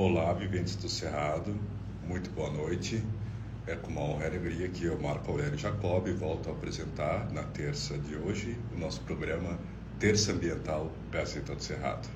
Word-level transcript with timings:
Olá, 0.00 0.32
viventes 0.32 0.76
do 0.76 0.88
Cerrado, 0.88 1.58
muito 2.06 2.30
boa 2.30 2.48
noite. 2.48 3.02
É 3.66 3.74
com 3.74 3.90
uma 3.90 4.02
honra 4.02 4.26
e 4.26 4.26
alegria 4.28 4.68
que 4.68 4.84
eu, 4.84 4.96
Marco 4.96 5.28
Aurélio 5.28 5.58
Jacob, 5.58 6.06
volto 6.12 6.48
a 6.48 6.52
apresentar 6.52 7.28
na 7.32 7.42
terça 7.42 7.98
de 7.98 8.14
hoje 8.14 8.56
o 8.72 8.78
nosso 8.78 9.00
programa 9.00 9.58
Terça 9.98 10.30
Ambiental 10.30 10.92
Gazeta 11.10 11.52
do 11.52 11.60
Cerrado. 11.60 12.08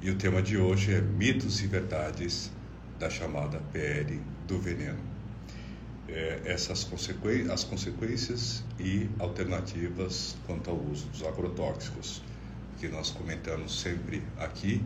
E 0.00 0.08
o 0.10 0.14
tema 0.14 0.40
de 0.40 0.58
hoje 0.58 0.94
é 0.94 1.00
mitos 1.00 1.60
e 1.60 1.66
verdades 1.66 2.52
da 3.00 3.10
chamada 3.10 3.60
PL 3.72 4.20
do 4.46 4.60
veneno. 4.60 5.00
É, 6.08 6.42
essas 6.44 6.84
consequências, 6.84 7.50
as 7.50 7.64
consequências 7.64 8.64
e 8.78 9.10
alternativas 9.18 10.36
quanto 10.46 10.70
ao 10.70 10.76
uso 10.76 11.08
dos 11.08 11.24
agrotóxicos, 11.24 12.22
que 12.78 12.86
nós 12.86 13.10
comentamos 13.10 13.80
sempre 13.80 14.22
aqui 14.38 14.80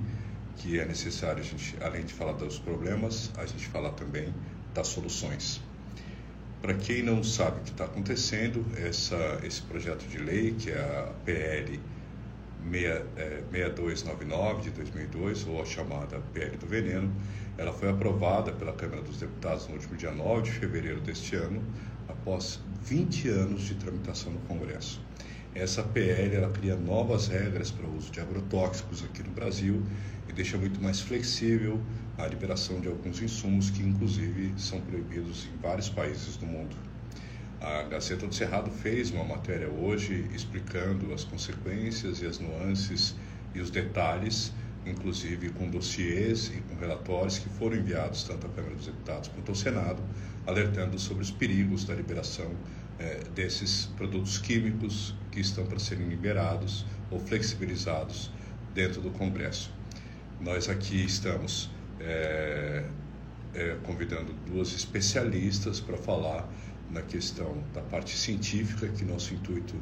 que 0.60 0.78
é 0.78 0.84
necessário 0.84 1.40
a 1.40 1.42
gente, 1.42 1.74
além 1.80 2.04
de 2.04 2.12
falar 2.12 2.32
dos 2.32 2.58
problemas, 2.58 3.30
a 3.38 3.46
gente 3.46 3.66
falar 3.68 3.92
também 3.92 4.32
das 4.74 4.88
soluções. 4.88 5.60
Para 6.60 6.74
quem 6.74 7.02
não 7.02 7.24
sabe 7.24 7.60
o 7.60 7.62
que 7.62 7.70
está 7.70 7.86
acontecendo, 7.86 8.62
essa, 8.76 9.40
esse 9.42 9.62
projeto 9.62 10.06
de 10.06 10.18
lei, 10.18 10.52
que 10.52 10.70
é 10.70 10.78
a 10.78 11.12
PL 11.24 11.80
6299 12.70 14.62
de 14.64 14.70
2002, 14.72 15.46
ou 15.46 15.62
a 15.62 15.64
chamada 15.64 16.20
PL 16.34 16.58
do 16.58 16.66
Veneno, 16.66 17.10
ela 17.56 17.72
foi 17.72 17.88
aprovada 17.88 18.52
pela 18.52 18.74
Câmara 18.74 19.00
dos 19.00 19.16
Deputados 19.16 19.66
no 19.66 19.74
último 19.76 19.96
dia 19.96 20.12
9 20.12 20.42
de 20.42 20.50
fevereiro 20.50 21.00
deste 21.00 21.36
ano, 21.36 21.64
após 22.06 22.60
20 22.82 23.28
anos 23.30 23.62
de 23.62 23.76
tramitação 23.76 24.30
no 24.30 24.40
Congresso. 24.40 25.00
Essa 25.54 25.82
PL 25.82 26.36
ela 26.36 26.48
cria 26.50 26.76
novas 26.76 27.26
regras 27.26 27.72
para 27.72 27.84
o 27.84 27.96
uso 27.96 28.12
de 28.12 28.20
agrotóxicos 28.20 29.02
aqui 29.02 29.20
no 29.24 29.30
Brasil 29.30 29.82
e 30.28 30.32
deixa 30.32 30.56
muito 30.56 30.80
mais 30.80 31.00
flexível 31.00 31.80
a 32.16 32.26
liberação 32.28 32.80
de 32.80 32.86
alguns 32.86 33.20
insumos 33.20 33.68
que, 33.68 33.82
inclusive, 33.82 34.54
são 34.56 34.80
proibidos 34.80 35.48
em 35.52 35.56
vários 35.60 35.88
países 35.88 36.36
do 36.36 36.46
mundo. 36.46 36.76
A 37.60 37.82
Gazeta 37.82 38.28
do 38.28 38.34
Cerrado 38.34 38.70
fez 38.70 39.10
uma 39.10 39.24
matéria 39.24 39.68
hoje 39.68 40.24
explicando 40.32 41.12
as 41.12 41.24
consequências 41.24 42.22
e 42.22 42.26
as 42.26 42.38
nuances 42.38 43.16
e 43.52 43.60
os 43.60 43.72
detalhes, 43.72 44.52
inclusive 44.86 45.50
com 45.50 45.68
dossiês 45.68 46.52
e 46.56 46.60
com 46.60 46.76
relatórios 46.76 47.40
que 47.40 47.48
foram 47.48 47.76
enviados 47.76 48.22
tanto 48.22 48.46
à 48.46 48.50
Câmara 48.50 48.76
dos 48.76 48.86
Deputados 48.86 49.28
quanto 49.28 49.48
ao 49.48 49.54
Senado, 49.56 50.00
alertando 50.46 50.96
sobre 50.96 51.24
os 51.24 51.30
perigos 51.32 51.84
da 51.84 51.94
liberação 51.94 52.54
eh, 53.00 53.20
desses 53.34 53.86
produtos 53.96 54.36
químicos 54.36 55.14
que 55.32 55.40
estão 55.40 55.64
para 55.64 55.78
serem 55.78 56.06
liberados 56.06 56.84
ou 57.10 57.18
flexibilizados 57.18 58.30
dentro 58.74 59.00
do 59.00 59.10
Congresso. 59.10 59.72
Nós 60.38 60.68
aqui 60.68 61.02
estamos 61.02 61.70
é, 61.98 62.84
é, 63.54 63.76
convidando 63.84 64.34
duas 64.46 64.74
especialistas 64.74 65.80
para 65.80 65.96
falar 65.96 66.46
na 66.90 67.00
questão 67.00 67.64
da 67.72 67.80
parte 67.80 68.16
científica, 68.16 68.86
que 68.88 69.02
nosso 69.02 69.32
intuito 69.32 69.74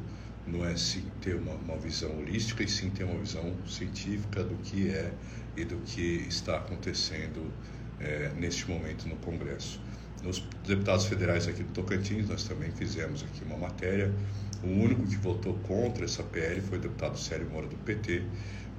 não 0.47 0.65
é 0.65 0.77
sim 0.77 1.03
ter 1.19 1.35
uma, 1.35 1.55
uma, 1.55 1.77
visão 1.77 2.17
holística, 2.19 2.63
e 2.63 2.69
sim 2.69 2.89
ter 2.89 3.03
uma 3.03 3.19
visão 3.19 3.53
científica 3.67 4.43
do 4.43 4.55
que 4.63 4.89
é 4.89 5.11
e 5.57 5.65
do 5.65 5.75
que 5.77 6.25
está 6.29 6.57
acontecendo 6.57 7.51
é, 7.99 8.31
neste 8.37 8.69
momento 8.69 9.09
no 9.09 9.17
Congresso. 9.17 9.79
Nos 10.23 10.43
deputados 10.67 11.05
federais 11.05 11.47
aqui 11.47 11.63
do 11.63 11.71
Tocantins, 11.71 12.27
nós 12.27 12.43
também 12.43 12.71
fizemos 12.71 13.23
aqui 13.23 13.43
uma 13.45 13.57
matéria. 13.57 14.13
O 14.61 14.67
único 14.67 15.07
que 15.07 15.15
votou 15.15 15.53
contra 15.59 16.03
essa 16.03 16.21
PL 16.23 16.59
foi 16.61 16.77
o 16.77 16.81
deputado 16.81 17.17
Célio 17.17 17.49
Moura 17.49 17.67
do 17.67 17.77
PT, 17.77 18.23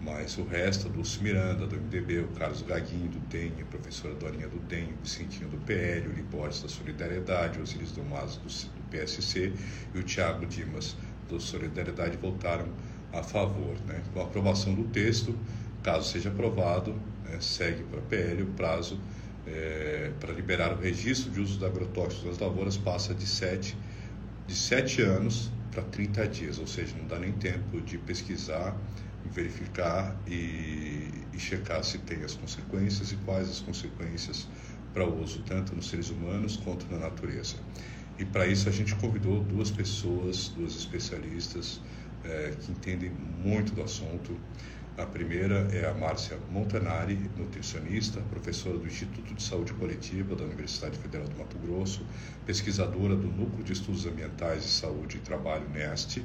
mas 0.02 0.36
o 0.36 0.44
resto, 0.44 0.90
Dulce 0.90 1.22
Miranda, 1.22 1.66
do 1.66 1.76
MDB, 1.76 2.20
o 2.20 2.28
Carlos 2.28 2.60
Gaguinho, 2.60 3.08
do 3.08 3.18
DEM, 3.20 3.52
a 3.60 3.64
professora 3.64 4.14
Dorinha 4.14 4.48
do 4.48 4.58
DEM, 4.60 4.92
o 4.92 5.02
Vicentinho 5.02 5.48
do 5.48 5.56
PL, 5.58 6.08
o 6.08 6.12
Libores 6.12 6.62
da 6.62 6.68
Solidariedade, 6.68 7.58
o 7.58 7.62
Osiris 7.62 7.92
Domaz 7.92 8.36
do, 8.36 8.48
do 8.48 8.90
PSC 8.90 9.52
e 9.94 9.98
o 9.98 10.02
Tiago 10.02 10.44
Dimas 10.44 10.94
do 11.26 11.40
Solidariedade 11.40 12.18
votaram 12.18 12.68
a 13.12 13.22
favor. 13.22 13.76
Né? 13.86 14.02
Com 14.12 14.20
a 14.20 14.24
aprovação 14.24 14.74
do 14.74 14.84
texto, 14.84 15.34
caso 15.82 16.10
seja 16.10 16.28
aprovado, 16.28 16.92
né, 17.24 17.38
segue 17.40 17.82
para 17.84 18.00
a 18.00 18.02
PL 18.02 18.42
o 18.42 18.46
prazo 18.48 19.00
é, 19.52 20.12
para 20.20 20.32
liberar 20.32 20.72
o 20.72 20.80
registro 20.80 21.30
de 21.30 21.40
uso 21.40 21.58
de 21.58 21.64
agrotóxicos 21.64 22.24
nas 22.24 22.38
lavouras 22.38 22.76
passa 22.76 23.14
de 23.14 23.26
7 23.26 23.76
de 24.86 25.02
anos 25.02 25.50
para 25.70 25.82
30 25.82 26.28
dias, 26.28 26.58
ou 26.58 26.66
seja, 26.66 26.94
não 26.98 27.06
dá 27.06 27.18
nem 27.18 27.32
tempo 27.32 27.80
de 27.80 27.98
pesquisar 27.98 28.76
verificar 29.30 30.16
e, 30.26 31.08
e 31.32 31.38
checar 31.38 31.82
se 31.84 31.98
tem 31.98 32.22
as 32.22 32.34
consequências 32.34 33.12
e 33.12 33.16
quais 33.16 33.48
as 33.48 33.60
consequências 33.60 34.48
para 34.92 35.06
o 35.06 35.22
uso 35.22 35.42
tanto 35.42 35.74
nos 35.74 35.88
seres 35.88 36.10
humanos 36.10 36.56
quanto 36.56 36.86
na 36.90 36.98
natureza. 36.98 37.56
E 38.18 38.24
para 38.24 38.46
isso 38.46 38.68
a 38.68 38.72
gente 38.72 38.94
convidou 38.96 39.42
duas 39.44 39.70
pessoas, 39.70 40.48
duas 40.48 40.74
especialistas 40.74 41.80
é, 42.24 42.54
que 42.60 42.72
entendem 42.72 43.10
muito 43.10 43.72
do 43.72 43.82
assunto. 43.82 44.36
A 45.00 45.06
primeira 45.06 45.66
é 45.72 45.88
a 45.88 45.94
Márcia 45.94 46.36
Montanari, 46.50 47.18
nutricionista, 47.34 48.20
professora 48.20 48.76
do 48.76 48.86
Instituto 48.86 49.34
de 49.34 49.42
Saúde 49.42 49.72
Coletiva 49.72 50.36
da 50.36 50.44
Universidade 50.44 50.98
Federal 50.98 51.26
do 51.26 51.38
Mato 51.38 51.56
Grosso, 51.58 52.04
pesquisadora 52.44 53.16
do 53.16 53.26
Núcleo 53.28 53.64
de 53.64 53.72
Estudos 53.72 54.04
Ambientais 54.04 54.62
de 54.62 54.68
Saúde 54.68 55.16
e 55.16 55.20
Trabalho 55.20 55.66
NEST 55.70 56.22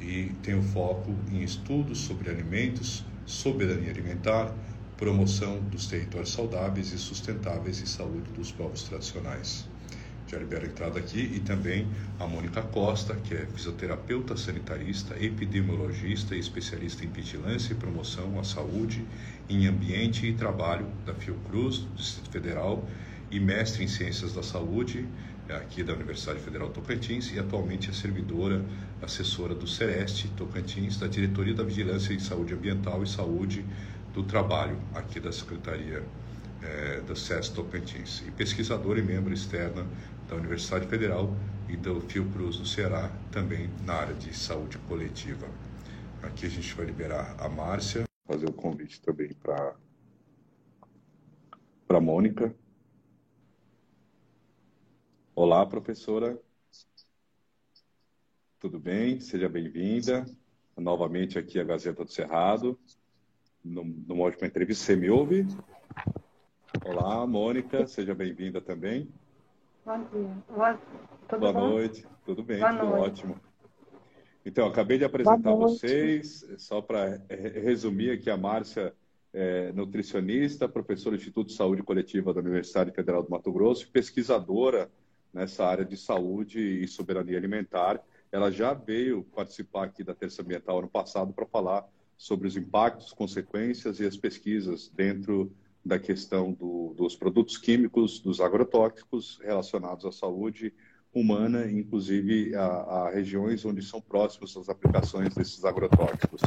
e 0.00 0.36
tem 0.40 0.54
o 0.54 0.62
foco 0.62 1.12
em 1.32 1.42
estudos 1.42 1.98
sobre 1.98 2.30
alimentos, 2.30 3.04
soberania 3.26 3.90
alimentar, 3.90 4.54
promoção 4.96 5.58
dos 5.58 5.88
territórios 5.88 6.30
saudáveis 6.30 6.92
e 6.92 6.98
sustentáveis 6.98 7.80
e 7.80 7.88
saúde 7.88 8.30
dos 8.30 8.52
povos 8.52 8.84
tradicionais. 8.84 9.71
Já 10.32 10.38
libero 10.38 10.64
a 10.64 10.66
entrada 10.66 10.98
aqui 10.98 11.30
e 11.34 11.40
também 11.40 11.86
a 12.18 12.26
Mônica 12.26 12.62
Costa, 12.62 13.14
que 13.16 13.34
é 13.34 13.44
fisioterapeuta 13.54 14.34
sanitarista, 14.34 15.14
epidemiologista 15.22 16.34
e 16.34 16.38
especialista 16.38 17.04
em 17.04 17.08
vigilância 17.08 17.74
e 17.74 17.76
promoção 17.76 18.40
à 18.40 18.42
saúde 18.42 19.04
em 19.46 19.66
ambiente 19.66 20.26
e 20.26 20.32
trabalho 20.32 20.86
da 21.04 21.12
Fiocruz, 21.12 21.80
do 21.80 21.94
Distrito 21.96 22.30
Federal, 22.30 22.88
e 23.30 23.38
mestre 23.38 23.84
em 23.84 23.86
ciências 23.86 24.32
da 24.32 24.42
saúde 24.42 25.06
aqui 25.50 25.82
da 25.82 25.92
Universidade 25.92 26.40
Federal 26.40 26.70
Tocantins 26.70 27.30
e 27.30 27.38
atualmente 27.38 27.90
é 27.90 27.92
servidora 27.92 28.64
assessora 29.02 29.54
do 29.54 29.66
Sereste 29.66 30.28
Tocantins, 30.28 30.96
da 30.96 31.08
Diretoria 31.08 31.52
da 31.52 31.62
Vigilância 31.62 32.14
em 32.14 32.18
Saúde 32.18 32.54
Ambiental 32.54 33.02
e 33.02 33.06
Saúde 33.06 33.62
do 34.14 34.22
Trabalho, 34.22 34.78
aqui 34.94 35.20
da 35.20 35.30
Secretaria 35.30 36.02
é, 36.62 37.00
do 37.00 37.16
SES 37.16 37.48
Tocantins, 37.48 38.22
e 38.26 38.30
pesquisadora 38.30 38.98
e 38.98 39.02
membro 39.02 39.34
externa 39.34 39.84
da 40.32 40.38
Universidade 40.38 40.86
Federal 40.86 41.28
e 41.68 41.76
do 41.76 42.00
Fiocruz 42.00 42.56
do 42.56 42.64
Ceará, 42.64 43.10
também 43.30 43.68
na 43.84 43.92
área 43.92 44.14
de 44.14 44.34
saúde 44.34 44.78
coletiva. 44.88 45.46
Aqui 46.22 46.46
a 46.46 46.48
gente 46.48 46.72
vai 46.74 46.86
liberar 46.86 47.36
a 47.38 47.50
Márcia, 47.50 48.04
fazer 48.26 48.46
o 48.46 48.50
um 48.50 48.54
convite 48.54 49.02
também 49.02 49.34
para 49.34 49.76
a 51.90 52.00
Mônica. 52.00 52.54
Olá, 55.34 55.66
professora. 55.66 56.40
Tudo 58.58 58.80
bem? 58.80 59.20
Seja 59.20 59.50
bem-vinda 59.50 60.24
novamente 60.78 61.38
aqui 61.38 61.60
à 61.60 61.64
Gazeta 61.64 62.06
do 62.06 62.10
Cerrado, 62.10 62.80
numa 63.62 64.24
última 64.24 64.46
entrevista. 64.46 64.82
Você 64.82 64.96
me 64.96 65.10
ouve? 65.10 65.46
Olá, 66.86 67.26
Mônica, 67.26 67.86
seja 67.86 68.14
bem-vinda 68.14 68.62
também. 68.62 69.12
Bom 69.84 69.98
dia. 70.12 70.30
Boa, 70.48 70.78
Boa 71.38 71.52
noite. 71.52 72.06
Tudo 72.24 72.44
bem, 72.44 72.60
Boa 72.60 72.72
tudo 72.72 72.86
noite. 72.86 73.02
ótimo. 73.02 73.40
Então, 74.46 74.66
acabei 74.68 74.96
de 74.96 75.04
apresentar 75.04 75.54
vocês, 75.54 76.46
só 76.58 76.80
para 76.80 77.20
resumir 77.28 78.12
aqui, 78.12 78.30
a 78.30 78.36
Márcia 78.36 78.94
é 79.32 79.72
nutricionista, 79.72 80.68
professora 80.68 81.16
do 81.16 81.18
Instituto 81.20 81.48
de 81.48 81.54
Saúde 81.54 81.82
Coletiva 81.82 82.32
da 82.32 82.40
Universidade 82.40 82.92
Federal 82.92 83.24
do 83.24 83.30
Mato 83.30 83.52
Grosso, 83.52 83.90
pesquisadora 83.90 84.88
nessa 85.32 85.64
área 85.64 85.84
de 85.84 85.96
saúde 85.96 86.60
e 86.60 86.86
soberania 86.86 87.36
alimentar. 87.36 88.00
Ela 88.30 88.52
já 88.52 88.74
veio 88.74 89.24
participar 89.34 89.84
aqui 89.84 90.04
da 90.04 90.14
Terça 90.14 90.42
Ambiental 90.42 90.78
ano 90.78 90.88
passado 90.88 91.32
para 91.32 91.46
falar 91.46 91.88
sobre 92.16 92.46
os 92.46 92.56
impactos, 92.56 93.12
consequências 93.12 93.98
e 93.98 94.06
as 94.06 94.16
pesquisas 94.16 94.88
dentro 94.94 95.52
da 95.84 95.98
questão 95.98 96.52
do, 96.52 96.94
dos 96.96 97.16
produtos 97.16 97.58
químicos, 97.58 98.20
dos 98.20 98.40
agrotóxicos 98.40 99.40
relacionados 99.42 100.04
à 100.04 100.12
saúde 100.12 100.72
humana, 101.12 101.70
inclusive 101.70 102.54
a, 102.54 102.64
a, 102.64 103.10
regiões 103.10 103.64
onde 103.64 103.82
são 103.82 104.00
próximos 104.00 104.56
as 104.56 104.68
aplicações 104.68 105.34
desses 105.34 105.64
agrotóxicos. 105.64 106.40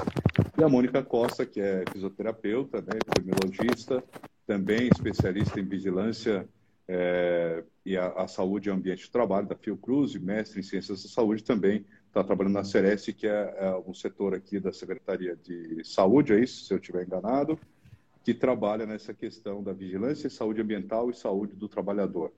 E 0.58 0.64
a 0.64 0.70
Mônica 0.70 1.04
Costa, 1.04 1.46
que 1.46 1.60
é 1.60 1.84
fisioterapeuta, 1.92 2.82
né, 2.82 2.98
epidemiologista, 3.06 4.04
também 4.48 4.90
especialista 4.92 5.60
em 5.60 5.66
vigilância 5.66 6.48
é, 6.88 7.64
e 7.86 7.98
a, 7.98 8.08
a, 8.14 8.28
Saúde 8.28 8.70
e 8.70 8.72
Ambiente 8.72 9.04
de 9.04 9.12
Trabalho, 9.12 9.48
da 9.48 9.56
Fiocruz, 9.56 10.16
e 10.16 10.20
mestre 10.20 10.60
em 10.60 10.64
Ciências 10.64 11.04
da 11.04 11.10
Saúde, 11.10 11.44
também 11.44 11.86
está 12.08 12.24
trabalhando 12.24 12.54
na 12.54 12.64
Ceresc, 12.64 13.12
que 13.14 13.28
é, 13.28 13.56
é, 13.58 13.76
um 13.86 13.94
setor 13.94 14.34
aqui 14.34 14.60
da 14.60 14.72
Secretaria 14.72 15.36
de 15.36 15.84
Saúde, 15.84 16.34
é 16.34 16.40
isso, 16.40 16.66
se 16.66 16.74
eu 16.74 16.78
estiver 16.78 17.06
enganado. 17.06 17.60
Que 18.26 18.34
trabalha 18.34 18.88
nessa 18.88 19.14
questão 19.14 19.62
da 19.62 19.72
vigilância, 19.72 20.32
saúde 20.32 20.60
ambiental 20.60 21.12
e 21.12 21.14
saúde 21.14 21.56
do 21.56 21.70
trabalhador. 21.70 22.34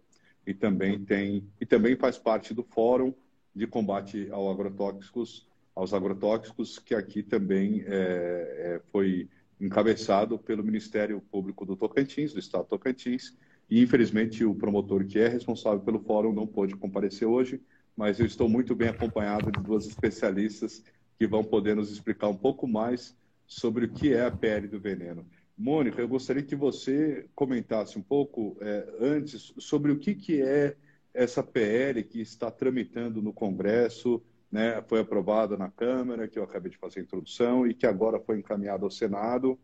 E 0.45 0.53
também 0.53 0.99
tem 0.99 1.47
e 1.61 1.65
também 1.65 1.95
faz 1.95 2.17
parte 2.17 2.53
do 2.53 2.61
Fórum 2.61 3.13
de 3.55 3.65
Combate 3.65 4.27
ao 4.29 4.51
agrotóxicos, 4.51 5.47
aos 5.73 5.93
agrotóxicos, 5.93 6.77
que 6.77 6.93
aqui 6.93 7.23
também 7.23 7.85
é, 7.87 7.91
é, 7.93 8.81
foi 8.91 9.29
encabeçado 9.61 10.37
pelo 10.37 10.61
Ministério 10.61 11.21
Público 11.31 11.65
do 11.65 11.77
Tocantins, 11.77 12.33
do 12.33 12.39
Estado 12.39 12.65
do 12.65 12.69
Tocantins, 12.71 13.33
e 13.69 13.81
infelizmente 13.81 14.43
o 14.43 14.53
promotor 14.53 15.05
que 15.05 15.19
é 15.19 15.29
responsável 15.29 15.79
pelo 15.79 15.99
fórum 15.99 16.33
não 16.33 16.45
pôde 16.45 16.75
comparecer 16.75 17.25
hoje, 17.25 17.61
mas 17.95 18.19
eu 18.19 18.25
estou 18.25 18.49
muito 18.49 18.75
bem 18.75 18.89
acompanhado 18.89 19.49
de 19.53 19.63
duas 19.63 19.87
especialistas 19.87 20.83
que 21.17 21.25
vão 21.25 21.45
poder 21.45 21.77
nos 21.77 21.89
explicar 21.89 22.27
um 22.27 22.37
pouco 22.37 22.67
mais 22.67 23.15
sobre 23.47 23.85
o 23.85 23.89
que 23.89 24.13
é 24.13 24.25
a 24.25 24.31
pele 24.31 24.67
do 24.67 24.81
veneno. 24.81 25.25
Mônica, 25.57 25.99
eu 25.99 26.07
gostaria 26.07 26.43
que 26.43 26.55
você 26.55 27.27
comentasse 27.33 27.97
um 27.97 28.01
pouco 28.01 28.55
é, 28.61 28.87
antes 29.01 29.53
sobre 29.57 29.91
o 29.91 29.97
que, 29.97 30.13
que 30.13 30.39
é 30.39 30.75
essa 31.11 31.41
PL 31.41 32.03
que 32.03 32.21
está 32.21 32.51
tramitando 32.51 33.23
no 33.23 33.33
Congresso, 33.33 34.21
né, 34.51 34.83
foi 34.83 34.99
aprovada 34.99 35.57
na 35.57 35.69
Câmara, 35.69 36.27
que 36.27 36.37
eu 36.37 36.43
acabei 36.43 36.69
de 36.69 36.77
fazer 36.77 36.99
a 36.99 37.03
introdução, 37.03 37.65
e 37.65 37.73
que 37.73 37.87
agora 37.87 38.19
foi 38.19 38.37
encaminhada 38.37 38.85
ao 38.85 38.91
Senado. 38.91 39.57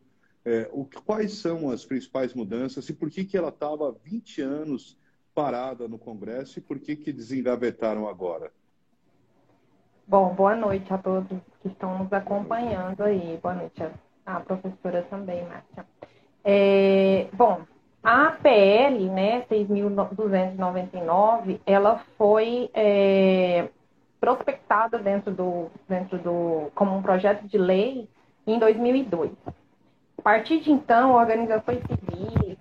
É, 0.43 0.67
o, 0.73 0.83
quais 1.05 1.33
são 1.33 1.69
as 1.69 1.85
principais 1.85 2.33
mudanças 2.33 2.89
e 2.89 2.93
por 2.93 3.11
que, 3.11 3.23
que 3.23 3.37
ela 3.37 3.49
estava 3.49 3.95
20 4.03 4.41
anos 4.41 4.97
parada 5.33 5.87
no 5.87 5.99
Congresso 5.99 6.57
e 6.57 6.61
por 6.61 6.79
que, 6.79 6.95
que 6.95 7.13
desengavetaram 7.13 8.07
agora? 8.07 8.51
Bom, 10.07 10.33
boa 10.33 10.55
noite 10.55 10.91
a 10.91 10.97
todos 10.97 11.39
que 11.61 11.67
estão 11.67 11.99
nos 11.99 12.11
acompanhando 12.11 13.03
aí. 13.03 13.39
Boa 13.41 13.53
noite 13.53 13.83
a 13.83 13.91
professora 14.45 15.01
também, 15.09 15.43
Márcia. 15.45 15.85
É, 16.43 17.27
bom, 17.33 17.61
a 18.03 18.31
PL, 18.31 19.09
né, 19.09 19.45
6.299, 19.49 21.59
ela 21.65 22.03
foi 22.17 22.69
é, 22.73 23.69
prospectada 24.19 24.99
dentro 24.99 25.31
do, 25.31 25.67
dentro 25.87 26.17
do, 26.17 26.69
como 26.75 26.93
um 26.95 27.01
projeto 27.01 27.47
de 27.47 27.57
lei 27.57 28.09
em 28.45 28.59
2002. 28.59 29.31
A 30.17 30.21
partir 30.21 30.59
de 30.61 30.71
então, 30.71 31.13
organizações 31.13 31.79
civis, 31.81 32.57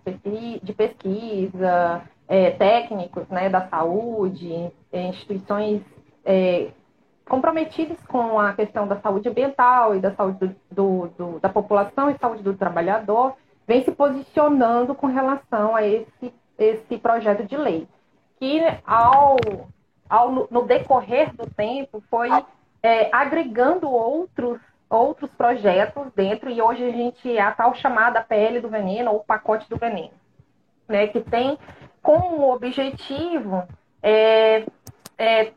de 0.63 0.73
pesquisa, 0.73 2.03
é, 2.29 2.51
técnicos 2.53 3.27
né, 3.29 3.49
da 3.49 3.69
saúde, 3.69 4.71
é, 4.93 5.03
instituições 5.03 5.83
é, 6.25 6.71
comprometidas 7.33 7.97
com 8.09 8.39
a 8.39 8.53
questão 8.53 8.87
da 8.87 9.01
saúde 9.01 9.27
ambiental 9.27 9.97
e 9.97 10.01
da 10.01 10.15
saúde 10.15 10.55
do, 10.71 11.09
do, 11.17 11.41
da 11.41 11.49
população 11.49 12.11
e 12.11 12.19
saúde 12.19 12.43
do 12.43 12.53
trabalhador, 12.53 13.33
vem 13.67 13.83
se 13.83 13.91
posicionando 13.91 14.95
com 14.95 15.07
relação 15.07 15.75
a 15.75 15.83
esse, 15.83 16.31
esse 16.59 16.99
projeto 16.99 17.45
de 17.45 17.57
lei, 17.57 17.89
que 18.39 18.61
ao, 18.87 19.39
ao 20.11 20.47
no 20.51 20.65
decorrer 20.67 21.35
do 21.35 21.47
tempo 21.47 22.03
foi 22.11 22.29
é, 22.83 23.09
agregando 23.11 23.91
outros 23.91 24.61
outros 24.91 25.31
projetos 25.31 26.13
dentro 26.15 26.51
e 26.51 26.61
hoje 26.61 26.85
a 26.85 26.91
gente 26.91 27.35
é 27.35 27.41
a 27.41 27.51
tal 27.51 27.75
chamada 27.75 28.21
PL 28.21 28.61
do 28.61 28.69
veneno 28.69 29.11
ou 29.11 29.21
pacote 29.21 29.67
do 29.71 29.79
veneno, 29.79 30.13
né, 30.87 31.07
que 31.07 31.23
tem 31.23 31.59
como 32.03 32.53
objetivo 32.53 33.67
é, 34.03 34.67
é, 35.17 35.53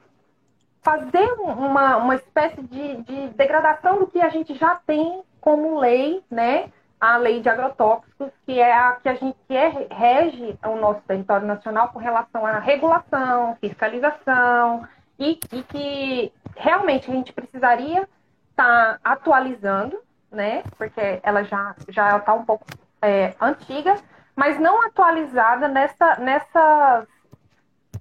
fazer 0.86 1.34
uma, 1.40 1.98
uma 1.98 2.16
espécie 2.16 2.62
de, 2.62 2.98
de 3.02 3.28
degradação 3.30 3.98
do 3.98 4.08
que 4.08 4.22
a 4.22 4.30
gente 4.30 4.54
já 4.54 4.76
tem 4.76 5.24
como 5.42 5.80
lei, 5.80 6.24
né, 6.30 6.70
a 7.02 7.18
lei 7.18 7.42
de 7.42 7.50
agrotóxicos, 7.50 8.32
que 8.46 8.60
é 8.60 8.72
a 8.72 8.94
que 8.94 9.10
a 9.10 9.16
gente 9.16 9.36
que 9.48 9.56
é, 9.56 9.88
rege 9.92 10.58
o 10.64 10.76
nosso 10.76 11.02
território 11.02 11.48
nacional 11.48 11.90
com 11.90 11.98
relação 11.98 12.46
à 12.46 12.60
regulação, 12.60 13.58
fiscalização, 13.60 14.88
e, 15.18 15.40
e 15.52 15.64
que 15.64 16.34
realmente 16.56 17.10
a 17.10 17.14
gente 17.14 17.34
precisaria 17.34 18.08
estar 18.52 19.00
tá 19.00 19.00
atualizando, 19.04 20.00
né? 20.32 20.64
Porque 20.78 21.20
ela 21.24 21.44
já 21.44 21.76
já 21.90 22.18
está 22.18 22.34
um 22.34 22.46
pouco 22.46 22.66
é, 23.02 23.34
antiga, 23.42 23.96
mas 24.36 24.60
não 24.60 24.86
atualizada 24.86 25.68
nessa, 25.68 26.16
nessa 26.18 27.08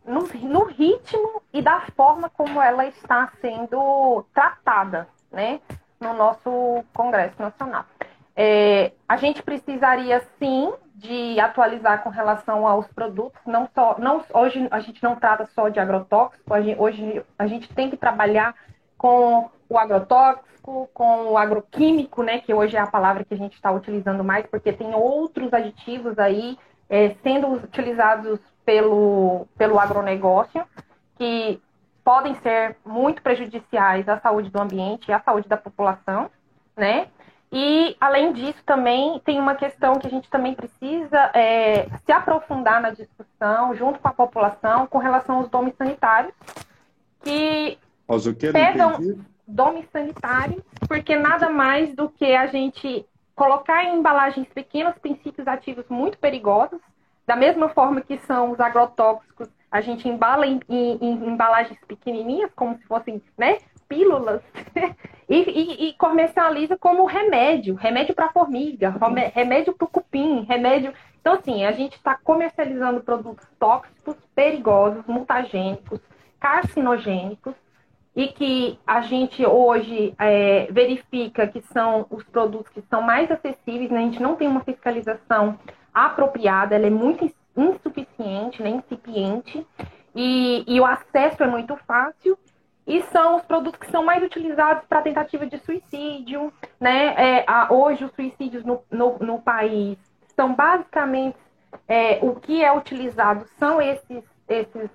no, 0.06 0.22
no 0.22 0.64
ritmo 0.64 1.42
e 1.52 1.62
da 1.62 1.80
forma 1.96 2.28
como 2.28 2.60
ela 2.60 2.86
está 2.86 3.32
sendo 3.40 4.24
tratada, 4.34 5.08
né? 5.30 5.60
No 6.00 6.12
nosso 6.14 6.84
Congresso 6.92 7.40
Nacional. 7.40 7.84
É, 8.36 8.92
a 9.08 9.16
gente 9.16 9.42
precisaria 9.42 10.20
sim 10.38 10.72
de 10.94 11.38
atualizar 11.40 12.02
com 12.02 12.10
relação 12.10 12.66
aos 12.66 12.86
produtos, 12.88 13.40
não 13.46 13.68
só, 13.74 13.96
não, 13.98 14.24
hoje 14.32 14.66
a 14.70 14.80
gente 14.80 15.02
não 15.02 15.16
trata 15.16 15.46
só 15.54 15.68
de 15.68 15.78
agrotóxico, 15.78 16.54
a 16.54 16.60
gente, 16.60 16.80
hoje 16.80 17.22
a 17.38 17.46
gente 17.46 17.72
tem 17.74 17.90
que 17.90 17.96
trabalhar 17.96 18.54
com 18.96 19.50
o 19.68 19.78
agrotóxico, 19.78 20.88
com 20.94 21.32
o 21.32 21.38
agroquímico, 21.38 22.22
né, 22.22 22.38
que 22.38 22.54
hoje 22.54 22.76
é 22.76 22.80
a 22.80 22.86
palavra 22.86 23.24
que 23.24 23.34
a 23.34 23.36
gente 23.36 23.54
está 23.54 23.70
utilizando 23.70 24.24
mais, 24.24 24.46
porque 24.46 24.72
tem 24.72 24.94
outros 24.94 25.52
aditivos 25.52 26.18
aí 26.18 26.56
é, 26.88 27.10
sendo 27.22 27.48
utilizados 27.52 28.40
pelo, 28.64 29.46
pelo 29.56 29.78
agronegócio, 29.78 30.64
que 31.16 31.60
podem 32.04 32.34
ser 32.36 32.76
muito 32.84 33.22
prejudiciais 33.22 34.08
à 34.08 34.18
saúde 34.18 34.50
do 34.50 34.60
ambiente 34.60 35.08
e 35.08 35.12
à 35.12 35.20
saúde 35.20 35.48
da 35.48 35.56
população, 35.56 36.30
né? 36.76 37.08
E, 37.56 37.96
além 38.00 38.32
disso, 38.32 38.58
também 38.66 39.20
tem 39.24 39.38
uma 39.38 39.54
questão 39.54 39.94
que 39.94 40.08
a 40.08 40.10
gente 40.10 40.28
também 40.28 40.54
precisa 40.54 41.30
é, 41.32 41.86
se 42.04 42.10
aprofundar 42.10 42.82
na 42.82 42.90
discussão, 42.90 43.74
junto 43.76 44.00
com 44.00 44.08
a 44.08 44.12
população, 44.12 44.88
com 44.88 44.98
relação 44.98 45.36
aos 45.36 45.48
domes 45.48 45.74
sanitários, 45.76 46.34
que 47.22 47.78
Mas 48.08 48.26
o 48.26 48.34
que? 48.34 48.50
pegam 48.50 48.98
domes 49.46 49.88
sanitários, 49.92 50.62
porque 50.88 51.16
nada 51.16 51.48
mais 51.48 51.94
do 51.94 52.08
que 52.08 52.34
a 52.34 52.46
gente 52.46 53.06
colocar 53.36 53.84
em 53.84 53.98
embalagens 53.98 54.48
pequenas 54.48 54.98
princípios 54.98 55.46
ativos 55.46 55.84
muito 55.88 56.18
perigosos, 56.18 56.80
da 57.26 57.36
mesma 57.36 57.68
forma 57.68 58.00
que 58.00 58.18
são 58.18 58.52
os 58.52 58.60
agrotóxicos, 58.60 59.48
a 59.70 59.80
gente 59.80 60.08
embala 60.08 60.46
em, 60.46 60.60
em, 60.68 60.98
em 61.00 61.12
embalagens 61.26 61.78
pequenininhas, 61.86 62.50
como 62.54 62.76
se 62.76 62.84
fossem 62.84 63.22
né, 63.36 63.58
pílulas, 63.88 64.42
e, 65.28 65.36
e, 65.36 65.88
e, 65.88 65.92
comercializa 65.94 66.76
como 66.76 67.04
remédio, 67.06 67.74
remédio 67.74 68.14
para 68.14 68.30
formiga, 68.30 68.94
remédio 69.34 69.72
para 69.74 69.84
o 69.84 69.88
cupim, 69.88 70.44
remédio. 70.48 70.92
Então, 71.20 71.34
assim, 71.34 71.64
a 71.64 71.72
gente 71.72 71.96
está 71.96 72.14
comercializando 72.22 73.00
produtos 73.00 73.46
tóxicos, 73.58 74.16
perigosos, 74.34 75.04
mutagênicos, 75.06 76.00
carcinogênicos, 76.38 77.54
e 78.14 78.28
que 78.28 78.78
a 78.86 79.00
gente 79.00 79.44
hoje 79.44 80.14
é, 80.18 80.68
verifica 80.70 81.48
que 81.48 81.60
são 81.62 82.06
os 82.10 82.22
produtos 82.22 82.72
que 82.72 82.82
são 82.82 83.02
mais 83.02 83.30
acessíveis, 83.30 83.90
né? 83.90 83.98
a 83.98 84.02
gente 84.02 84.22
não 84.22 84.36
tem 84.36 84.46
uma 84.46 84.60
fiscalização 84.60 85.58
apropriada, 85.94 86.74
ela 86.74 86.86
é 86.86 86.90
muito 86.90 87.32
insuficiente, 87.56 88.62
né? 88.62 88.70
incipiente, 88.70 89.64
e, 90.14 90.64
e 90.66 90.80
o 90.80 90.84
acesso 90.84 91.42
é 91.42 91.46
muito 91.46 91.76
fácil, 91.86 92.36
e 92.86 93.00
são 93.04 93.36
os 93.36 93.42
produtos 93.42 93.80
que 93.80 93.90
são 93.90 94.04
mais 94.04 94.22
utilizados 94.22 94.84
para 94.86 95.00
tentativa 95.00 95.46
de 95.46 95.58
suicídio. 95.60 96.52
Né? 96.78 97.14
É, 97.16 97.44
a, 97.46 97.72
hoje, 97.72 98.04
os 98.04 98.12
suicídios 98.12 98.64
no, 98.64 98.82
no, 98.90 99.18
no 99.20 99.40
país 99.40 99.96
são 100.36 100.54
basicamente 100.54 101.38
é, 101.88 102.18
o 102.22 102.34
que 102.34 102.62
é 102.62 102.72
utilizado 102.76 103.46
são 103.58 103.80
esses, 103.80 104.22
esses 104.48 104.90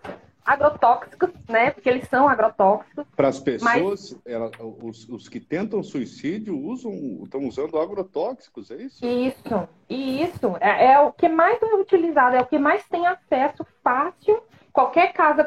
agrotóxicos, 0.46 1.30
né? 1.48 1.72
Porque 1.72 1.90
eles 1.90 2.08
são 2.08 2.28
agrotóxicos. 2.28 3.06
Para 3.16 3.28
as 3.28 3.40
pessoas, 3.40 4.14
mas... 4.14 4.22
ela, 4.26 4.50
os, 4.82 5.08
os, 5.10 5.30
que 5.30 5.40
tentam 5.40 5.84
suicídio 5.84 6.58
usam, 6.58 6.92
estão 7.24 7.48
usando 7.48 7.78
agrotóxicos, 7.78 8.72
é 8.72 8.76
isso? 8.76 9.06
Isso, 9.06 9.70
isso. 9.90 10.58
É, 10.60 10.94
é, 10.94 11.00
o 11.00 11.12
que 11.12 11.30
mais 11.30 11.62
é 11.62 11.76
utilizado, 11.76 12.36
é 12.36 12.42
o 12.42 12.46
que 12.46 12.58
mais 12.58 12.86
tem 12.88 13.06
acesso 13.06 13.66
fácil. 13.84 14.42
Qualquer 14.72 15.14
casa 15.14 15.46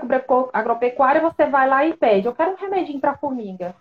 agropecuária, 0.53 1.21
você 1.21 1.47
vai 1.47 1.69
lá 1.69 1.87
e 1.87 1.97
pede. 1.97 2.27
Eu 2.27 2.35
quero 2.35 2.53
um 2.53 2.57
remedinho 2.57 3.01
para 3.01 3.17
formiga. 3.17 3.75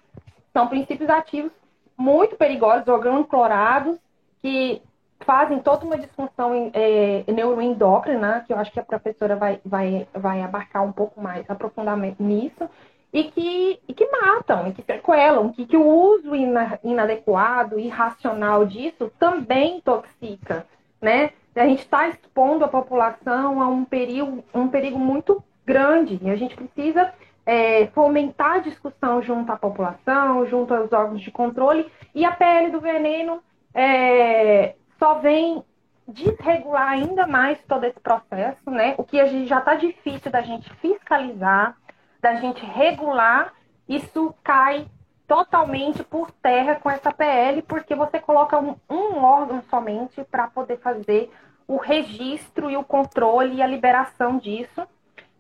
São 0.53 0.67
princípios 0.67 1.09
ativos 1.09 1.51
muito 1.97 2.35
perigosos, 2.35 2.87
organoclorados, 2.87 3.97
que 4.41 4.81
fazem 5.25 5.59
toda 5.59 5.85
uma 5.85 5.97
disfunção 5.97 6.71
é, 6.73 7.23
neuroendócrina, 7.31 8.43
que 8.45 8.53
eu 8.53 8.57
acho 8.57 8.71
que 8.71 8.79
a 8.79 8.83
professora 8.83 9.35
vai, 9.35 9.59
vai, 9.65 10.07
vai 10.13 10.41
abarcar 10.41 10.83
um 10.83 10.91
pouco 10.91 11.21
mais 11.21 11.49
aprofundamento 11.49 12.21
nisso, 12.21 12.69
e 13.13 13.25
que, 13.25 13.79
e 13.87 13.93
que 13.93 14.07
matam, 14.09 14.67
e 14.67 14.73
que 14.73 14.81
sequelam, 14.83 15.51
que, 15.51 15.65
que 15.65 15.75
o 15.77 15.85
uso 15.85 16.33
ina, 16.33 16.79
inadequado, 16.83 17.79
irracional 17.79 18.65
disso 18.65 19.11
também 19.19 19.77
intoxica, 19.77 20.65
né? 21.01 21.31
A 21.53 21.65
gente 21.65 21.79
está 21.79 22.07
expondo 22.07 22.63
a 22.63 22.69
população 22.69 23.61
a 23.61 23.67
um 23.67 23.83
perigo, 23.83 24.41
um 24.53 24.69
perigo 24.69 24.97
muito 24.97 25.43
grande, 25.65 26.17
e 26.21 26.29
a 26.29 26.35
gente 26.37 26.55
precisa 26.55 27.13
é, 27.45 27.87
fomentar 27.87 28.53
a 28.53 28.59
discussão 28.59 29.21
junto 29.21 29.51
à 29.51 29.57
população, 29.57 30.45
junto 30.45 30.73
aos 30.73 30.93
órgãos 30.93 31.21
de 31.21 31.31
controle, 31.31 31.91
e 32.15 32.23
a 32.23 32.31
pele 32.31 32.71
do 32.71 32.79
veneno 32.79 33.41
é, 33.73 34.75
só 35.01 35.15
vem 35.15 35.63
desregular 36.07 36.89
ainda 36.89 37.25
mais 37.25 37.57
todo 37.67 37.85
esse 37.85 37.99
processo, 37.99 38.69
né? 38.69 38.93
O 38.99 39.03
que 39.03 39.19
a 39.19 39.25
gente 39.25 39.47
já 39.47 39.57
está 39.57 39.73
difícil 39.73 40.29
da 40.29 40.41
gente 40.41 40.71
fiscalizar, 40.75 41.75
da 42.21 42.35
gente 42.35 42.63
regular, 42.63 43.51
isso 43.89 44.35
cai 44.43 44.85
totalmente 45.27 46.03
por 46.03 46.29
terra 46.29 46.75
com 46.75 46.89
essa 46.89 47.11
PL, 47.11 47.63
porque 47.63 47.95
você 47.95 48.19
coloca 48.19 48.59
um, 48.59 48.75
um 48.87 49.23
órgão 49.23 49.63
somente 49.69 50.23
para 50.25 50.47
poder 50.47 50.77
fazer 50.77 51.31
o 51.67 51.77
registro 51.77 52.69
e 52.69 52.77
o 52.77 52.83
controle 52.83 53.55
e 53.55 53.61
a 53.61 53.67
liberação 53.67 54.37
disso, 54.37 54.85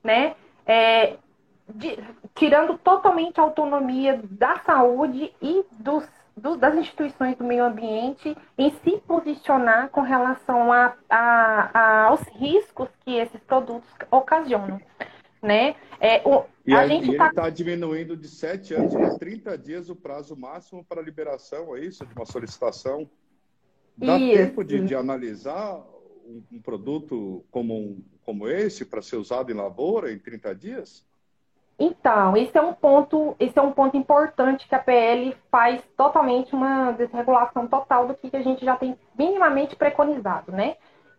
né? 0.03 0.33
É, 0.65 1.17
de, 1.67 1.99
tirando 2.33 2.77
totalmente 2.77 3.39
a 3.39 3.43
autonomia 3.43 4.19
da 4.23 4.57
saúde 4.59 5.31
e 5.41 5.63
dos, 5.71 6.07
do, 6.41 6.57
das 6.57 6.75
instituições 6.75 7.37
do 7.37 7.43
meio 7.43 7.63
ambiente 7.63 8.35
em 8.57 8.71
se 8.83 8.97
posicionar 9.07 9.89
com 9.89 10.01
relação 10.01 10.73
a, 10.73 10.95
a, 11.09 11.71
a, 11.73 12.03
aos 12.05 12.21
riscos 12.33 12.89
que 13.05 13.15
esses 13.15 13.39
produtos 13.41 13.87
ocasionam. 14.09 14.81
Né? 15.41 15.75
É, 15.99 16.21
o, 16.27 16.45
e, 16.65 16.73
a, 16.73 16.87
gente 16.87 17.11
está 17.11 17.31
tá 17.33 17.49
diminuindo 17.49 18.15
de 18.15 18.27
7 18.27 18.73
anos 18.75 18.93
para 18.93 19.17
30 19.17 19.57
dias 19.57 19.89
o 19.89 19.95
prazo 19.95 20.35
máximo 20.35 20.83
para 20.83 21.01
liberação, 21.01 21.75
é 21.75 21.79
isso? 21.79 22.05
De 22.05 22.13
uma 22.13 22.25
solicitação? 22.25 23.09
Dá 23.97 24.17
isso. 24.17 24.37
tempo 24.37 24.63
de, 24.63 24.85
de 24.85 24.95
analisar 24.95 25.79
um, 26.25 26.43
um, 26.51 26.61
produto 26.61 27.43
como, 27.49 27.75
um, 27.75 28.03
como 28.23 28.47
esse 28.47 28.85
para 28.85 29.01
ser 29.01 29.15
usado 29.15 29.51
em 29.51 29.55
lavoura 29.55 30.11
em 30.11 30.19
30 30.19 30.55
dias? 30.55 31.05
Então, 31.83 32.37
esse 32.37 32.55
é 32.55 32.61
um 32.61 32.75
ponto, 32.75 33.35
esse 33.39 33.57
é 33.57 33.61
um 33.61 33.71
ponto 33.71 33.97
importante 33.97 34.67
que 34.67 34.75
a 34.75 34.77
PL 34.77 35.35
faz 35.49 35.81
totalmente 35.97 36.53
uma 36.53 36.91
desregulação 36.91 37.65
total 37.65 38.05
do 38.07 38.13
que 38.13 38.37
a 38.37 38.43
gente 38.43 38.63
já 38.63 38.75
tem 38.75 38.95
minimamente 39.17 39.75
preconizado, 39.75 40.51
né? 40.51 40.75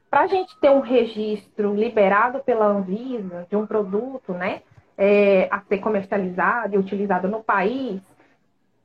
Para 0.08 0.20
a 0.20 0.26
gente 0.28 0.56
ter 0.60 0.70
um 0.70 0.78
registro 0.78 1.74
liberado 1.74 2.44
pela 2.44 2.66
Anvisa 2.66 3.44
de 3.50 3.56
um 3.56 3.66
produto, 3.66 4.32
né, 4.34 4.62
é, 4.96 5.48
a 5.50 5.62
ser 5.62 5.78
comercializado 5.78 6.76
e 6.76 6.78
utilizado 6.78 7.26
no 7.26 7.42
país, 7.42 8.00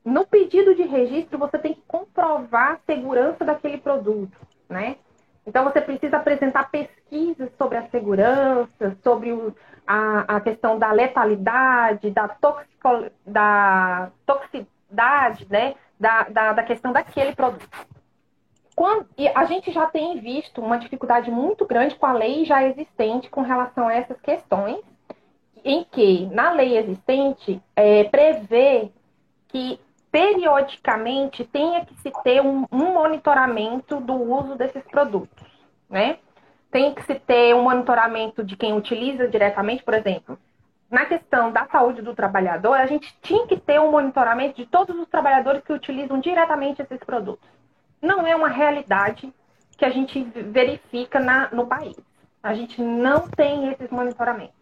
no 0.04 0.26
pedido 0.26 0.74
de 0.74 0.82
registro 0.82 1.38
você 1.38 1.60
tem 1.60 1.76
que 1.76 1.84
comprovar 1.88 2.72
a 2.72 2.92
segurança 2.92 3.46
daquele 3.46 3.78
produto, 3.78 4.36
né? 4.68 4.96
Então 5.48 5.64
você 5.64 5.80
precisa 5.80 6.18
apresentar 6.18 6.70
pesquisas 6.70 7.50
sobre 7.58 7.78
a 7.78 7.88
segurança, 7.88 8.98
sobre 9.02 9.32
o, 9.32 9.56
a, 9.88 10.36
a, 10.36 10.42
questão 10.42 10.78
da 10.78 10.92
letalidade, 10.92 12.12
da, 12.12 12.28
toxico, 12.28 13.06
da 13.26 14.12
toxicidade, 14.26 15.48
né? 15.50 15.76
Da, 15.98 16.24
da, 16.24 16.54
da 16.54 16.64
questão 16.64 16.92
daquele 16.92 17.34
produto. 17.34 17.66
Quando, 18.76 19.08
e 19.18 19.28
a 19.30 19.46
gente 19.46 19.72
já 19.72 19.88
tem 19.88 20.20
visto 20.20 20.62
uma 20.62 20.78
dificuldade 20.78 21.32
muito 21.32 21.66
grande 21.66 21.96
com 21.96 22.06
a 22.06 22.14
lei 22.14 22.46
já 22.46 22.64
existente 22.64 23.30
com 23.30 23.42
relação 23.42 23.88
a 23.88 23.94
essas 23.94 24.20
questões, 24.20 24.84
em 25.64 25.84
que 25.86 26.28
na 26.28 26.52
lei 26.52 26.78
existente 26.78 27.60
é, 27.76 28.04
prevê 28.04 28.92
que 29.48 29.80
periodicamente 30.12 31.44
tenha 31.44 31.86
que 31.86 31.94
se 32.02 32.12
ter 32.24 32.42
um, 32.42 32.66
um, 32.72 32.94
monitoramento 32.94 34.00
do 34.00 34.14
uso 34.14 34.56
desses 34.56 34.84
produtos, 34.84 35.46
né? 35.90 36.20
Tem 36.72 36.94
que 36.94 37.04
se 37.04 37.16
ter 37.16 37.56
um 37.56 37.64
monitoramento 37.64 38.44
de 38.44 38.56
quem 38.56 38.74
utiliza 38.74 39.28
diretamente, 39.28 39.84
por 39.84 39.94
exemplo. 39.94 40.38
Na 40.90 41.06
questão 41.06 41.52
da 41.52 41.66
saúde 41.68 42.02
do 42.02 42.16
trabalhador, 42.16 42.76
a 42.76 42.86
gente 42.86 43.18
tinha 43.22 43.46
que 43.48 43.58
ter 43.58 43.80
um 43.80 43.92
monitoramento 43.92 44.56
de 44.56 44.66
todos 44.66 44.98
os 44.98 45.08
trabalhadores 45.08 45.64
que 45.64 45.74
utilizam 45.74 46.20
diretamente 46.20 46.82
esses 46.82 47.00
produtos 47.00 47.58
não 48.02 48.26
é 48.26 48.36
uma 48.36 48.48
realidade 48.48 49.34
que 49.78 49.86
a 49.86 49.90
gente 49.90 50.24
verifica 50.24 51.20
na, 51.20 51.50
no 51.52 51.68
país. 51.68 51.96
A 52.42 52.54
gente 52.54 52.82
não 52.82 53.28
tem 53.28 53.72
esses 53.72 53.90
monitoramentos 53.90 54.56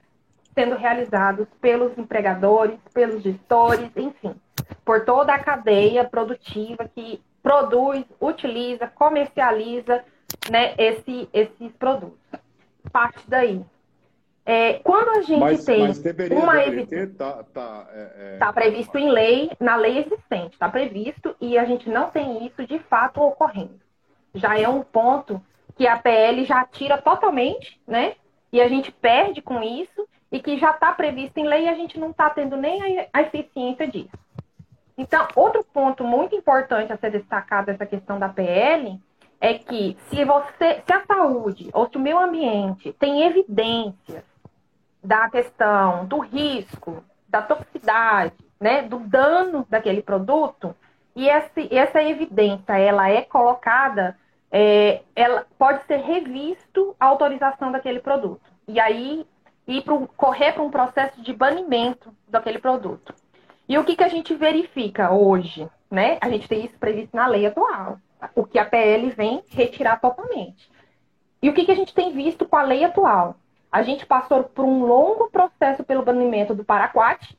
sendo 0.55 0.75
realizados 0.75 1.47
pelos 1.59 1.95
empregadores, 1.97 2.79
pelos 2.93 3.21
gestores, 3.21 3.91
enfim, 3.95 4.33
por 4.83 5.03
toda 5.03 5.33
a 5.33 5.43
cadeia 5.43 6.05
produtiva 6.05 6.89
que 6.95 7.21
produz, 7.43 8.03
utiliza, 8.19 8.87
comercializa 8.87 10.03
né, 10.49 10.73
esse, 10.77 11.29
esses 11.31 11.71
produtos. 11.77 12.17
Parte 12.91 13.19
daí. 13.27 13.63
É, 14.45 14.73
quando 14.75 15.09
a 15.09 15.21
gente 15.21 15.39
mas, 15.39 15.65
tem 15.65 15.79
mas 15.79 15.99
uma 16.31 16.63
evidência. 16.63 17.03
Está 17.03 17.43
tá, 17.45 17.87
é, 17.91 18.35
é... 18.35 18.37
tá 18.37 18.53
previsto 18.53 18.97
em 18.97 19.09
lei, 19.09 19.51
na 19.59 19.75
lei 19.75 19.99
existente, 19.99 20.53
está 20.53 20.69
previsto, 20.69 21.35
e 21.41 21.57
a 21.57 21.65
gente 21.65 21.89
não 21.89 22.11
tem 22.11 22.45
isso 22.45 22.65
de 22.65 22.77
fato 22.79 23.21
ocorrendo. 23.21 23.79
Já 24.35 24.57
é 24.59 24.69
um 24.69 24.83
ponto 24.83 25.41
que 25.75 25.87
a 25.87 25.97
PL 25.97 26.45
já 26.45 26.63
tira 26.63 26.97
totalmente, 26.99 27.81
né? 27.87 28.15
E 28.51 28.61
a 28.61 28.67
gente 28.67 28.91
perde 28.91 29.41
com 29.41 29.63
isso, 29.63 30.07
e 30.35 30.39
que 30.41 30.57
já 30.57 30.71
está 30.71 30.91
previsto 30.91 31.37
em 31.37 31.47
lei 31.47 31.63
e 31.63 31.69
a 31.69 31.75
gente 31.75 31.97
não 31.97 32.09
está 32.09 32.29
tendo 32.29 32.57
nem 32.57 32.99
a, 32.99 33.07
a 33.13 33.21
eficiência 33.21 33.87
disso. 33.87 34.11
Então, 34.97 35.25
outro 35.33 35.63
ponto 35.63 36.03
muito 36.03 36.35
importante 36.35 36.91
a 36.91 36.97
ser 36.97 37.11
destacado 37.11 37.67
dessa 37.67 37.85
questão 37.85 38.19
da 38.19 38.27
PL 38.27 38.99
é 39.39 39.53
que 39.53 39.95
se 40.09 40.25
você, 40.25 40.83
se 40.85 40.91
a 40.91 41.05
saúde 41.05 41.69
ou 41.71 41.87
se 41.89 41.95
o 41.95 42.01
meio 42.01 42.19
ambiente 42.19 42.91
tem 42.99 43.23
evidências 43.23 44.25
da 45.01 45.29
questão 45.29 46.05
do 46.05 46.19
risco, 46.19 47.01
da 47.29 47.41
toxicidade, 47.41 48.35
né, 48.59 48.81
do 48.81 48.99
dano 48.99 49.65
daquele 49.69 50.01
produto, 50.01 50.75
e 51.15 51.29
essa, 51.29 51.61
essa 51.71 52.03
evidência 52.03 52.77
ela 52.77 53.09
é 53.09 53.21
colocada, 53.21 54.17
é, 54.51 55.01
ela 55.15 55.45
pode 55.57 55.85
ser 55.85 56.01
revisto 56.01 56.93
a 56.99 57.05
autorização 57.05 57.71
daquele 57.71 58.01
produto. 58.01 58.41
E 58.67 58.81
aí 58.81 59.25
ir 59.67 59.81
pro, 59.83 60.07
correr 60.15 60.53
para 60.53 60.63
um 60.63 60.71
processo 60.71 61.21
de 61.21 61.33
banimento 61.33 62.13
daquele 62.27 62.59
produto. 62.59 63.13
E 63.67 63.77
o 63.77 63.83
que, 63.83 63.95
que 63.95 64.03
a 64.03 64.07
gente 64.07 64.33
verifica 64.35 65.11
hoje? 65.11 65.67
Né? 65.89 66.17
A 66.21 66.29
gente 66.29 66.47
tem 66.47 66.65
isso 66.65 66.77
previsto 66.77 67.15
na 67.15 67.27
lei 67.27 67.45
atual, 67.45 67.99
o 68.35 68.45
que 68.45 68.59
a 68.59 68.65
PL 68.65 69.09
vem 69.11 69.43
retirar 69.49 69.99
totalmente. 69.99 70.69
E 71.41 71.49
o 71.49 71.53
que, 71.53 71.65
que 71.65 71.71
a 71.71 71.75
gente 71.75 71.93
tem 71.93 72.11
visto 72.11 72.45
com 72.45 72.55
a 72.55 72.63
lei 72.63 72.83
atual? 72.83 73.35
A 73.71 73.83
gente 73.83 74.05
passou 74.05 74.43
por 74.43 74.65
um 74.65 74.85
longo 74.85 75.29
processo 75.29 75.83
pelo 75.83 76.03
banimento 76.03 76.55
do 76.55 76.63
Paraquat. 76.63 77.37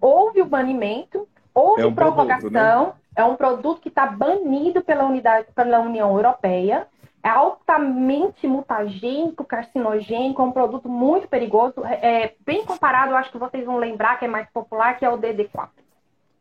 Houve 0.00 0.42
o 0.42 0.46
banimento, 0.46 1.28
houve 1.54 1.82
é 1.82 1.86
um 1.86 1.94
prorrogação. 1.94 2.86
Né? 2.86 2.92
É 3.16 3.24
um 3.24 3.36
produto 3.36 3.80
que 3.80 3.88
está 3.88 4.06
banido 4.06 4.82
pela, 4.82 5.04
unidade, 5.04 5.46
pela 5.54 5.78
União 5.80 6.14
Europeia. 6.16 6.88
É 7.24 7.30
altamente 7.30 8.46
mutagênico, 8.46 9.44
carcinogênico, 9.44 10.42
é 10.42 10.44
um 10.44 10.52
produto 10.52 10.90
muito 10.90 11.26
perigoso. 11.26 11.82
É, 11.86 12.24
é, 12.24 12.34
bem 12.44 12.66
comparado, 12.66 13.16
acho 13.16 13.32
que 13.32 13.38
vocês 13.38 13.64
vão 13.64 13.78
lembrar 13.78 14.18
que 14.18 14.26
é 14.26 14.28
mais 14.28 14.46
popular, 14.50 14.98
que 14.98 15.06
é 15.06 15.10
o 15.10 15.16
DD4. 15.16 15.70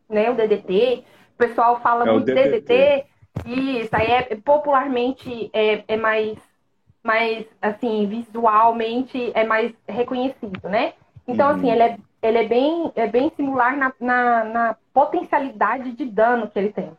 Né? 0.10 0.30
O 0.30 0.36
DDT. 0.36 1.06
O 1.36 1.38
pessoal 1.38 1.80
fala 1.80 2.06
é 2.06 2.12
muito 2.12 2.26
DDT. 2.26 2.60
DDT. 2.60 3.06
Isso, 3.46 3.90
aí 3.94 4.12
é 4.12 4.36
popularmente 4.36 5.50
é, 5.54 5.86
é 5.88 5.96
mais 5.96 6.38
mais, 7.02 7.46
assim, 7.62 8.08
visualmente 8.08 9.32
é 9.36 9.44
mais 9.44 9.74
reconhecido, 9.88 10.70
né? 10.70 10.94
Então, 11.28 11.50
assim, 11.50 11.68
uhum. 11.68 11.72
assim, 11.74 11.82
ele 11.82 11.84
é, 11.84 11.98
ele 12.22 12.38
é, 12.38 12.48
bem, 12.48 12.92
é 12.96 13.08
bem 13.08 13.32
similar 13.36 13.76
na, 13.76 13.94
na, 14.00 14.44
na 14.46 14.78
potencialidade 14.94 15.92
de 15.92 16.06
dano 16.06 16.50
que 16.50 16.58
ele 16.58 16.72
tem. 16.72 16.92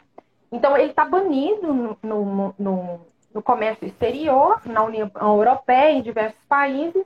Então, 0.52 0.76
ele 0.76 0.90
está 0.90 1.04
banido 1.04 1.72
no, 1.72 1.98
no, 2.02 2.54
no, 2.58 3.00
no, 3.34 3.42
comércio 3.42 3.86
exterior, 3.86 4.60
na 4.64 4.84
União 4.84 5.10
Europeia, 5.20 5.90
em 5.90 6.02
diversos 6.02 6.40
países. 6.48 7.04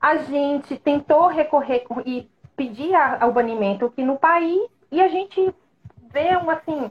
A 0.00 0.16
gente 0.16 0.76
tentou 0.76 1.28
recorrer 1.28 1.84
e 2.04 2.28
pedir 2.56 2.92
o 3.22 3.32
banimento 3.32 3.86
aqui 3.86 4.02
no 4.02 4.18
país 4.18 4.68
e 4.90 5.00
a 5.00 5.08
gente 5.08 5.54
vê, 6.12 6.36
um, 6.36 6.50
assim, 6.50 6.90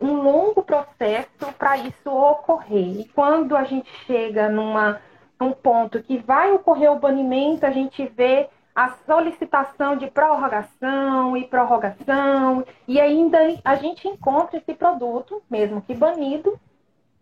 um 0.00 0.22
longo 0.22 0.62
processo 0.62 1.52
para 1.58 1.76
isso 1.76 2.10
ocorrer. 2.10 3.00
E 3.00 3.04
quando 3.14 3.56
a 3.56 3.64
gente 3.64 3.90
chega 4.06 4.48
numa, 4.48 5.00
num 5.38 5.52
ponto 5.52 6.02
que 6.02 6.18
vai 6.18 6.52
ocorrer 6.52 6.90
o 6.90 6.98
banimento, 6.98 7.66
a 7.66 7.70
gente 7.70 8.06
vê 8.06 8.48
a 8.74 8.90
solicitação 9.06 9.96
de 9.96 10.06
prorrogação 10.10 11.34
e 11.34 11.46
prorrogação, 11.46 12.62
e 12.86 13.00
ainda 13.00 13.38
a 13.64 13.74
gente 13.76 14.06
encontra 14.06 14.58
esse 14.58 14.74
produto, 14.74 15.42
mesmo 15.48 15.80
que 15.80 15.94
banido, 15.94 16.60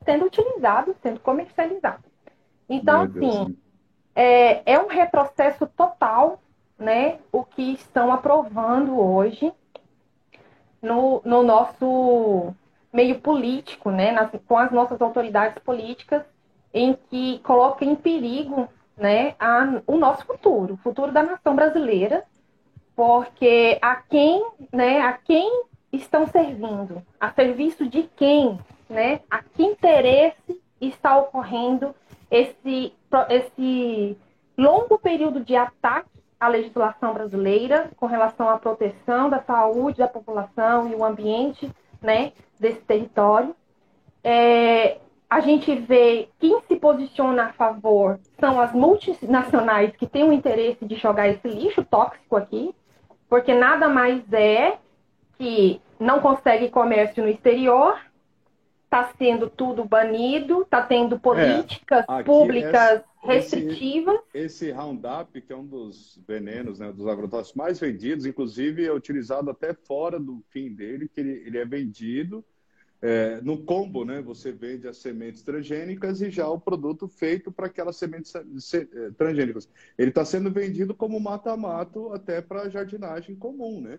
sendo 0.04 0.26
utilizado, 0.26 0.94
sendo 1.02 1.20
comercializado. 1.20 2.04
Então, 2.68 3.02
assim, 3.02 3.56
é, 4.14 4.72
é 4.72 4.78
um 4.78 4.86
retrocesso 4.86 5.66
total, 5.66 6.40
né, 6.78 7.18
o 7.30 7.44
que 7.44 7.72
estão 7.72 8.12
aprovando 8.12 8.98
hoje 8.98 9.52
no, 10.82 11.22
no 11.24 11.42
nosso 11.42 12.52
meio 12.92 13.18
político, 13.20 13.90
né, 13.90 14.12
nas, 14.12 14.30
com 14.46 14.56
as 14.56 14.70
nossas 14.70 15.00
autoridades 15.00 15.58
políticas, 15.62 16.22
em 16.72 16.96
que 17.08 17.38
coloca 17.40 17.84
em 17.84 17.94
perigo 17.94 18.68
né, 18.96 19.34
a, 19.38 19.80
o 19.86 19.96
nosso 19.96 20.24
futuro, 20.24 20.74
o 20.74 20.78
futuro 20.78 21.10
da 21.12 21.22
nação 21.22 21.54
brasileira, 21.54 22.24
porque 22.94 23.78
a 23.82 23.96
quem, 23.96 24.46
né, 24.72 25.00
a 25.00 25.12
quem 25.12 25.64
estão 25.92 26.26
servindo, 26.26 27.02
a 27.18 27.32
serviço 27.32 27.88
de 27.88 28.04
quem, 28.16 28.58
né, 28.94 29.20
a 29.30 29.42
que 29.42 29.62
interesse 29.62 30.62
está 30.80 31.18
ocorrendo 31.18 31.94
esse, 32.30 32.94
esse 33.28 34.16
longo 34.56 34.98
período 34.98 35.40
de 35.40 35.56
ataque 35.56 36.08
à 36.38 36.48
legislação 36.48 37.12
brasileira 37.12 37.90
com 37.96 38.06
relação 38.06 38.48
à 38.48 38.58
proteção 38.58 39.28
da 39.28 39.42
saúde 39.42 39.98
da 39.98 40.08
população 40.08 40.88
e 40.88 40.94
o 40.94 41.04
ambiente 41.04 41.70
né, 42.00 42.32
desse 42.58 42.80
território. 42.80 43.54
É, 44.22 44.98
a 45.28 45.40
gente 45.40 45.74
vê 45.74 46.28
quem 46.38 46.60
se 46.68 46.76
posiciona 46.76 47.46
a 47.46 47.52
favor 47.52 48.20
são 48.38 48.60
as 48.60 48.72
multinacionais 48.72 49.96
que 49.96 50.06
têm 50.06 50.28
o 50.28 50.32
interesse 50.32 50.84
de 50.84 50.94
jogar 50.96 51.28
esse 51.28 51.48
lixo 51.48 51.84
tóxico 51.84 52.36
aqui, 52.36 52.74
porque 53.28 53.52
nada 53.52 53.88
mais 53.88 54.22
é 54.32 54.78
que 55.36 55.80
não 55.98 56.20
consegue 56.20 56.68
comércio 56.68 57.22
no 57.22 57.28
exterior, 57.28 57.98
está 58.94 59.12
sendo 59.18 59.50
tudo 59.50 59.84
banido, 59.84 60.62
está 60.62 60.80
tendo 60.80 61.18
políticas 61.18 62.04
é, 62.08 62.22
públicas 62.22 63.02
restritivas. 63.22 64.20
Esse, 64.32 64.66
esse, 64.66 64.70
Roundup, 64.70 65.40
que 65.40 65.52
é 65.52 65.56
um 65.56 65.66
dos 65.66 66.20
venenos, 66.26 66.78
né, 66.78 66.92
dos 66.92 67.08
agrotóxicos 67.08 67.56
mais 67.56 67.80
vendidos, 67.80 68.24
inclusive 68.24 68.86
é 68.86 68.92
utilizado 68.92 69.50
até 69.50 69.74
fora 69.74 70.20
do 70.20 70.42
fim 70.50 70.72
dele, 70.72 71.08
que 71.08 71.20
ele, 71.20 71.42
ele 71.44 71.58
é 71.58 71.64
vendido 71.64 72.44
é, 73.02 73.40
no 73.42 73.58
combo, 73.58 74.04
né, 74.04 74.22
você 74.22 74.52
vende 74.52 74.86
as 74.88 74.98
sementes 74.98 75.42
transgênicas 75.42 76.22
e 76.22 76.30
já 76.30 76.48
o 76.48 76.58
produto 76.58 77.08
feito 77.08 77.50
para 77.50 77.66
aquelas 77.66 77.96
sementes 77.96 78.32
é, 78.34 79.10
transgênicas. 79.18 79.68
Ele 79.98 80.10
está 80.10 80.24
sendo 80.24 80.50
vendido 80.50 80.94
como 80.94 81.18
mata-mato 81.18 82.12
até 82.12 82.40
para 82.40 82.70
jardinagem 82.70 83.34
comum, 83.34 83.80
né? 83.80 83.98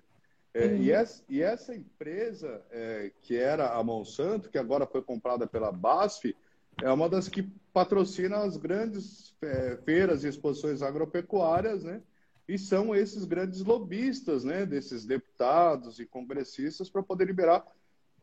É, 0.56 0.68
uhum. 0.68 0.78
e, 0.78 0.92
essa, 0.92 1.24
e, 1.28 1.42
essa, 1.42 1.76
empresa, 1.76 2.62
é, 2.72 3.12
que 3.22 3.36
era 3.36 3.74
a 3.74 3.84
Monsanto, 3.84 4.50
que 4.50 4.58
agora 4.58 4.88
foi 4.88 5.02
comprada 5.02 5.46
pela 5.46 5.72
BASF, 5.72 6.36
é 6.82 6.92
uma 6.92 7.10
das 7.10 7.28
que 7.28 7.44
patrocina 7.74 8.38
as 8.38 8.56
grandes 8.56 9.36
é, 9.42 9.78
feiras 9.84 10.24
e 10.24 10.30
exposições 10.30 10.82
agropecuárias, 10.82 11.84
né? 11.84 12.02
E 12.48 12.58
são 12.58 12.96
esses 12.96 13.26
grandes 13.26 13.62
lobistas, 13.64 14.44
né? 14.44 14.66
Desses 14.66 15.06
deputados 15.06 16.00
e 16.00 16.06
congressistas 16.06 16.90
para 16.90 17.04
poder 17.04 17.26
liberar 17.26 17.66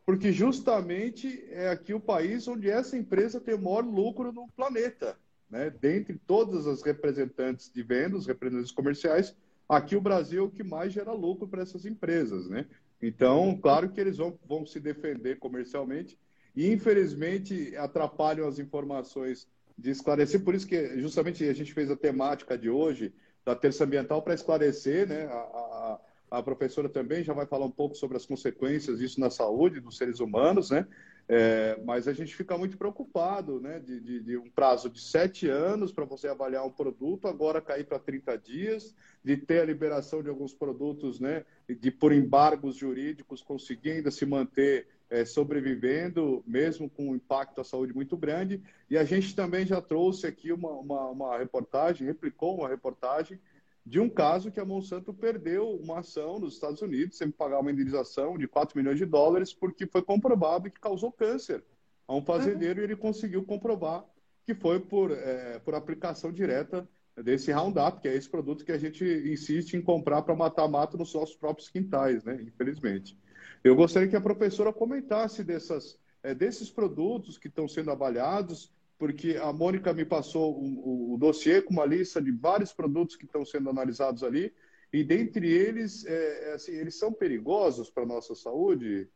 porque 0.05 0.31
justamente 0.31 1.45
é 1.49 1.69
aqui 1.69 1.93
o 1.93 1.99
país 1.99 2.47
onde 2.47 2.69
essa 2.69 2.97
empresa 2.97 3.39
tem 3.39 3.55
o 3.55 3.61
maior 3.61 3.85
lucro 3.85 4.31
no 4.31 4.47
planeta. 4.49 5.17
Né? 5.49 5.69
Dentre 5.69 6.19
todas 6.27 6.67
as 6.67 6.81
representantes 6.81 7.71
de 7.71 7.81
vendas, 7.83 8.25
representantes 8.25 8.71
comerciais, 8.71 9.35
aqui 9.67 9.95
o 9.95 10.01
Brasil 10.01 10.43
é 10.43 10.47
o 10.47 10.49
que 10.49 10.63
mais 10.63 10.93
gera 10.93 11.11
lucro 11.11 11.47
para 11.47 11.61
essas 11.61 11.85
empresas. 11.85 12.47
Né? 12.49 12.65
Então, 13.01 13.57
claro 13.61 13.89
que 13.89 13.99
eles 13.99 14.17
vão, 14.17 14.37
vão 14.45 14.65
se 14.65 14.79
defender 14.79 15.39
comercialmente 15.39 16.17
e, 16.55 16.71
infelizmente, 16.71 17.75
atrapalham 17.77 18.47
as 18.47 18.59
informações 18.59 19.47
de 19.77 19.89
esclarecer. 19.89 20.43
Por 20.43 20.53
isso 20.55 20.67
que, 20.67 20.99
justamente, 20.99 21.43
a 21.47 21.53
gente 21.53 21.73
fez 21.73 21.89
a 21.89 21.95
temática 21.95 22.57
de 22.57 22.69
hoje 22.69 23.13
da 23.43 23.55
terça 23.55 23.83
ambiental 23.83 24.21
para 24.21 24.33
esclarecer 24.33 25.07
né, 25.07 25.25
a, 25.25 25.31
a 25.31 25.99
a 26.33 26.41
professora 26.41 26.89
também 26.89 27.23
já 27.23 27.31
vai 27.31 27.45
falar 27.45 27.65
um 27.65 27.71
pouco 27.71 27.95
sobre 27.95 28.17
as 28.17 28.25
consequências 28.25 28.97
disso 28.97 29.19
na 29.19 29.29
saúde 29.29 29.79
dos 29.79 29.97
seres 29.97 30.19
humanos, 30.19 30.71
né? 30.71 30.87
É, 31.27 31.79
mas 31.85 32.07
a 32.07 32.13
gente 32.13 32.35
fica 32.35 32.57
muito 32.57 32.77
preocupado, 32.77 33.59
né? 33.59 33.79
De, 33.79 33.99
de, 33.99 34.19
de 34.19 34.37
um 34.37 34.49
prazo 34.49 34.89
de 34.89 34.99
sete 34.99 35.47
anos 35.47 35.91
para 35.91 36.03
você 36.03 36.27
avaliar 36.27 36.65
um 36.65 36.71
produto, 36.71 37.27
agora 37.27 37.61
cair 37.61 37.85
para 37.85 37.97
30 37.97 38.37
dias, 38.37 38.93
de 39.23 39.37
ter 39.37 39.61
a 39.61 39.65
liberação 39.65 40.21
de 40.21 40.29
alguns 40.29 40.53
produtos, 40.53 41.19
né? 41.19 41.45
De 41.67 41.89
por 41.89 42.11
embargos 42.11 42.75
jurídicos 42.75 43.41
conseguir 43.41 43.91
ainda 43.91 44.11
se 44.11 44.25
manter 44.25 44.87
é, 45.09 45.23
sobrevivendo, 45.23 46.43
mesmo 46.45 46.89
com 46.89 47.11
um 47.11 47.15
impacto 47.15 47.61
à 47.61 47.63
saúde 47.63 47.93
muito 47.93 48.17
grande. 48.17 48.61
E 48.89 48.97
a 48.97 49.05
gente 49.05 49.33
também 49.33 49.65
já 49.65 49.81
trouxe 49.81 50.27
aqui 50.27 50.51
uma, 50.51 50.71
uma, 50.71 51.09
uma 51.09 51.37
reportagem, 51.37 52.05
replicou 52.05 52.57
uma 52.57 52.67
reportagem 52.67 53.39
de 53.85 53.99
um 53.99 54.09
caso 54.09 54.51
que 54.51 54.59
a 54.59 54.65
Monsanto 54.65 55.13
perdeu 55.13 55.69
uma 55.75 55.99
ação 55.99 56.39
nos 56.39 56.53
Estados 56.53 56.81
Unidos, 56.81 57.17
sem 57.17 57.29
pagar 57.29 57.59
uma 57.59 57.71
indenização 57.71 58.37
de 58.37 58.47
4 58.47 58.77
milhões 58.77 58.97
de 58.97 59.05
dólares, 59.05 59.53
porque 59.53 59.85
foi 59.85 60.01
comprovado 60.01 60.69
que 60.71 60.79
causou 60.79 61.11
câncer 61.11 61.63
a 62.07 62.15
um 62.15 62.23
fazendeiro 62.23 62.79
uhum. 62.79 62.81
e 62.81 62.83
ele 62.85 62.95
conseguiu 62.95 63.43
comprovar 63.43 64.05
que 64.45 64.53
foi 64.53 64.79
por, 64.79 65.11
é, 65.11 65.59
por 65.59 65.73
aplicação 65.75 66.31
direta 66.31 66.87
desse 67.15 67.51
Roundup, 67.51 68.01
que 68.01 68.07
é 68.07 68.15
esse 68.15 68.29
produto 68.29 68.65
que 68.65 68.71
a 68.71 68.77
gente 68.77 69.05
insiste 69.05 69.75
em 69.75 69.81
comprar 69.81 70.21
para 70.23 70.35
matar 70.35 70.67
mato 70.67 70.97
nos 70.97 71.13
nossos 71.13 71.35
próprios 71.35 71.69
quintais, 71.69 72.23
né? 72.23 72.41
infelizmente. 72.41 73.17
Eu 73.63 73.75
gostaria 73.75 74.09
que 74.09 74.15
a 74.15 74.21
professora 74.21 74.73
comentasse 74.73 75.43
dessas, 75.43 75.97
é, 76.23 76.33
desses 76.33 76.69
produtos 76.69 77.37
que 77.37 77.47
estão 77.47 77.67
sendo 77.67 77.91
avaliados, 77.91 78.72
porque 78.97 79.37
a 79.41 79.51
Mônica 79.51 79.93
me 79.93 80.05
passou 80.05 80.57
o, 80.57 81.13
o, 81.13 81.17
dossiê 81.17 81.61
com 81.61 81.73
uma 81.73 81.85
lista 81.85 82.21
de 82.21 82.31
vários 82.31 82.71
produtos 82.71 83.15
que 83.15 83.25
estão 83.25 83.45
sendo 83.45 83.69
analisados 83.69 84.23
ali, 84.23 84.53
e 84.91 85.03
dentre 85.03 85.51
eles, 85.51 86.05
é, 86.05 86.51
é 86.51 86.53
assim, 86.53 86.73
eles 86.73 86.97
são 86.97 87.11
perigosos 87.11 87.89
para 87.89 88.03
a 88.03 88.07
nossa 88.07 88.35
saúde, 88.35 89.09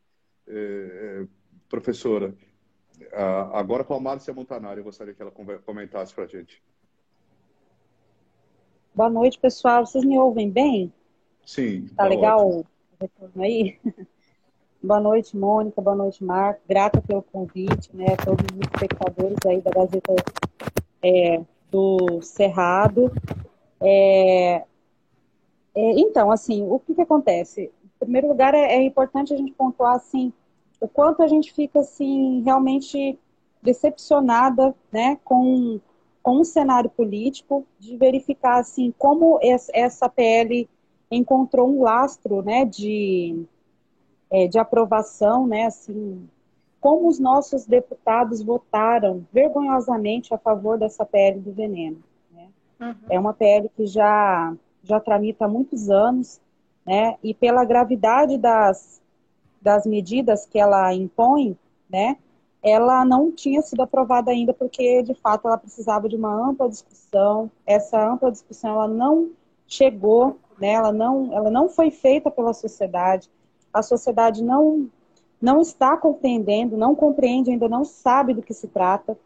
é, 0.46 1.22
é 1.22 1.26
professora? 1.68 2.34
agora 3.52 3.84
com 3.84 3.94
a 3.94 4.00
Márcia 4.00 4.34
Montanari, 4.34 4.80
eu 4.80 4.84
gostaria 4.84 5.14
que 5.14 5.22
ela 5.22 5.32
comentasse 5.64 6.12
para 6.12 6.24
a 6.24 6.26
gente. 6.26 6.60
Boa 8.92 9.08
noite, 9.08 9.38
pessoal. 9.38 9.86
Vocês 9.86 10.04
me 10.04 10.18
ouvem 10.18 10.50
bem? 10.50 10.92
Sim. 11.46 11.86
Tá, 11.88 12.02
tá 12.02 12.08
legal 12.08 12.40
ótimo. 12.40 12.66
o 12.98 13.02
retorno 13.04 13.42
aí? 13.42 13.78
Boa 14.80 15.00
noite, 15.00 15.36
Mônica. 15.36 15.82
Boa 15.82 15.96
noite, 15.96 16.22
Marco. 16.22 16.60
Grata 16.68 17.02
pelo 17.02 17.20
convite, 17.20 17.90
né? 17.92 18.16
Todos 18.24 18.46
os 18.54 18.60
espectadores 18.60 19.38
aí 19.44 19.60
da 19.60 19.72
Gazeta 19.72 20.14
é, 21.02 21.40
do 21.68 22.22
Cerrado. 22.22 23.12
É, 23.80 24.64
é, 25.74 26.00
então, 26.00 26.30
assim, 26.30 26.62
o 26.62 26.78
que, 26.78 26.94
que 26.94 27.02
acontece? 27.02 27.72
Em 27.84 27.98
primeiro 27.98 28.28
lugar, 28.28 28.54
é, 28.54 28.76
é, 28.76 28.82
importante 28.82 29.34
a 29.34 29.36
gente 29.36 29.50
pontuar, 29.52 29.96
assim, 29.96 30.32
o 30.80 30.86
quanto 30.86 31.24
a 31.24 31.26
gente 31.26 31.52
fica, 31.52 31.80
assim, 31.80 32.42
realmente 32.42 33.18
decepcionada, 33.60 34.72
né, 34.92 35.18
com, 35.24 35.80
com 36.22 36.40
o 36.40 36.44
cenário 36.44 36.88
político, 36.88 37.66
de 37.80 37.96
verificar, 37.96 38.60
assim, 38.60 38.94
como 38.96 39.40
essa 39.42 40.08
PL 40.08 40.68
encontrou 41.10 41.68
um 41.68 41.82
lastro, 41.82 42.42
né, 42.42 42.64
de 42.64 43.44
é, 44.30 44.46
de 44.46 44.58
aprovação, 44.58 45.46
né, 45.46 45.66
assim, 45.66 46.28
como 46.80 47.08
os 47.08 47.18
nossos 47.18 47.66
deputados 47.66 48.42
votaram 48.42 49.26
vergonhosamente 49.32 50.32
a 50.32 50.38
favor 50.38 50.78
dessa 50.78 51.04
PL 51.04 51.40
do 51.40 51.52
veneno. 51.52 52.02
Né? 52.32 52.48
Uhum. 52.80 52.94
É 53.10 53.18
uma 53.18 53.34
PL 53.34 53.68
que 53.70 53.86
já, 53.86 54.54
já 54.82 55.00
tramita 55.00 55.46
há 55.46 55.48
muitos 55.48 55.90
anos, 55.90 56.40
né, 56.86 57.16
e 57.22 57.34
pela 57.34 57.64
gravidade 57.64 58.38
das, 58.38 59.00
das 59.60 59.86
medidas 59.86 60.46
que 60.46 60.58
ela 60.58 60.94
impõe, 60.94 61.56
né, 61.88 62.16
ela 62.62 63.04
não 63.04 63.30
tinha 63.30 63.62
sido 63.62 63.82
aprovada 63.82 64.30
ainda 64.30 64.52
porque, 64.52 65.02
de 65.02 65.14
fato, 65.14 65.46
ela 65.46 65.58
precisava 65.58 66.08
de 66.08 66.16
uma 66.16 66.32
ampla 66.32 66.68
discussão. 66.68 67.48
Essa 67.64 68.04
ampla 68.04 68.32
discussão 68.32 68.70
ela 68.70 68.88
não 68.88 69.30
chegou, 69.66 70.38
né, 70.58 70.72
ela, 70.72 70.92
não, 70.92 71.32
ela 71.32 71.50
não 71.50 71.68
foi 71.68 71.90
feita 71.90 72.30
pela 72.30 72.52
sociedade 72.52 73.30
a 73.72 73.82
sociedade 73.82 74.42
não, 74.42 74.88
não 75.40 75.60
está 75.60 75.96
compreendendo, 75.96 76.76
não 76.76 76.94
compreende, 76.94 77.50
ainda 77.50 77.68
não 77.68 77.84
sabe 77.84 78.34
do 78.34 78.42
que 78.42 78.54
se 78.54 78.68
trata. 78.68 79.16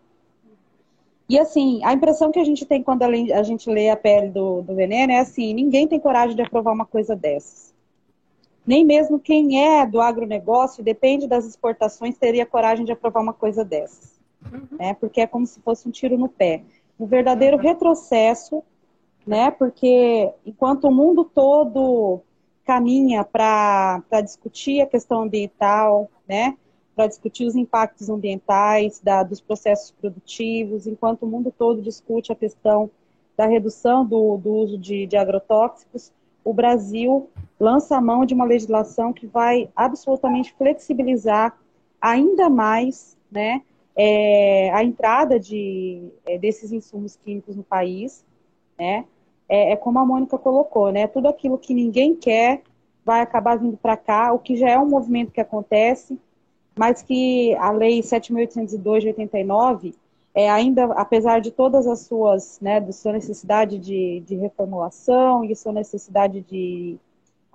E 1.28 1.38
assim, 1.38 1.82
a 1.84 1.92
impressão 1.92 2.30
que 2.30 2.38
a 2.38 2.44
gente 2.44 2.66
tem 2.66 2.82
quando 2.82 3.02
a 3.02 3.42
gente 3.42 3.70
lê 3.70 3.88
a 3.88 3.96
pele 3.96 4.28
do, 4.28 4.62
do 4.62 4.74
veneno 4.74 5.12
é 5.12 5.20
assim, 5.20 5.54
ninguém 5.54 5.88
tem 5.88 5.98
coragem 5.98 6.36
de 6.36 6.42
aprovar 6.42 6.72
uma 6.72 6.84
coisa 6.84 7.16
dessas. 7.16 7.72
Nem 8.66 8.84
mesmo 8.84 9.18
quem 9.18 9.64
é 9.64 9.86
do 9.86 10.00
agronegócio, 10.00 10.84
depende 10.84 11.26
das 11.26 11.44
exportações, 11.44 12.16
teria 12.16 12.46
coragem 12.46 12.84
de 12.84 12.92
aprovar 12.92 13.22
uma 13.22 13.32
coisa 13.32 13.64
dessas. 13.64 14.20
Uhum. 14.44 14.78
Né? 14.78 14.94
Porque 14.94 15.20
é 15.20 15.26
como 15.26 15.46
se 15.46 15.60
fosse 15.60 15.88
um 15.88 15.90
tiro 15.90 16.16
no 16.16 16.28
pé. 16.28 16.62
Um 16.98 17.06
verdadeiro 17.06 17.56
retrocesso, 17.56 18.62
né? 19.26 19.50
Porque 19.50 20.30
enquanto 20.44 20.84
o 20.84 20.92
mundo 20.92 21.24
todo 21.24 22.20
caminha 22.64 23.24
para 23.24 24.02
discutir 24.22 24.80
a 24.80 24.86
questão 24.86 25.22
ambiental, 25.22 26.10
né? 26.28 26.56
para 26.94 27.06
discutir 27.06 27.46
os 27.46 27.56
impactos 27.56 28.08
ambientais 28.08 29.00
da, 29.00 29.22
dos 29.22 29.40
processos 29.40 29.90
produtivos, 29.92 30.86
enquanto 30.86 31.22
o 31.22 31.26
mundo 31.26 31.52
todo 31.56 31.80
discute 31.80 32.30
a 32.30 32.36
questão 32.36 32.90
da 33.36 33.46
redução 33.46 34.04
do, 34.04 34.36
do 34.36 34.52
uso 34.52 34.78
de, 34.78 35.06
de 35.06 35.16
agrotóxicos, 35.16 36.12
o 36.44 36.52
Brasil 36.52 37.30
lança 37.58 37.96
a 37.96 38.00
mão 38.00 38.26
de 38.26 38.34
uma 38.34 38.44
legislação 38.44 39.12
que 39.12 39.26
vai 39.26 39.70
absolutamente 39.74 40.52
flexibilizar 40.54 41.56
ainda 42.00 42.50
mais 42.50 43.16
né, 43.30 43.62
é, 43.96 44.70
a 44.72 44.82
entrada 44.82 45.38
de, 45.38 46.10
é, 46.26 46.36
desses 46.36 46.72
insumos 46.72 47.16
químicos 47.16 47.56
no 47.56 47.62
país, 47.62 48.24
né, 48.78 49.04
é, 49.52 49.72
é 49.72 49.76
como 49.76 49.98
a 49.98 50.06
Mônica 50.06 50.38
colocou, 50.38 50.90
né? 50.90 51.06
Tudo 51.06 51.28
aquilo 51.28 51.58
que 51.58 51.74
ninguém 51.74 52.16
quer 52.16 52.62
vai 53.04 53.20
acabar 53.20 53.58
vindo 53.58 53.76
para 53.76 53.98
cá, 53.98 54.32
o 54.32 54.38
que 54.38 54.56
já 54.56 54.70
é 54.70 54.78
um 54.78 54.88
movimento 54.88 55.30
que 55.30 55.42
acontece, 55.42 56.18
mas 56.74 57.02
que 57.02 57.54
a 57.56 57.70
Lei 57.70 58.00
7.802 58.00 59.00
de 59.00 59.08
89, 59.08 59.94
é, 60.34 60.50
ainda, 60.50 60.84
apesar 60.94 61.42
de 61.42 61.50
todas 61.50 61.86
as 61.86 62.00
suas, 62.00 62.58
né, 62.62 62.80
de 62.80 62.94
sua 62.94 63.12
necessidade 63.12 63.78
de, 63.78 64.20
de 64.20 64.36
reformulação 64.36 65.44
e 65.44 65.54
sua 65.54 65.72
necessidade 65.72 66.40
de, 66.40 66.96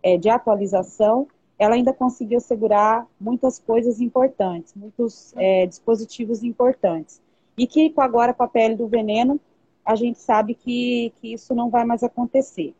é, 0.04 0.18
de 0.18 0.30
atualização, 0.30 1.28
ela 1.58 1.74
ainda 1.74 1.92
conseguiu 1.92 2.40
segurar 2.40 3.08
muitas 3.20 3.58
coisas 3.58 4.00
importantes, 4.00 4.72
muitos 4.76 5.34
é, 5.36 5.66
dispositivos 5.66 6.44
importantes. 6.44 7.20
E 7.58 7.66
que 7.66 7.92
agora 7.98 8.36
com 8.36 8.44
a 8.44 8.48
pele 8.48 8.76
do 8.76 8.88
veneno, 8.88 9.40
a 9.88 9.95
gente 9.95 10.19
sabe 10.19 10.54
que, 10.54 11.13
que 11.21 11.32
isso 11.34 11.56
não 11.56 11.69
vai 11.69 11.86
mais 11.86 12.04
acontecer. 12.04 12.76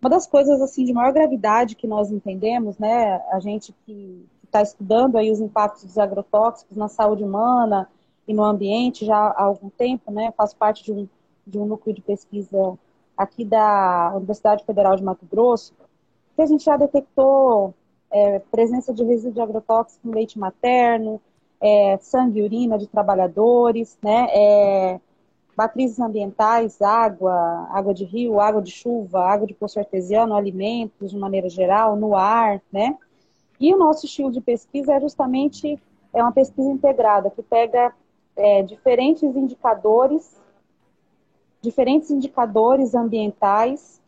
Uma 0.00 0.08
das 0.08 0.24
coisas 0.24 0.60
assim 0.62 0.84
de 0.84 0.92
maior 0.92 1.12
gravidade 1.12 1.74
que 1.74 1.86
nós 1.88 2.12
entendemos, 2.12 2.78
né, 2.78 3.20
a 3.32 3.40
gente 3.40 3.74
que 3.84 4.24
está 4.44 4.62
estudando 4.62 5.18
aí 5.18 5.32
os 5.32 5.40
impactos 5.40 5.84
dos 5.84 5.98
agrotóxicos 5.98 6.76
na 6.76 6.86
saúde 6.86 7.24
humana 7.24 7.90
e 8.26 8.32
no 8.32 8.44
ambiente 8.44 9.04
já 9.04 9.16
há 9.16 9.42
algum 9.42 9.68
tempo, 9.68 10.12
né, 10.12 10.32
faz 10.36 10.54
parte 10.54 10.84
de 10.84 10.92
um, 10.92 11.08
de 11.44 11.58
um 11.58 11.66
núcleo 11.66 11.94
de 11.94 12.00
pesquisa 12.00 12.78
aqui 13.16 13.44
da 13.44 14.12
Universidade 14.14 14.64
Federal 14.64 14.94
de 14.94 15.02
Mato 15.02 15.26
Grosso, 15.26 15.74
que 16.36 16.40
a 16.40 16.46
gente 16.46 16.64
já 16.64 16.76
detectou 16.76 17.74
é, 18.12 18.38
presença 18.38 18.94
de 18.94 19.02
resíduo 19.02 19.32
de 19.32 19.40
agrotóxico 19.40 20.06
no 20.06 20.14
leite 20.14 20.38
materno, 20.38 21.20
é, 21.60 21.98
sangue 21.98 22.38
e 22.38 22.42
urina 22.44 22.78
de 22.78 22.86
trabalhadores, 22.86 23.98
né, 24.00 24.28
é, 24.30 25.00
matrizes 25.60 26.00
ambientais, 26.00 26.80
água, 26.80 27.68
água 27.70 27.92
de 27.92 28.02
rio, 28.02 28.40
água 28.40 28.62
de 28.62 28.70
chuva, 28.70 29.20
água 29.20 29.46
de 29.46 29.52
poço 29.52 29.78
artesiano, 29.78 30.34
alimentos 30.34 31.10
de 31.10 31.18
maneira 31.18 31.50
geral, 31.50 31.96
no 31.96 32.16
ar, 32.16 32.62
né? 32.72 32.96
E 33.60 33.74
o 33.74 33.76
nosso 33.76 34.06
estilo 34.06 34.32
de 34.32 34.40
pesquisa 34.40 34.94
é 34.94 35.00
justamente 35.00 35.78
é 36.14 36.22
uma 36.22 36.32
pesquisa 36.32 36.70
integrada 36.70 37.28
que 37.28 37.42
pega 37.42 37.92
é, 38.34 38.62
diferentes 38.62 39.22
indicadores, 39.22 40.34
diferentes 41.60 42.10
indicadores 42.10 42.94
ambientais 42.94 44.00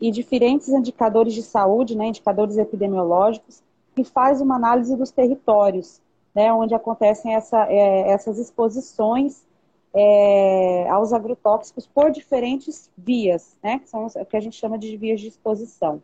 e 0.00 0.12
diferentes 0.12 0.68
indicadores 0.68 1.34
de 1.34 1.42
saúde, 1.42 1.96
né, 1.96 2.06
indicadores 2.06 2.56
epidemiológicos, 2.56 3.64
e 3.96 4.04
faz 4.04 4.40
uma 4.40 4.54
análise 4.54 4.96
dos 4.96 5.10
territórios, 5.10 6.00
né, 6.32 6.52
onde 6.52 6.72
acontecem 6.72 7.34
essa, 7.34 7.66
é, 7.68 8.12
essas 8.12 8.38
exposições 8.38 9.47
é, 9.94 10.88
aos 10.90 11.12
agrotóxicos 11.12 11.86
por 11.86 12.10
diferentes 12.10 12.90
vias, 12.96 13.56
né, 13.62 13.78
que 13.78 13.88
são 13.88 14.06
o 14.06 14.26
que 14.26 14.36
a 14.36 14.40
gente 14.40 14.56
chama 14.56 14.78
de 14.78 14.96
vias 14.96 15.20
de 15.20 15.28
exposição. 15.28 16.02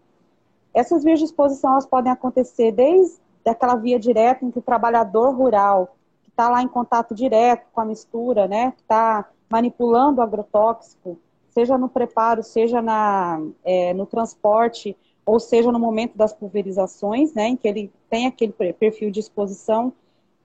Essas 0.72 1.04
vias 1.04 1.18
de 1.18 1.26
exposição 1.26 1.72
elas 1.72 1.86
podem 1.86 2.10
acontecer 2.10 2.72
desde 2.72 3.18
aquela 3.44 3.76
via 3.76 3.98
direta 3.98 4.44
em 4.44 4.50
que 4.50 4.58
o 4.58 4.62
trabalhador 4.62 5.34
rural, 5.34 5.96
que 6.22 6.30
está 6.30 6.48
lá 6.48 6.62
em 6.62 6.68
contato 6.68 7.14
direto 7.14 7.66
com 7.72 7.80
a 7.80 7.84
mistura, 7.84 8.48
né, 8.48 8.72
está 8.76 9.28
manipulando 9.50 10.20
o 10.20 10.22
agrotóxico, 10.22 11.18
seja 11.50 11.78
no 11.78 11.88
preparo, 11.88 12.42
seja 12.42 12.82
na, 12.82 13.40
é, 13.62 13.94
no 13.94 14.06
transporte, 14.06 14.96
ou 15.24 15.38
seja 15.38 15.70
no 15.70 15.78
momento 15.78 16.16
das 16.16 16.32
pulverizações, 16.32 17.32
né, 17.32 17.48
em 17.48 17.56
que 17.56 17.68
ele 17.68 17.92
tem 18.10 18.26
aquele 18.26 18.52
perfil 18.52 19.10
de 19.10 19.20
exposição, 19.20 19.92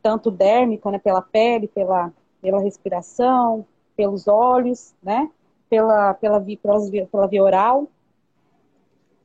tanto 0.02 0.30
dérmica, 0.30 0.92
né, 0.92 1.00
pela 1.00 1.22
pele, 1.22 1.68
pela 1.68 2.14
pela 2.42 2.62
respiração, 2.62 3.66
pelos 3.96 4.28
olhos, 4.28 4.94
né? 5.02 5.30
Pela, 5.70 6.14
pela, 6.14 6.40
via, 6.40 6.58
pela 7.12 7.28
via 7.28 7.44
oral. 7.44 7.88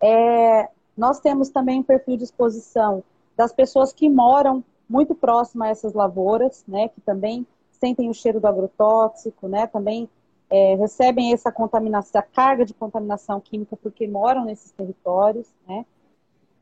É, 0.03 0.69
nós 0.97 1.21
temos 1.21 1.49
também 1.49 1.81
um 1.81 1.83
perfil 1.83 2.17
de 2.17 2.25
exposição 2.25 3.03
das 3.37 3.53
pessoas 3.53 3.93
que 3.93 4.09
moram 4.09 4.63
muito 4.89 5.15
próximo 5.15 5.65
a 5.65 5.69
essas 5.69 5.93
lavouras, 5.93 6.65
né? 6.69 6.89
Que 6.89 7.01
também 7.01 7.47
sentem 7.73 8.09
o 8.09 8.15
cheiro 8.15 8.41
do 8.41 8.47
agrotóxico, 8.47 9.49
né? 9.49 9.67
Também 9.67 10.09
é, 10.51 10.75
recebem 10.77 11.33
essa 11.33 11.51
contaminação, 11.51 12.21
a 12.21 12.23
carga 12.23 12.65
de 12.65 12.75
contaminação 12.75 13.41
química 13.41 13.77
porque 13.77 14.07
moram 14.07 14.45
nesses 14.45 14.71
territórios, 14.73 15.49
né? 15.67 15.85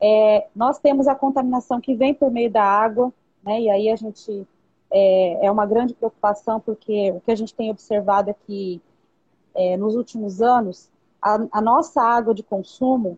É, 0.01 0.47
nós 0.55 0.79
temos 0.79 1.07
a 1.07 1.15
contaminação 1.15 1.79
que 1.79 1.95
vem 1.95 2.13
por 2.13 2.31
meio 2.31 2.51
da 2.51 2.63
água, 2.63 3.13
né? 3.43 3.61
E 3.61 3.69
aí 3.69 3.89
a 3.89 3.95
gente 3.95 4.47
é, 4.93 5.47
é 5.47 5.51
uma 5.51 5.65
grande 5.65 5.95
preocupação, 5.95 6.59
porque 6.59 7.11
o 7.11 7.19
que 7.19 7.31
a 7.31 7.35
gente 7.35 7.53
tem 7.53 7.71
observado 7.71 8.29
é 8.29 8.35
que, 8.45 8.79
é, 9.55 9.75
nos 9.75 9.95
últimos 9.95 10.39
anos, 10.39 10.87
a, 11.19 11.39
a 11.51 11.61
nossa 11.61 12.01
água 12.01 12.33
de 12.33 12.43
consumo 12.43 13.17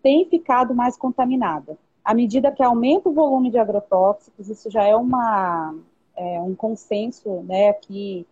tem 0.00 0.24
ficado 0.26 0.72
mais 0.72 0.96
contaminada. 0.96 1.76
À 2.04 2.14
medida 2.14 2.52
que 2.52 2.62
aumenta 2.62 3.08
o 3.08 3.12
volume 3.12 3.50
de 3.50 3.58
agrotóxicos, 3.58 4.48
isso 4.48 4.70
já 4.70 4.84
é, 4.84 4.94
uma, 4.94 5.74
é, 6.14 6.40
um 6.40 6.54
consenso 6.54 7.42
né, 7.42 7.70
aqui 7.70 8.24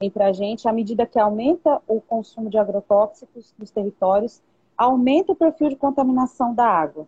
entre 0.00 0.22
a 0.22 0.32
gente, 0.32 0.68
à 0.68 0.72
medida 0.72 1.06
que 1.06 1.18
aumenta 1.18 1.80
o 1.86 2.00
consumo 2.00 2.50
de 2.50 2.58
agrotóxicos 2.58 3.54
nos 3.58 3.70
territórios, 3.70 4.40
aumenta 4.76 5.32
o 5.32 5.36
perfil 5.36 5.68
de 5.68 5.76
contaminação 5.76 6.54
da 6.54 6.66
água. 6.66 7.06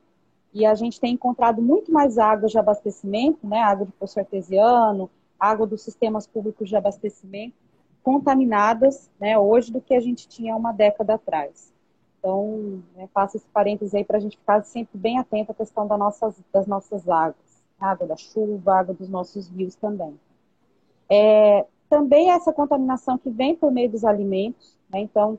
E 0.53 0.67
a 0.67 0.75
gente 0.75 1.01
tem 1.01 1.15
encontrado 1.15 1.63
muito 1.63 1.93
mais 1.93 2.19
água 2.19 2.49
de 2.49 2.59
abastecimento, 2.59 3.47
né, 3.47 3.61
água 3.61 3.87
de 3.87 3.93
poço 3.93 4.19
artesiano, 4.19 5.09
água 5.39 5.67
dos 5.67 5.83
sistemas 5.83 6.27
públicos 6.27 6.69
de 6.69 6.77
abastecimento, 6.77 7.55
contaminadas 8.03 9.11
né, 9.19 9.39
hoje 9.39 9.73
do 9.73 9.81
que 9.81 9.95
a 9.95 10.01
gente 10.01 10.29
tinha 10.29 10.57
uma 10.57 10.73
década 10.73 11.15
atrás. 11.15 11.73
Então, 12.19 12.83
né, 12.97 13.09
faço 13.15 13.37
esse 13.37 13.47
parênteses 13.47 13.95
aí 13.95 14.05
para 14.05 14.19
a 14.19 14.21
gente 14.21 14.37
ficar 14.37 14.63
sempre 14.65 14.99
bem 14.99 15.19
atento 15.19 15.53
à 15.53 15.55
questão 15.55 15.87
das 15.87 15.99
nossas, 15.99 16.35
das 16.53 16.67
nossas 16.67 17.09
águas, 17.09 17.63
água 17.79 18.07
da 18.07 18.17
chuva, 18.17 18.75
água 18.75 18.95
dos 18.95 19.09
nossos 19.09 19.49
rios 19.49 19.75
também. 19.75 20.19
É, 21.09 21.65
também 21.89 22.31
essa 22.31 22.53
contaminação 22.53 23.17
que 23.17 23.31
vem 23.31 23.55
por 23.55 23.71
meio 23.71 23.91
dos 23.91 24.05
alimentos, 24.05 24.77
né, 24.91 25.01
então 25.01 25.39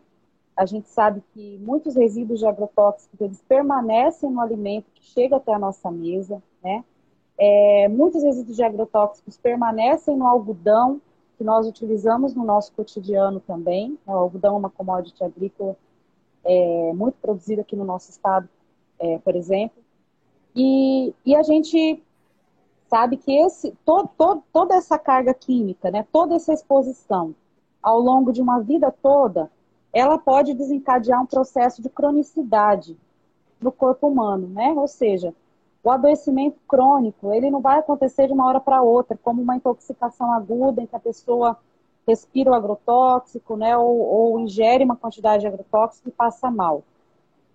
a 0.56 0.66
gente 0.66 0.90
sabe 0.90 1.24
que 1.34 1.58
muitos 1.60 1.96
resíduos 1.96 2.40
de 2.40 2.46
agrotóxicos 2.46 3.20
eles 3.20 3.42
permanecem 3.48 4.30
no 4.30 4.42
alimento 4.42 4.92
que 4.94 5.04
chega 5.04 5.38
até 5.38 5.54
a 5.54 5.60
nossa 5.60 5.90
mesa, 5.90 6.42
né? 6.64 6.84
É, 7.38 7.88
muitos 7.88 8.22
resíduos 8.22 8.56
de 8.56 8.64
agrotóxicos 8.64 9.38
permanecem 9.38 10.16
no 10.16 10.28
algodão 10.28 11.02
que 11.38 11.44
nós 11.44 11.66
utilizamos 11.66 12.36
no 12.36 12.44
nosso 12.44 12.72
cotidiano 12.74 13.40
também. 13.40 13.98
O 14.06 14.12
algodão 14.12 14.56
é 14.56 14.58
uma 14.60 14.70
commodity 14.70 15.24
agrícola 15.24 15.76
é, 16.44 16.94
muito 16.94 17.16
produzida 17.20 17.62
aqui 17.62 17.76
no 17.76 17.84
nosso 17.84 18.12
estado, 18.12 18.48
é, 19.00 19.18
por 19.20 19.36
exemplo. 19.36 19.82
E, 20.56 21.14
e, 21.26 21.36
a 21.36 21.42
gente 21.42 22.04
sabe 22.88 23.18
que 23.18 23.32
esse, 23.32 23.74
todo, 23.86 24.10
todo, 24.18 24.44
toda 24.52 24.76
essa 24.76 25.00
carga 25.00 25.34
química, 25.34 25.90
né, 25.90 26.06
toda 26.12 26.36
essa 26.36 26.54
exposição 26.54 27.34
ao 27.82 28.00
longo 28.00 28.32
de 28.32 28.42
uma 28.42 28.60
vida 28.60 28.94
toda, 29.02 29.50
ela 29.94 30.18
pode 30.18 30.54
desencadear 30.54 31.22
um 31.22 31.26
processo 31.26 31.82
de 31.82 31.90
cronicidade 31.90 32.98
no 33.60 33.72
corpo 33.72 34.08
humano, 34.08 34.48
né? 34.48 34.74
Ou 34.76 34.88
seja, 34.88 35.34
o 35.84 35.90
adoecimento 35.90 36.58
crônico, 36.68 37.34
ele 37.34 37.50
não 37.50 37.62
vai 37.62 37.80
acontecer 37.80 38.28
de 38.28 38.34
uma 38.34 38.48
hora 38.48 38.60
para 38.60 38.82
outra, 38.82 39.18
como 39.22 39.42
uma 39.42 39.56
intoxicação 39.56 40.32
aguda 40.32 40.82
em 40.82 40.86
que 40.86 40.96
a 40.96 41.00
pessoa 41.00 41.58
respira 42.08 42.52
o 42.52 42.54
agrotóxico, 42.54 43.56
né, 43.56 43.78
ou, 43.78 44.00
ou 44.00 44.40
ingere 44.40 44.84
uma 44.84 44.96
quantidade 44.96 45.42
de 45.42 45.48
agrotóxico 45.48 46.10
e 46.10 46.12
passa 46.12 46.50
mal. 46.50 46.84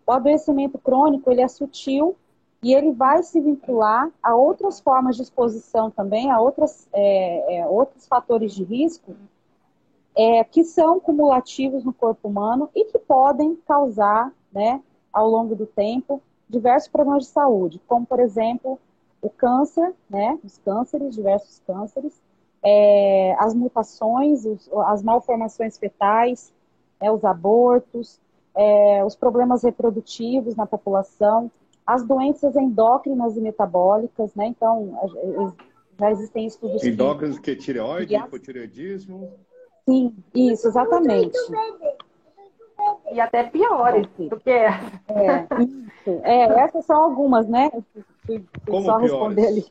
O 0.06 0.12
adoecimento 0.12 0.78
crônico, 0.78 1.30
ele 1.30 1.40
é 1.40 1.48
sutil 1.48 2.16
e 2.62 2.72
ele 2.72 2.92
vai 2.92 3.22
se 3.22 3.40
vincular 3.40 4.10
a 4.22 4.34
outras 4.34 4.80
formas 4.80 5.16
de 5.16 5.22
exposição 5.22 5.90
também, 5.90 6.30
a 6.30 6.40
outras, 6.40 6.88
é, 6.92 7.58
é, 7.58 7.66
outros 7.66 8.06
fatores 8.06 8.52
de 8.54 8.64
risco 8.64 9.14
é, 10.16 10.42
que 10.42 10.64
são 10.64 10.98
cumulativos 10.98 11.84
no 11.84 11.92
corpo 11.92 12.28
humano 12.28 12.70
e 12.74 12.86
que 12.86 12.98
podem 12.98 13.54
causar, 13.68 14.32
né, 14.50 14.80
ao 15.12 15.28
longo 15.28 15.54
do 15.54 15.66
tempo, 15.66 16.22
diversos 16.48 16.88
problemas 16.88 17.24
de 17.24 17.30
saúde, 17.30 17.80
como, 17.86 18.06
por 18.06 18.18
exemplo, 18.18 18.78
o 19.20 19.28
câncer, 19.28 19.92
né, 20.08 20.38
os 20.42 20.56
cânceres, 20.58 21.14
diversos 21.14 21.60
cânceres, 21.66 22.18
é, 22.62 23.36
as 23.38 23.54
mutações, 23.54 24.46
os, 24.46 24.70
as 24.86 25.02
malformações 25.02 25.76
fetais, 25.76 26.52
é, 26.98 27.10
os 27.12 27.22
abortos, 27.22 28.18
é, 28.54 29.04
os 29.04 29.14
problemas 29.14 29.62
reprodutivos 29.64 30.56
na 30.56 30.64
população, 30.64 31.50
as 31.86 32.02
doenças 32.04 32.56
endócrinas 32.56 33.36
e 33.36 33.40
metabólicas, 33.40 34.34
né, 34.34 34.46
então, 34.46 34.98
já 35.98 36.10
existem 36.10 36.46
estudos... 36.46 36.82
Endócrinos 36.82 37.38
que, 37.38 37.54
que 37.54 37.62
tireoide, 37.62 38.14
hipotireoidismo... 38.14 39.30
Sim, 39.88 40.16
isso, 40.34 40.66
exatamente. 40.66 41.38
E 43.12 43.20
até 43.20 43.44
piores 43.44 44.06
do 44.18 44.38
que 44.38 44.50
essa. 44.50 44.92
É, 45.08 45.46
isso. 45.62 46.20
É, 46.22 46.42
essas 46.60 46.84
são 46.84 47.02
algumas, 47.02 47.46
né? 47.48 47.70
Como 48.68 48.84
só 48.84 48.98
piores? 48.98 49.10
responder 49.10 49.46
ali. 49.46 49.66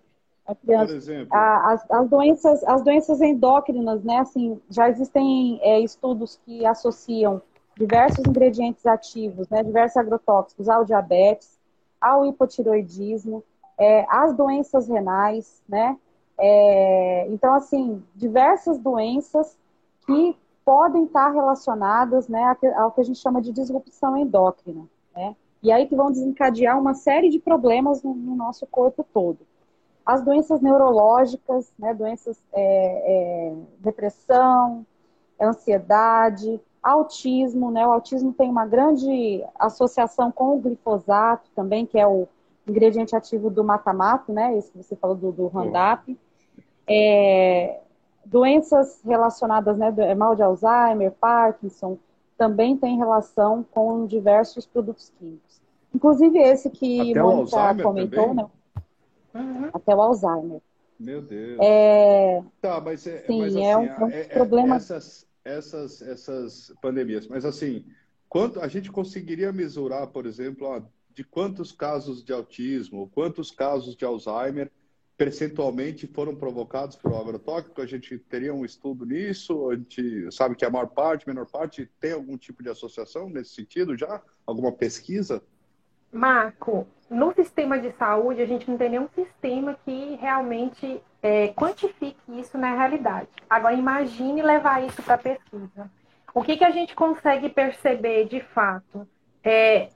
Por 0.63 0.95
exemplo? 0.95 1.27
As, 1.31 1.89
as, 1.89 2.09
doenças, 2.09 2.63
as 2.63 2.81
doenças 2.83 3.19
endócrinas, 3.21 4.03
né? 4.03 4.19
Assim, 4.19 4.61
já 4.69 4.89
existem 4.89 5.59
é, 5.61 5.79
estudos 5.79 6.39
que 6.45 6.65
associam 6.65 7.41
diversos 7.77 8.23
ingredientes 8.25 8.85
ativos, 8.85 9.49
né? 9.49 9.63
Diversos 9.63 9.97
agrotóxicos 9.97 10.69
ao 10.69 10.85
diabetes, 10.85 11.59
ao 11.99 12.25
hipotiroidismo, 12.25 13.43
é, 13.77 14.05
às 14.07 14.33
doenças 14.33 14.87
renais, 14.87 15.61
né? 15.67 15.97
É, 16.37 17.27
então, 17.29 17.53
assim, 17.53 18.03
diversas 18.15 18.77
doenças 18.77 19.57
que 20.05 20.37
podem 20.63 21.05
estar 21.05 21.29
relacionadas 21.29 22.27
né, 22.27 22.55
ao 22.75 22.91
que 22.91 23.01
a 23.01 23.03
gente 23.03 23.19
chama 23.19 23.41
de 23.41 23.51
disrupção 23.51 24.17
endócrina. 24.17 24.85
Né? 25.15 25.35
E 25.61 25.71
aí 25.71 25.87
que 25.87 25.95
vão 25.95 26.11
desencadear 26.11 26.79
uma 26.79 26.93
série 26.93 27.29
de 27.29 27.39
problemas 27.39 28.01
no, 28.03 28.13
no 28.13 28.35
nosso 28.35 28.65
corpo 28.65 29.05
todo. 29.13 29.39
As 30.05 30.23
doenças 30.23 30.61
neurológicas, 30.61 31.71
né, 31.77 31.93
doenças, 31.93 32.39
é, 32.53 33.51
é, 33.51 33.55
depressão, 33.79 34.85
ansiedade, 35.41 36.59
autismo, 36.81 37.71
né? 37.71 37.85
O 37.87 37.91
autismo 37.91 38.31
tem 38.31 38.47
uma 38.47 38.67
grande 38.67 39.43
associação 39.57 40.31
com 40.31 40.55
o 40.55 40.59
glifosato 40.59 41.49
também, 41.55 41.85
que 41.85 41.97
é 41.97 42.07
o 42.07 42.27
ingrediente 42.67 43.15
ativo 43.15 43.49
do 43.49 43.63
mata-mato, 43.63 44.31
né? 44.31 44.55
Esse 44.55 44.71
que 44.71 44.77
você 44.77 44.95
falou 44.95 45.15
do, 45.15 45.31
do 45.31 45.47
Roundup. 45.47 46.15
É, 46.87 47.79
doenças 48.25 49.01
relacionadas, 49.03 49.77
né? 49.77 49.93
É 49.99 50.15
mal 50.15 50.35
de 50.35 50.41
Alzheimer, 50.41 51.11
Parkinson, 51.11 51.97
também 52.37 52.75
tem 52.75 52.97
relação 52.97 53.65
com 53.71 54.05
diversos 54.05 54.65
produtos 54.65 55.11
químicos. 55.17 55.61
Inclusive 55.93 56.37
esse 56.39 56.69
que 56.69 57.11
Até 57.11 57.21
Mônica 57.21 57.83
comentou, 57.83 58.27
também? 58.27 58.35
né? 58.35 58.49
Uhum. 59.33 59.69
Até 59.73 59.95
o 59.95 60.01
Alzheimer. 60.01 60.61
Meu 60.99 61.21
Deus. 61.21 61.59
É... 61.61 62.43
Tá, 62.61 62.81
mas 62.81 63.05
é, 63.05 63.19
Sim, 63.25 63.39
mas, 63.39 63.55
assim, 63.55 63.65
é 63.65 63.77
um, 63.77 63.85
é 63.85 63.99
um 63.99 64.09
é, 64.09 64.23
problema. 64.23 64.75
Essas, 64.75 65.27
essas, 65.43 66.01
essas 66.01 66.73
pandemias, 66.81 67.27
mas 67.27 67.45
assim, 67.45 67.85
quanto 68.27 68.59
a 68.59 68.67
gente 68.67 68.91
conseguiria 68.91 69.51
mesurar, 69.51 70.07
por 70.07 70.25
exemplo, 70.25 70.85
de 71.13 71.23
quantos 71.23 71.71
casos 71.71 72.23
de 72.23 72.33
autismo, 72.33 73.09
quantos 73.13 73.51
casos 73.51 73.95
de 73.95 74.03
Alzheimer 74.03 74.71
percentualmente 75.17 76.07
foram 76.07 76.35
provocados 76.35 76.95
por 76.95 77.13
agrotóxico? 77.13 77.81
A 77.81 77.85
gente 77.85 78.17
teria 78.17 78.53
um 78.53 78.65
estudo 78.65 79.05
nisso? 79.05 79.69
A 79.69 79.75
gente 79.75 80.31
sabe 80.31 80.55
que 80.55 80.65
a 80.65 80.69
maior 80.69 80.87
parte, 80.87 81.23
a 81.25 81.33
menor 81.33 81.45
parte, 81.45 81.89
tem 81.99 82.11
algum 82.11 82.37
tipo 82.37 82.61
de 82.61 82.69
associação 82.69 83.29
nesse 83.29 83.55
sentido 83.55 83.97
já? 83.97 84.21
Alguma 84.45 84.71
pesquisa? 84.71 85.41
Marco, 86.11 86.87
no 87.09 87.33
sistema 87.33 87.77
de 87.79 87.91
saúde, 87.93 88.41
a 88.41 88.45
gente 88.45 88.69
não 88.69 88.77
tem 88.77 88.89
nenhum 88.89 89.09
sistema 89.13 89.77
que 89.85 90.15
realmente 90.15 91.01
é, 91.21 91.49
quantifique 91.49 92.39
isso 92.39 92.57
na 92.57 92.73
realidade. 92.75 93.27
Agora, 93.49 93.73
imagine 93.73 94.41
levar 94.41 94.83
isso 94.85 95.01
para 95.03 95.17
pesquisa. 95.17 95.89
O 96.33 96.43
que, 96.43 96.57
que 96.57 96.65
a 96.65 96.71
gente 96.71 96.93
consegue 96.95 97.49
perceber 97.49 98.27
de 98.27 98.41
fato? 98.41 99.07
É, 99.43 99.89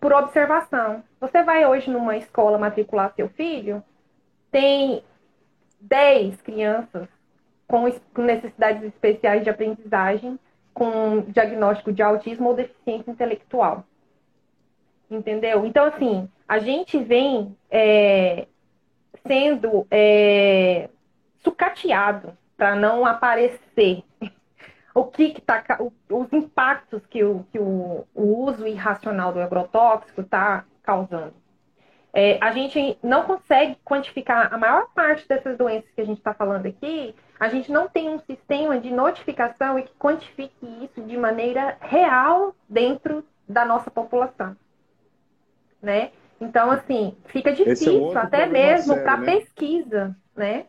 por 0.00 0.12
observação. 0.12 1.02
Você 1.20 1.42
vai 1.42 1.66
hoje 1.66 1.90
numa 1.90 2.16
escola 2.16 2.58
matricular 2.58 3.12
seu 3.14 3.28
filho, 3.28 3.82
tem 4.50 5.02
10 5.80 6.40
crianças 6.42 7.08
com 7.66 8.22
necessidades 8.22 8.82
especiais 8.84 9.42
de 9.42 9.50
aprendizagem, 9.50 10.38
com 10.72 11.22
diagnóstico 11.28 11.92
de 11.92 12.02
autismo 12.02 12.48
ou 12.48 12.54
deficiência 12.54 13.10
intelectual. 13.10 13.84
Entendeu? 15.10 15.64
Então, 15.64 15.84
assim, 15.84 16.28
a 16.46 16.58
gente 16.58 16.98
vem 16.98 17.56
é, 17.70 18.46
sendo 19.26 19.86
é, 19.90 20.88
sucateado 21.42 22.36
para 22.56 22.74
não 22.74 23.04
aparecer 23.04 24.02
o 24.94 25.04
que, 25.04 25.30
que 25.30 25.40
tá, 25.40 25.64
os 26.10 26.32
impactos 26.32 27.04
que 27.06 27.22
o, 27.24 27.44
que 27.52 27.58
o, 27.58 28.06
o 28.14 28.44
uso 28.44 28.66
irracional 28.66 29.32
do 29.32 29.40
agrotóxico 29.40 30.20
está 30.20 30.64
causando. 30.82 31.34
É, 32.18 32.38
a 32.40 32.50
gente 32.52 32.98
não 33.02 33.24
consegue 33.24 33.76
quantificar 33.84 34.52
a 34.52 34.56
maior 34.56 34.88
parte 34.94 35.28
dessas 35.28 35.58
doenças 35.58 35.90
que 35.94 36.00
a 36.00 36.04
gente 36.04 36.18
está 36.18 36.32
falando 36.32 36.66
aqui. 36.66 37.14
A 37.38 37.48
gente 37.48 37.70
não 37.70 37.88
tem 37.88 38.08
um 38.08 38.18
sistema 38.20 38.80
de 38.80 38.90
notificação 38.90 39.78
e 39.78 39.82
que 39.82 39.92
quantifique 39.98 40.66
isso 40.82 41.02
de 41.02 41.16
maneira 41.16 41.76
real 41.80 42.54
dentro 42.68 43.22
da 43.46 43.64
nossa 43.64 43.90
população 43.90 44.56
né? 45.86 46.10
Então, 46.40 46.70
assim, 46.70 47.16
fica 47.28 47.52
difícil 47.52 48.12
é 48.12 48.18
até 48.18 48.46
mesmo 48.46 48.94
para 48.94 49.16
né? 49.16 49.36
pesquisa, 49.36 50.16
né? 50.34 50.66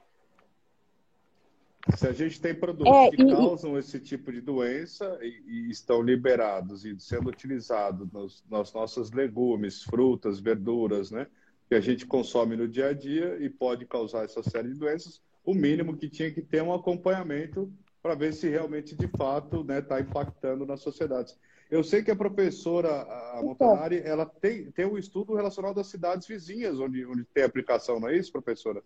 Se 1.96 2.08
a 2.08 2.12
gente 2.12 2.40
tem 2.40 2.54
produtos 2.54 2.94
é, 2.94 3.10
que 3.12 3.24
e, 3.24 3.32
causam 3.32 3.78
esse 3.78 4.00
tipo 4.00 4.32
de 4.32 4.42
doença 4.42 5.18
e, 5.22 5.42
e, 5.48 5.72
estão 5.72 6.02
liberados 6.02 6.86
e 6.86 7.00
sendo 7.00 7.30
utilizados 7.30 8.12
nos, 8.12 8.44
nos 8.50 8.74
nossos 8.74 9.12
legumes, 9.12 9.84
frutas, 9.84 10.40
verduras, 10.40 11.12
né? 11.12 11.28
Que 11.67 11.75
a 11.75 11.82
gente 11.82 12.06
consome 12.06 12.56
no 12.56 12.67
dia 12.67 12.89
a 12.89 12.93
dia 12.93 13.38
e 13.39 13.49
pode 13.49 13.86
causar 13.86 14.23
essa 14.23 14.41
série 14.41 14.69
de 14.69 14.80
doenças, 14.80 15.21
o 15.43 15.53
mínimo 15.53 15.95
que 15.95 16.10
tinha 16.10 16.32
que 16.32 16.41
ter 16.41 16.62
um 16.62 16.73
acompanhamento 16.73 17.71
para 18.01 18.15
ver 18.15 18.34
se 18.34 18.47
realmente, 18.49 18.95
de 18.95 19.08
fato, 19.08 19.62
está 19.62 19.73
né, 19.73 19.82
tá 19.82 19.99
impactando 19.99 20.65
nas 20.65 20.82
sociedades. 20.82 21.38
Eu 21.69 21.84
sei 21.84 22.01
que 22.01 22.12
a 22.12 22.15
professora 22.15 22.89
a 22.89 23.39
então. 23.39 23.47
Montanari, 23.47 24.01
ela 24.03 24.25
tem, 24.25 24.71
tem 24.71 24.86
um 24.86 24.97
estudo 24.97 25.36
relacionado 25.36 25.80
às 25.80 25.88
cidades 25.88 26.25
vizinhas, 26.25 26.80
onde, 26.80 27.06
onde 27.06 27.25
tem 27.25 27.43
aplicação, 27.43 27.99
não 27.99 28.08
é 28.08 28.15
isso, 28.15 28.32
professora? 28.32 28.82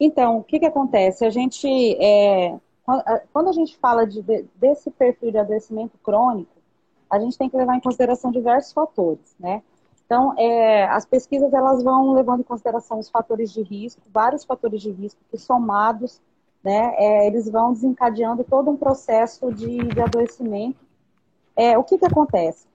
Então, 0.00 0.38
o 0.38 0.44
que, 0.44 0.58
que 0.58 0.66
acontece? 0.66 1.24
A 1.24 1.30
gente, 1.30 1.68
é, 2.02 2.58
quando 3.32 3.48
a 3.48 3.52
gente 3.52 3.76
fala 3.76 4.06
de, 4.06 4.22
desse 4.54 4.90
perfil 4.90 5.30
de 5.30 5.38
adoecimento 5.38 5.98
crônico, 6.02 6.56
a 7.10 7.20
gente 7.20 7.36
tem 7.36 7.48
que 7.48 7.56
levar 7.56 7.76
em 7.76 7.80
consideração 7.80 8.30
diversos 8.30 8.72
fatores, 8.72 9.34
né? 9.38 9.62
Então, 10.06 10.34
é, 10.38 10.84
as 10.84 11.04
pesquisas 11.04 11.52
elas 11.52 11.82
vão 11.82 12.12
levando 12.12 12.40
em 12.40 12.44
consideração 12.44 12.98
os 12.98 13.10
fatores 13.10 13.52
de 13.52 13.62
risco, 13.62 14.00
vários 14.12 14.44
fatores 14.44 14.80
de 14.80 14.90
risco 14.90 15.20
que 15.30 15.36
somados, 15.36 16.22
né, 16.62 16.94
é, 16.96 17.26
eles 17.26 17.48
vão 17.48 17.72
desencadeando 17.72 18.42
todo 18.42 18.70
um 18.70 18.76
processo 18.76 19.52
de, 19.52 19.78
de 19.78 20.00
adoecimento 20.00 20.86
é, 21.56 21.76
o 21.78 21.82
que, 21.82 21.96
que 21.96 22.04
acontece? 22.04 22.66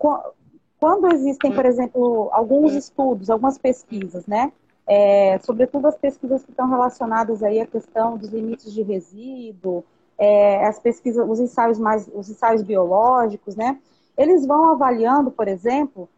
Quando 0.80 1.14
existem, 1.14 1.54
por 1.54 1.66
exemplo, 1.66 2.30
alguns 2.34 2.74
estudos, 2.74 3.30
algumas 3.30 3.60
pesquisas, 3.60 4.26
né? 4.26 4.52
É, 4.88 5.38
sobretudo 5.40 5.88
as 5.88 5.96
pesquisas 5.96 6.44
que 6.44 6.50
estão 6.50 6.68
relacionadas 6.68 7.44
aí 7.44 7.62
à 7.62 7.68
questão 7.68 8.18
dos 8.18 8.30
limites 8.30 8.74
de 8.74 8.82
resíduo, 8.82 9.86
é, 10.18 10.66
as 10.66 10.80
pesquisas, 10.80 11.30
os 11.30 11.40
ensaios 11.40 11.78
mais, 11.78 12.10
os 12.12 12.28
ensaios 12.28 12.64
biológicos, 12.64 13.56
né? 13.56 13.80
Eles 14.18 14.46
vão 14.46 14.72
avaliando, 14.72 15.30
por 15.30 15.48
exemplo, 15.48 16.10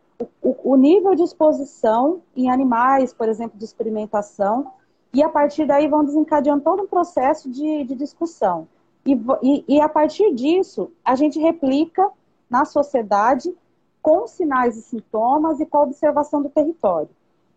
o, 0.42 0.74
o 0.74 0.76
nível 0.76 1.16
de 1.16 1.24
exposição 1.24 2.22
em 2.36 2.50
animais, 2.50 3.14
por 3.14 3.30
exemplo, 3.30 3.58
de 3.58 3.66
experimentação, 3.66 4.72
e 5.14 5.22
a 5.22 5.30
partir 5.30 5.66
daí 5.66 5.88
vão 5.88 6.04
desencadeando 6.04 6.64
todo 6.64 6.84
um 6.84 6.88
processo 6.88 7.50
de, 7.50 7.84
de 7.84 7.96
discussão. 7.96 8.68
E, 9.06 9.14
e, 9.42 9.66
e, 9.68 9.82
a 9.82 9.88
partir 9.88 10.34
disso, 10.34 10.92
a 11.04 11.16
gente 11.16 11.40
replica 11.40 12.10
na 12.50 12.66
sociedade 12.66 13.54
com 14.02 14.28
sinais 14.28 14.78
e 14.78 14.82
sintomas 14.82 15.60
e 15.60 15.66
com 15.66 15.78
a 15.78 15.84
observação 15.84 16.42
do 16.42 16.50
território. 16.50 17.10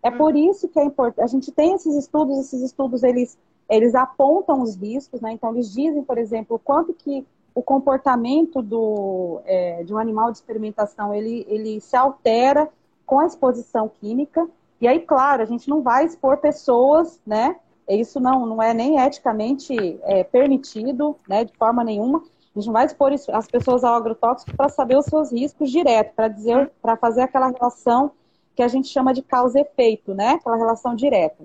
É 0.03 0.11
por 0.11 0.35
hum. 0.35 0.51
isso 0.51 0.69
que 0.69 0.79
é 0.79 0.85
importante. 0.85 1.25
A 1.25 1.27
gente 1.27 1.51
tem 1.51 1.75
esses 1.75 1.95
estudos, 1.97 2.39
esses 2.39 2.63
estudos 2.63 3.03
eles, 3.03 3.39
eles 3.69 3.95
apontam 3.95 4.63
os 4.63 4.77
riscos, 4.77 5.21
né? 5.21 5.33
Então 5.33 5.53
eles 5.53 5.73
dizem, 5.73 6.03
por 6.03 6.19
exemplo, 6.19 6.61
quanto 6.63 6.93
que 6.93 7.27
o 7.57 7.63
comportamento 7.63 8.61
do, 8.61 9.41
é, 9.47 9.83
de 9.83 9.95
um 9.95 9.97
animal 9.97 10.31
de 10.31 10.37
experimentação 10.37 11.15
ele, 11.15 11.47
ele 11.49 11.81
se 11.81 11.97
altera 11.97 12.69
com 13.07 13.19
a 13.19 13.25
exposição 13.25 13.89
química. 13.89 14.47
E 14.79 14.87
aí, 14.87 15.01
claro, 15.01 15.43
a 15.43 15.47
gente 15.47 15.67
não 15.67 15.81
vai 15.81 16.05
expor 16.05 16.37
pessoas, 16.37 17.19
né? 17.27 17.57
Isso 17.89 18.21
não, 18.21 18.45
não 18.45 18.63
é 18.63 18.75
nem 18.75 18.99
eticamente 18.99 19.75
é, 20.03 20.23
permitido, 20.23 21.17
né, 21.27 21.45
de 21.45 21.57
forma 21.57 21.83
nenhuma. 21.83 22.19
A 22.19 22.59
gente 22.59 22.67
não 22.67 22.75
vai 22.75 22.85
expor 22.85 23.11
as 23.11 23.47
pessoas 23.47 23.85
ao 23.85 23.95
agrotóxico 23.95 24.55
para 24.55 24.69
saber 24.69 24.99
os 24.99 25.07
seus 25.07 25.33
riscos 25.33 25.71
direto, 25.71 26.15
para 26.15 26.29
dizer, 26.29 26.71
para 26.83 26.95
fazer 26.95 27.23
aquela 27.23 27.49
relação 27.49 28.11
que 28.55 28.63
a 28.63 28.69
gente 28.69 28.89
chama 28.89 29.15
de 29.15 29.23
causa 29.23 29.61
efeito, 29.61 30.15
né? 30.15 30.33
Aquela 30.33 30.57
relação 30.57 30.95
direta. 30.95 31.43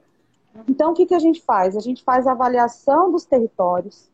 Então, 0.67 0.91
o 0.91 0.93
que, 0.93 1.05
que 1.05 1.15
a 1.15 1.19
gente 1.19 1.41
faz? 1.41 1.77
A 1.77 1.79
gente 1.79 2.03
faz 2.03 2.27
a 2.27 2.33
avaliação 2.33 3.09
dos 3.09 3.23
territórios, 3.23 4.09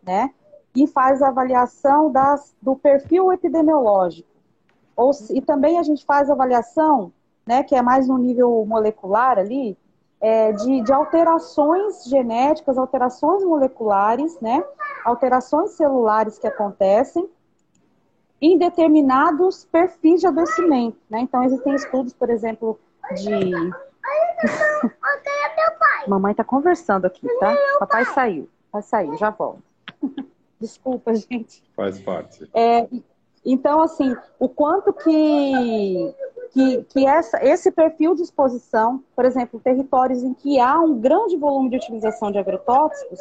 né? 0.00 0.30
E 0.74 0.86
faz 0.86 1.22
a 1.22 1.28
avaliação 1.28 2.10
das, 2.10 2.54
do 2.60 2.74
perfil 2.74 3.32
epidemiológico. 3.32 4.28
Ou, 4.96 5.10
e 5.30 5.40
também 5.40 5.78
a 5.78 5.82
gente 5.82 6.04
faz 6.04 6.30
avaliação, 6.30 7.12
né, 7.46 7.62
que 7.62 7.74
é 7.74 7.82
mais 7.82 8.08
no 8.08 8.18
nível 8.18 8.64
molecular 8.66 9.38
ali, 9.38 9.76
é, 10.24 10.52
de, 10.52 10.80
de 10.80 10.92
alterações 10.92 12.04
genéticas, 12.04 12.78
alterações 12.78 13.44
moleculares, 13.44 14.40
né? 14.40 14.64
alterações 15.04 15.72
celulares 15.72 16.38
que 16.38 16.46
acontecem 16.46 17.28
em 18.40 18.56
determinados 18.56 19.66
perfis 19.66 20.20
de 20.20 20.26
adoecimento. 20.26 20.96
Né? 21.10 21.20
Então, 21.20 21.44
existem 21.44 21.74
estudos, 21.74 22.14
por 22.14 22.30
exemplo, 22.30 22.80
de. 23.14 23.30
Mamãe 26.08 26.32
está 26.32 26.44
conversando 26.44 27.06
aqui, 27.06 27.26
tá? 27.38 27.54
Papai 27.78 28.06
saiu. 28.06 28.48
Papai 28.72 28.82
saiu, 28.82 29.18
já 29.18 29.28
volto. 29.28 29.62
Desculpa, 30.64 31.12
gente. 31.14 31.62
Faz 31.76 32.00
parte. 32.00 32.48
É, 32.54 32.88
então, 33.44 33.82
assim, 33.82 34.16
o 34.38 34.48
quanto 34.48 34.92
que 34.92 36.14
que, 36.54 36.84
que 36.84 37.04
essa, 37.04 37.44
esse 37.44 37.70
perfil 37.72 38.14
de 38.14 38.22
exposição, 38.22 39.02
por 39.16 39.24
exemplo, 39.24 39.58
territórios 39.58 40.22
em 40.22 40.32
que 40.32 40.60
há 40.60 40.78
um 40.78 41.00
grande 41.00 41.36
volume 41.36 41.68
de 41.68 41.76
utilização 41.76 42.30
de 42.30 42.38
agrotóxicos, 42.38 43.18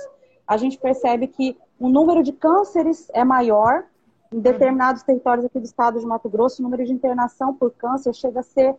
a 0.48 0.56
gente 0.56 0.78
percebe 0.78 1.28
que 1.28 1.58
o 1.80 1.90
número 1.90 2.22
de 2.22 2.32
cânceres 2.32 3.10
é 3.12 3.24
maior. 3.24 3.86
Em 4.32 4.40
determinados 4.40 5.02
territórios 5.04 5.46
aqui 5.46 5.60
do 5.60 5.66
estado 5.66 6.00
de 6.00 6.06
Mato 6.06 6.30
Grosso, 6.30 6.62
o 6.62 6.64
número 6.64 6.86
de 6.86 6.94
internação 6.94 7.54
por 7.54 7.72
câncer 7.72 8.14
chega 8.14 8.42
a 8.42 8.44
ser 8.44 8.76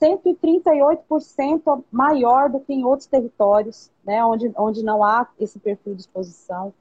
138% 0.00 1.84
maior 1.92 2.50
do 2.50 2.58
que 2.58 2.72
em 2.72 2.84
outros 2.84 3.06
territórios, 3.06 3.90
né, 4.04 4.24
onde, 4.24 4.52
onde 4.56 4.84
não 4.84 5.04
há 5.04 5.28
esse 5.38 5.60
perfil 5.60 5.94
de 5.94 6.02
exposição. 6.02 6.74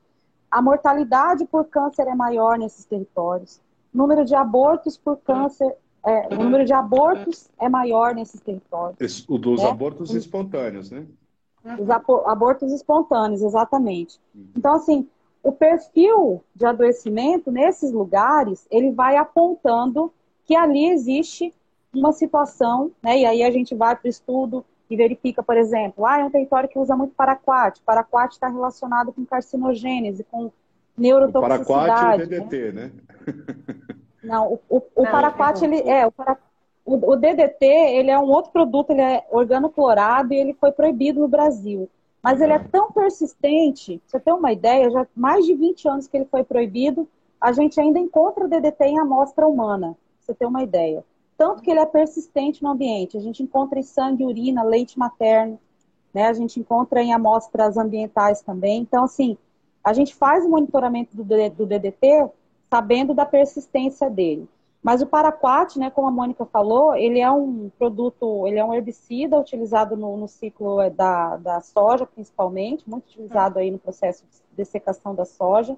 A 0.51 0.61
mortalidade 0.61 1.45
por 1.45 1.65
câncer 1.65 2.07
é 2.07 2.13
maior 2.13 2.59
nesses 2.59 2.85
territórios. 2.85 3.61
O 3.93 3.97
número 3.97 4.25
de 4.25 4.35
abortos 4.35 4.97
por 4.97 5.17
câncer 5.17 5.75
é, 6.03 6.33
o 6.33 6.43
número 6.43 6.65
de 6.65 6.73
abortos 6.73 7.49
é 7.59 7.69
maior 7.69 8.15
nesses 8.15 8.41
territórios. 8.41 9.25
O 9.27 9.37
dos 9.37 9.61
né? 9.61 9.69
abortos 9.69 10.13
espontâneos, 10.13 10.89
né? 10.89 11.05
Os 11.79 11.89
abortos 11.89 12.71
espontâneos, 12.71 13.43
exatamente. 13.43 14.19
Uhum. 14.33 14.47
Então, 14.55 14.73
assim, 14.73 15.07
o 15.43 15.51
perfil 15.51 16.43
de 16.55 16.65
adoecimento 16.65 17.51
nesses 17.51 17.91
lugares, 17.91 18.65
ele 18.71 18.91
vai 18.91 19.15
apontando 19.15 20.11
que 20.45 20.55
ali 20.55 20.89
existe 20.89 21.53
uma 21.93 22.11
situação, 22.11 22.91
né? 23.01 23.19
E 23.19 23.25
aí 23.25 23.43
a 23.43 23.51
gente 23.51 23.75
vai 23.75 23.95
para 23.95 24.07
o 24.07 24.09
estudo 24.09 24.65
e 24.91 24.97
verifica, 24.97 25.41
por 25.41 25.55
exemplo, 25.57 26.05
ah, 26.05 26.19
é 26.19 26.25
um 26.25 26.29
território 26.29 26.67
que 26.67 26.77
usa 26.77 26.97
muito 26.97 27.15
paraquat. 27.15 27.81
Paraquat 27.81 28.33
está 28.33 28.49
relacionado 28.49 29.13
com 29.13 29.25
carcinogênese, 29.25 30.25
com 30.29 30.51
neurotoxicidade. 30.97 31.63
O 31.63 31.65
paraquat 31.65 32.19
e 32.19 32.23
o 32.23 32.27
DDT, 32.27 32.71
né? 32.73 32.91
né? 32.91 32.91
Não, 34.21 34.53
o, 34.53 34.59
o, 34.69 34.81
o 34.95 35.03
paraquat, 35.03 35.63
ele 35.63 35.79
é, 35.89 36.05
o, 36.05 36.11
para, 36.11 36.37
o, 36.85 37.13
o, 37.13 37.15
DDT, 37.15 37.65
ele 37.65 38.11
é 38.11 38.19
um 38.19 38.29
outro 38.29 38.51
produto, 38.51 38.91
ele 38.91 39.01
é 39.01 39.25
organoclorado 39.31 40.33
e 40.33 40.37
ele 40.37 40.53
foi 40.53 40.73
proibido 40.73 41.21
no 41.21 41.27
Brasil. 41.29 41.89
Mas 42.21 42.41
ele 42.41 42.51
é 42.51 42.59
tão 42.59 42.91
persistente, 42.91 43.99
você 44.05 44.19
tem 44.19 44.33
uma 44.33 44.51
ideia, 44.51 44.91
já 44.91 45.07
mais 45.15 45.45
de 45.45 45.55
20 45.55 45.87
anos 45.87 46.07
que 46.07 46.17
ele 46.17 46.27
foi 46.29 46.43
proibido, 46.43 47.07
a 47.39 47.53
gente 47.53 47.79
ainda 47.79 47.97
encontra 47.97 48.45
o 48.45 48.47
DDT 48.49 48.83
em 48.83 48.99
amostra 48.99 49.47
humana, 49.47 49.95
você 50.19 50.33
tem 50.33 50.47
uma 50.47 50.61
ideia. 50.61 51.03
Tanto 51.41 51.63
que 51.63 51.71
ele 51.71 51.79
é 51.79 51.85
persistente 51.87 52.61
no 52.61 52.69
ambiente, 52.69 53.17
a 53.17 53.19
gente 53.19 53.41
encontra 53.41 53.79
em 53.79 53.81
sangue, 53.81 54.23
urina, 54.23 54.61
leite 54.61 54.99
materno, 54.99 55.59
né? 56.13 56.27
A 56.27 56.33
gente 56.33 56.59
encontra 56.59 57.01
em 57.01 57.13
amostras 57.13 57.77
ambientais 57.77 58.43
também. 58.43 58.83
Então, 58.83 59.05
assim, 59.05 59.35
a 59.83 59.91
gente 59.91 60.13
faz 60.13 60.45
o 60.45 60.49
monitoramento 60.49 61.17
do, 61.17 61.23
do 61.23 61.65
DDT 61.65 62.29
sabendo 62.69 63.15
da 63.15 63.25
persistência 63.25 64.07
dele. 64.07 64.47
Mas 64.83 65.01
o 65.01 65.07
paraquat, 65.07 65.79
né, 65.79 65.89
como 65.89 66.07
a 66.07 66.11
Mônica 66.11 66.45
falou, 66.45 66.93
ele 66.93 67.19
é 67.19 67.31
um 67.31 67.71
produto, 67.75 68.45
ele 68.45 68.59
é 68.59 68.63
um 68.63 68.71
herbicida 68.71 69.39
utilizado 69.39 69.97
no, 69.97 70.15
no 70.17 70.27
ciclo 70.27 70.79
é, 70.79 70.91
da, 70.91 71.37
da 71.37 71.59
soja, 71.59 72.05
principalmente, 72.05 72.87
muito 72.87 73.05
utilizado 73.05 73.57
aí 73.57 73.71
no 73.71 73.79
processo 73.79 74.23
de 74.31 74.37
dessecação 74.55 75.15
da 75.15 75.25
soja. 75.25 75.75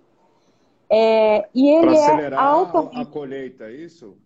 É, 0.89 1.47
e 1.56 1.69
ele 1.69 1.95
é 1.95 2.36
altamente... 2.36 2.99
a 2.99 3.06
colheita, 3.06 3.63
é 3.63 3.71
isso? 3.71 4.17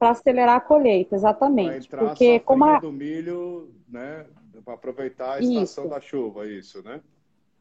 Para 0.00 0.10
acelerar 0.10 0.56
a 0.56 0.60
colheita, 0.60 1.14
exatamente. 1.14 1.88
Para 1.88 2.06
porque 2.06 2.40
como 2.40 2.64
a... 2.64 2.80
do 2.80 2.90
milho, 2.90 3.70
né, 3.86 4.26
para 4.64 4.74
aproveitar 4.74 5.34
a 5.34 5.40
estação 5.40 5.84
isso. 5.84 5.94
da 5.94 6.00
chuva, 6.00 6.48
isso, 6.48 6.82
né? 6.82 7.00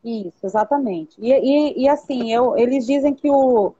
Isso, 0.03 0.45
exatamente. 0.45 1.19
E, 1.19 1.31
e, 1.31 1.83
e 1.83 1.89
assim, 1.89 2.31
eu, 2.31 2.57
eles 2.57 2.85
dizem 2.85 3.13
que 3.13 3.29
o, 3.29 3.73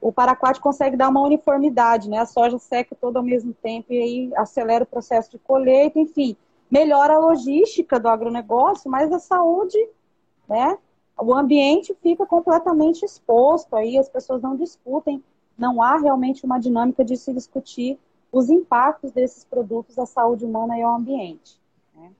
o 0.00 0.12
paraquat 0.12 0.60
consegue 0.60 0.98
dar 0.98 1.08
uma 1.08 1.22
uniformidade, 1.22 2.10
né? 2.10 2.18
A 2.18 2.26
soja 2.26 2.58
seca 2.58 2.94
todo 2.94 3.16
ao 3.16 3.22
mesmo 3.22 3.54
tempo 3.54 3.90
e 3.90 3.98
aí 3.98 4.30
acelera 4.36 4.84
o 4.84 4.86
processo 4.86 5.30
de 5.30 5.38
colheita, 5.38 5.98
enfim, 5.98 6.36
melhora 6.70 7.14
a 7.14 7.18
logística 7.18 7.98
do 7.98 8.08
agronegócio, 8.08 8.90
mas 8.90 9.10
a 9.10 9.18
saúde, 9.18 9.78
né? 10.46 10.76
O 11.18 11.32
ambiente 11.32 11.96
fica 12.02 12.26
completamente 12.26 13.02
exposto 13.02 13.74
aí, 13.74 13.96
as 13.96 14.08
pessoas 14.08 14.42
não 14.42 14.56
discutem, 14.56 15.22
não 15.56 15.82
há 15.82 15.96
realmente 15.96 16.44
uma 16.44 16.58
dinâmica 16.58 17.04
de 17.04 17.16
se 17.16 17.32
discutir 17.32 17.98
os 18.32 18.50
impactos 18.50 19.12
desses 19.12 19.44
produtos 19.44 19.98
à 19.98 20.06
saúde 20.06 20.44
humana 20.44 20.78
e 20.78 20.82
ao 20.82 20.96
ambiente. 20.96 21.60
Né? 21.94 22.10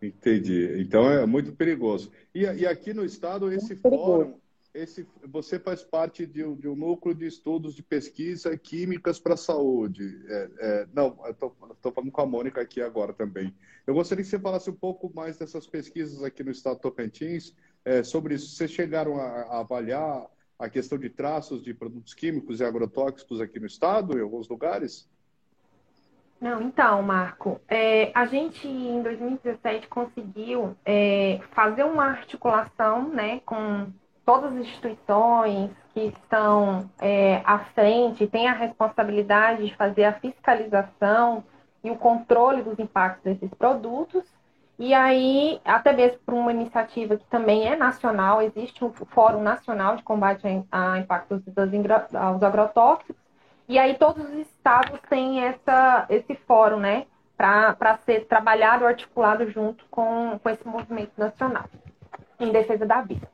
Entendi. 0.00 0.80
Então 0.80 1.10
é 1.10 1.26
muito 1.26 1.52
perigoso. 1.52 2.10
E, 2.34 2.40
e 2.40 2.66
aqui 2.66 2.94
no 2.94 3.04
estado, 3.04 3.52
esse 3.52 3.76
fórum, 3.76 4.34
esse, 4.76 5.06
você 5.26 5.58
faz 5.58 5.82
parte 5.82 6.26
de 6.26 6.44
um, 6.44 6.54
de 6.54 6.68
um, 6.68 6.76
núcleo 6.76 7.14
de 7.14 7.26
estudos 7.26 7.74
de 7.74 7.82
pesquisa 7.82 8.56
químicas 8.56 9.18
para 9.18 9.34
a 9.34 9.36
saúde. 9.36 10.22
É, 10.28 10.50
é, 10.58 10.88
não, 10.92 11.18
estou 11.28 11.92
falando 11.92 12.12
com 12.12 12.20
a 12.20 12.26
Mônica 12.26 12.60
aqui 12.60 12.82
agora 12.82 13.12
também. 13.12 13.54
Eu 13.86 13.94
gostaria 13.94 14.22
que 14.22 14.28
você 14.28 14.38
falasse 14.38 14.68
um 14.68 14.74
pouco 14.74 15.10
mais 15.14 15.38
dessas 15.38 15.66
pesquisas 15.66 16.22
aqui 16.22 16.44
no 16.44 16.50
estado 16.50 16.76
de 16.76 16.82
Tocantins, 16.82 17.54
é, 17.84 18.02
sobre 18.02 18.34
isso. 18.34 18.54
Vocês 18.54 18.70
chegaram 18.70 19.16
a, 19.16 19.24
a, 19.24 19.60
avaliar 19.60 20.26
a 20.58 20.68
questão 20.68 20.98
de 20.98 21.10
traços 21.10 21.62
de 21.62 21.74
produtos 21.74 22.14
químicos 22.14 22.60
e 22.60 22.64
agrotóxicos 22.64 23.40
aqui 23.40 23.60
no 23.60 23.66
estado, 23.66 24.18
em 24.18 24.22
alguns 24.22 24.48
lugares? 24.48 25.08
Não, 26.40 26.60
então, 26.62 27.02
Marco, 27.02 27.60
é, 27.66 28.10
a 28.14 28.26
gente 28.26 28.68
em 28.68 29.02
2017 29.02 29.88
conseguiu 29.88 30.76
é, 30.84 31.40
fazer 31.52 31.84
uma 31.84 32.04
articulação 32.04 33.08
né, 33.08 33.40
com 33.40 33.86
todas 34.24 34.52
as 34.52 34.58
instituições 34.58 35.70
que 35.94 36.00
estão 36.00 36.90
é, 37.00 37.40
à 37.44 37.60
frente 37.60 38.26
têm 38.26 38.48
a 38.48 38.52
responsabilidade 38.52 39.64
de 39.64 39.74
fazer 39.76 40.04
a 40.04 40.12
fiscalização 40.20 41.42
e 41.82 41.90
o 41.90 41.96
controle 41.96 42.62
dos 42.62 42.78
impactos 42.78 43.22
desses 43.22 43.50
produtos. 43.56 44.24
E 44.78 44.92
aí, 44.92 45.60
até 45.64 45.92
mesmo 45.92 46.18
por 46.24 46.34
uma 46.34 46.52
iniciativa 46.52 47.16
que 47.16 47.24
também 47.26 47.66
é 47.66 47.76
nacional, 47.76 48.42
existe 48.42 48.84
o 48.84 48.92
Fórum 48.92 49.42
Nacional 49.42 49.96
de 49.96 50.02
Combate 50.02 50.46
a 50.70 50.98
Impactos 50.98 51.42
aos 52.14 52.42
Agrotóxicos, 52.42 53.16
e 53.68 53.78
aí 53.78 53.94
todos 53.94 54.24
os 54.24 54.34
estados 54.34 55.00
têm 55.08 55.44
essa, 55.44 56.06
esse 56.10 56.34
fórum, 56.46 56.78
né, 56.78 57.06
para 57.36 57.98
ser 58.04 58.26
trabalhado, 58.26 58.86
articulado 58.86 59.50
junto 59.50 59.84
com, 59.90 60.38
com 60.42 60.50
esse 60.50 60.66
movimento 60.66 61.12
nacional 61.16 61.64
em 62.38 62.52
defesa 62.52 62.86
da 62.86 63.00
vida. 63.00 63.28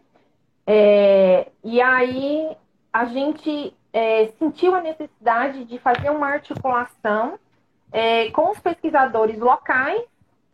É, 0.67 1.51
e 1.63 1.81
aí 1.81 2.57
a 2.93 3.05
gente 3.07 3.77
é, 3.93 4.29
sentiu 4.39 4.75
a 4.75 4.81
necessidade 4.81 5.65
de 5.65 5.79
fazer 5.79 6.11
uma 6.11 6.29
articulação 6.29 7.39
é, 7.93 8.31
com 8.31 8.51
os 8.51 8.59
pesquisadores 8.59 9.39
locais, 9.39 10.03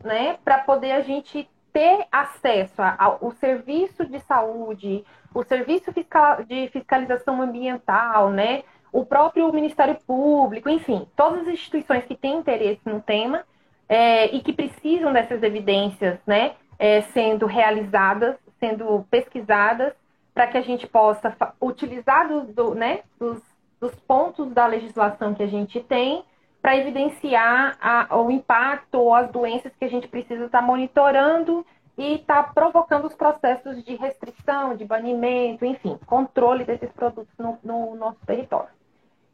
né, 0.03 0.37
para 0.43 0.59
poder 0.59 0.91
a 0.91 1.01
gente 1.01 1.49
ter 1.71 2.07
acesso 2.11 2.81
ao 2.97 3.31
serviço 3.33 4.05
de 4.05 4.19
saúde, 4.21 5.05
o 5.33 5.43
serviço 5.43 5.91
fiscal, 5.93 6.43
de 6.43 6.67
fiscalização 6.69 7.41
ambiental, 7.41 8.31
né, 8.31 8.63
o 8.91 9.05
próprio 9.05 9.51
Ministério 9.53 9.97
Público, 10.07 10.69
enfim, 10.69 11.07
todas 11.15 11.41
as 11.41 11.53
instituições 11.53 12.05
que 12.05 12.15
têm 12.15 12.37
interesse 12.37 12.81
no 12.85 13.01
tema 13.01 13.43
é, 13.87 14.33
e 14.35 14.41
que 14.41 14.53
precisam 14.53 15.13
dessas 15.13 15.43
evidências, 15.43 16.19
né, 16.25 16.53
é, 16.77 17.01
sendo 17.01 17.45
realizadas, 17.45 18.35
sendo 18.59 19.05
pesquisadas 19.11 19.93
para 20.33 20.47
que 20.47 20.57
a 20.57 20.61
gente 20.61 20.87
possa 20.87 21.35
utilizar 21.61 22.27
do, 22.27 22.41
do, 22.45 22.75
né, 22.75 23.01
dos, 23.19 23.41
dos, 23.79 23.93
pontos 23.95 24.51
da 24.51 24.65
legislação 24.65 25.33
que 25.33 25.43
a 25.43 25.47
gente 25.47 25.79
tem 25.81 26.23
para 26.69 26.77
evidenciar 26.77 27.75
a, 27.81 28.15
o 28.15 28.29
impacto 28.29 28.99
ou 28.99 29.15
as 29.15 29.31
doenças 29.31 29.71
que 29.75 29.85
a 29.85 29.89
gente 29.89 30.07
precisa 30.07 30.45
estar 30.45 30.59
tá 30.59 30.63
monitorando 30.63 31.65
e 31.97 32.17
estar 32.17 32.43
tá 32.43 32.53
provocando 32.53 33.05
os 33.05 33.15
processos 33.15 33.83
de 33.83 33.95
restrição, 33.95 34.75
de 34.75 34.85
banimento, 34.85 35.65
enfim, 35.65 35.97
controle 36.05 36.63
desses 36.63 36.91
produtos 36.91 37.33
no, 37.39 37.57
no 37.63 37.95
nosso 37.95 38.19
território. 38.23 38.69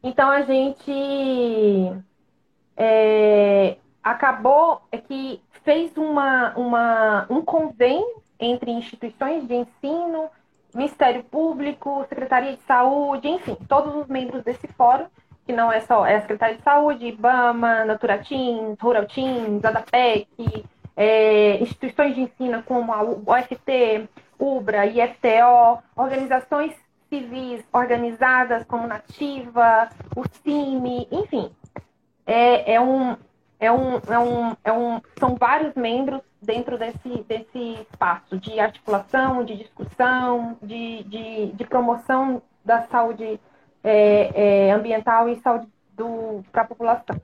Então 0.02 0.30
a 0.30 0.40
gente 0.42 1.92
é, 2.74 3.76
acabou 4.02 4.80
que 5.06 5.38
fez 5.62 5.94
uma, 5.94 6.56
uma, 6.56 7.26
um 7.28 7.42
convênio 7.42 8.22
entre 8.40 8.70
instituições 8.70 9.46
de 9.46 9.56
ensino, 9.56 10.30
Ministério 10.74 11.22
Público, 11.22 12.06
Secretaria 12.08 12.56
de 12.56 12.62
Saúde, 12.62 13.28
enfim, 13.28 13.58
todos 13.68 13.94
os 13.94 14.06
membros 14.06 14.42
desse 14.42 14.66
fórum, 14.68 15.04
que 15.46 15.52
não 15.52 15.72
é 15.72 15.80
só 15.80 16.04
é 16.04 16.16
a 16.16 16.20
Secretaria 16.20 16.56
de 16.56 16.62
Saúde, 16.62 17.06
IBAMA, 17.06 17.84
Natura 17.84 18.18
Teams, 18.18 18.76
Rural 18.80 19.06
Teams, 19.06 19.64
ADAPEC, 19.64 20.64
é, 20.96 21.62
instituições 21.62 22.14
de 22.14 22.22
ensino 22.22 22.62
como 22.64 22.92
a 22.92 23.02
UFT, 23.02 24.08
UBRA, 24.38 24.86
IFTO, 24.86 25.82
organizações 25.94 26.74
civis 27.08 27.64
organizadas 27.72 28.64
como 28.64 28.86
Nativa, 28.86 29.88
o 30.16 30.24
CIMI, 30.42 31.06
enfim. 31.12 31.50
É, 32.26 32.74
é, 32.74 32.80
um, 32.80 33.16
é, 33.60 33.70
um, 33.70 34.00
é, 34.08 34.18
um, 34.18 34.56
é 34.64 34.72
um, 34.72 35.00
são 35.18 35.36
vários 35.36 35.74
membros 35.74 36.20
dentro 36.42 36.76
desse, 36.76 37.24
desse 37.28 37.86
espaço 37.90 38.36
de 38.38 38.58
articulação, 38.58 39.44
de 39.44 39.56
discussão, 39.56 40.56
de, 40.60 41.04
de, 41.04 41.52
de 41.52 41.64
promoção 41.64 42.42
da 42.64 42.82
saúde 42.82 43.38
é, 43.86 44.66
é, 44.66 44.72
ambiental 44.72 45.28
e 45.28 45.36
saúde 45.36 45.68
para 46.50 46.62
a 46.62 46.66
população. 46.66 47.20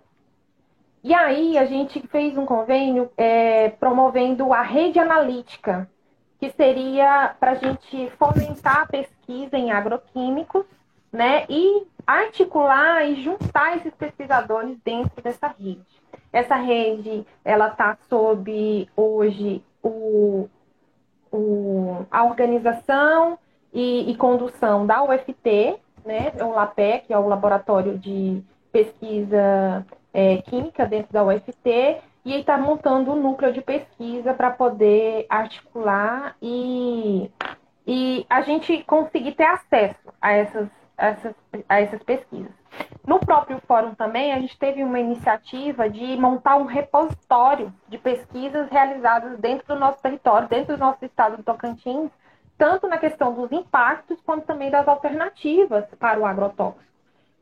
E 1.02 1.12
aí 1.12 1.58
a 1.58 1.64
gente 1.64 2.00
fez 2.06 2.38
um 2.38 2.46
convênio 2.46 3.10
é, 3.16 3.70
promovendo 3.70 4.52
a 4.52 4.62
rede 4.62 5.00
analítica, 5.00 5.90
que 6.38 6.50
seria 6.50 7.34
para 7.40 7.52
a 7.52 7.54
gente 7.56 8.08
fomentar 8.10 8.82
a 8.82 8.86
pesquisa 8.86 9.58
em 9.58 9.72
agroquímicos, 9.72 10.64
né? 11.12 11.44
E 11.48 11.84
articular 12.06 13.04
e 13.04 13.22
juntar 13.22 13.76
esses 13.76 13.92
pesquisadores 13.94 14.78
dentro 14.84 15.20
dessa 15.20 15.48
rede. 15.48 15.84
Essa 16.32 16.54
rede, 16.54 17.26
ela 17.44 17.68
está 17.68 17.98
sob 18.08 18.88
hoje 18.96 19.62
o, 19.82 20.48
o, 21.30 22.06
a 22.10 22.24
organização 22.24 23.38
e, 23.72 24.10
e, 24.10 24.16
condução 24.16 24.86
da 24.86 25.02
UFT, 25.02 25.78
né? 26.04 26.32
O 26.40 26.52
LAPEC, 26.52 27.06
que 27.06 27.12
é 27.12 27.18
o 27.18 27.28
Laboratório 27.28 27.98
de 27.98 28.42
Pesquisa 28.70 29.86
é, 30.12 30.38
Química 30.38 30.86
dentro 30.86 31.12
da 31.12 31.24
UFT, 31.24 32.00
e 32.24 32.34
está 32.34 32.56
montando 32.56 33.12
um 33.12 33.20
núcleo 33.20 33.52
de 33.52 33.60
pesquisa 33.60 34.32
para 34.32 34.50
poder 34.50 35.26
articular 35.28 36.36
e, 36.40 37.30
e 37.86 38.24
a 38.30 38.42
gente 38.42 38.82
conseguir 38.84 39.32
ter 39.32 39.46
acesso 39.46 40.12
a 40.20 40.32
essas, 40.32 40.68
a 40.96 41.06
essas, 41.08 41.34
a 41.68 41.80
essas 41.80 42.02
pesquisas. 42.02 42.52
No 43.06 43.18
próprio 43.18 43.60
fórum 43.66 43.94
também, 43.94 44.32
a 44.32 44.38
gente 44.38 44.56
teve 44.56 44.84
uma 44.84 45.00
iniciativa 45.00 45.90
de 45.90 46.16
montar 46.16 46.56
um 46.56 46.64
repositório 46.64 47.72
de 47.88 47.98
pesquisas 47.98 48.70
realizadas 48.70 49.38
dentro 49.38 49.74
do 49.74 49.80
nosso 49.80 50.00
território, 50.00 50.48
dentro 50.48 50.76
do 50.76 50.80
nosso 50.80 51.04
estado 51.04 51.36
do 51.36 51.42
Tocantins, 51.42 52.10
tanto 52.56 52.86
na 52.86 52.98
questão 52.98 53.34
dos 53.34 53.50
impactos, 53.50 54.20
quanto 54.24 54.46
também 54.46 54.70
das 54.70 54.86
alternativas 54.86 55.84
para 55.98 56.18
o 56.18 56.26
agrotóxico. 56.26 56.84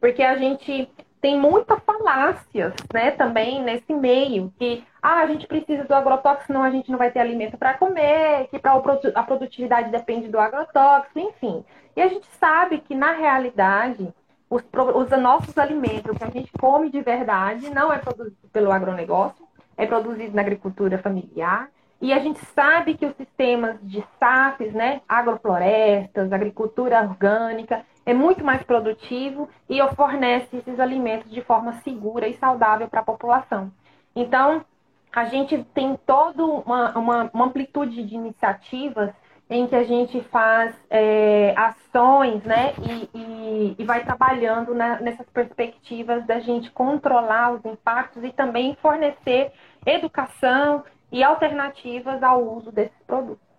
Porque 0.01 0.23
a 0.23 0.37
gente 0.37 0.89
tem 1.21 1.39
muitas 1.39 1.79
falácias, 1.85 2.73
né, 2.93 3.11
também 3.11 3.63
nesse 3.63 3.93
meio, 3.93 4.53
que 4.59 4.83
ah, 5.03 5.21
a 5.21 5.27
gente 5.27 5.47
precisa 5.47 5.85
do 5.85 5.95
agrotóxico, 5.95 6.47
senão 6.47 6.63
a 6.63 6.71
gente 6.71 6.91
não 6.91 6.99
vai 6.99 7.11
ter 7.11 7.21
alimento 7.21 7.59
para 7.59 7.75
comer, 7.75 8.49
que 8.49 8.59
pra, 8.59 8.81
a 9.15 9.23
produtividade 9.23 9.91
depende 9.91 10.29
do 10.29 10.39
agrotóxico, 10.39 11.19
enfim. 11.19 11.65
E 11.95 12.01
a 12.01 12.09
gente 12.09 12.27
sabe 12.39 12.79
que, 12.79 12.95
na 12.95 13.13
realidade, 13.13 14.13
os, 14.49 14.63
os 14.95 15.11
nossos 15.21 15.57
alimentos, 15.59 16.11
o 16.11 16.19
que 16.19 16.25
a 16.25 16.31
gente 16.31 16.51
come 16.59 16.91
de 16.91 17.03
verdade, 17.03 17.69
não 17.71 17.93
é 17.93 17.99
produzido 17.99 18.49
pelo 18.53 18.73
agronegócio, 18.73 19.47
é 19.77 19.87
produzido 19.87 20.35
na 20.35 20.43
agricultura 20.43 20.99
familiar, 20.99 21.69
e 22.01 22.15
a 22.15 22.19
gente 22.19 22.41
sabe 22.55 22.95
que 22.95 23.05
os 23.05 23.15
sistemas 23.17 23.77
de 23.83 24.03
SAFs, 24.19 24.73
né, 24.73 25.03
agroflorestas, 25.07 26.33
agricultura 26.33 27.03
orgânica, 27.03 27.85
é 28.07 28.15
muito 28.15 28.43
mais 28.43 28.63
produtivo 28.63 29.49
e 29.69 29.79
fornece 29.95 30.57
esses 30.57 30.81
alimentos 30.81 31.31
de 31.31 31.43
forma 31.43 31.75
segura 31.83 32.27
e 32.27 32.35
saudável 32.39 32.89
para 32.89 33.01
a 33.01 33.05
população. 33.05 33.71
Então, 34.17 34.65
a 35.13 35.27
gente 35.27 35.63
tem 35.75 35.99
toda 36.07 36.43
uma, 36.45 36.99
uma, 36.99 37.31
uma, 37.35 37.45
amplitude 37.45 38.03
de 38.03 38.15
iniciativas 38.15 39.11
em 39.51 39.67
que 39.67 39.75
a 39.75 39.83
gente 39.83 40.21
faz 40.31 40.75
é, 40.89 41.53
ações 41.57 42.43
né, 42.45 42.73
e, 42.81 43.11
e, 43.13 43.77
e 43.79 43.85
vai 43.85 44.05
trabalhando 44.05 44.73
na, 44.75 45.01
nessas 45.01 45.29
perspectivas 45.31 46.25
da 46.25 46.39
gente 46.39 46.71
controlar 46.71 47.53
os 47.53 47.65
impactos 47.65 48.23
e 48.23 48.31
também 48.31 48.77
fornecer 48.81 49.53
educação 49.85 50.85
e 51.11 51.23
alternativas 51.23 52.23
ao 52.23 52.57
uso 52.57 52.71
desses 52.71 53.03
produtos. 53.07 53.51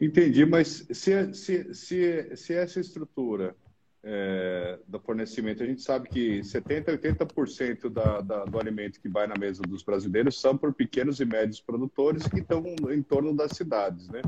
Entendi, 0.00 0.44
mas 0.44 0.86
se, 0.90 1.34
se, 1.34 1.74
se, 1.74 2.36
se 2.36 2.54
essa 2.54 2.80
estrutura 2.80 3.54
é, 4.02 4.80
do 4.88 4.98
fornecimento, 4.98 5.62
a 5.62 5.66
gente 5.66 5.80
sabe 5.80 6.08
que 6.08 6.40
70%, 6.40 6.98
80% 6.98 7.88
da, 7.88 8.20
da, 8.20 8.44
do 8.44 8.58
alimento 8.58 9.00
que 9.00 9.08
vai 9.08 9.28
na 9.28 9.36
mesa 9.38 9.62
dos 9.62 9.84
brasileiros 9.84 10.40
são 10.40 10.56
por 10.56 10.74
pequenos 10.74 11.20
e 11.20 11.24
médios 11.24 11.60
produtores 11.60 12.26
que 12.26 12.40
estão 12.40 12.64
em 12.90 13.02
torno 13.02 13.34
das 13.34 13.52
cidades, 13.52 14.08
né? 14.08 14.22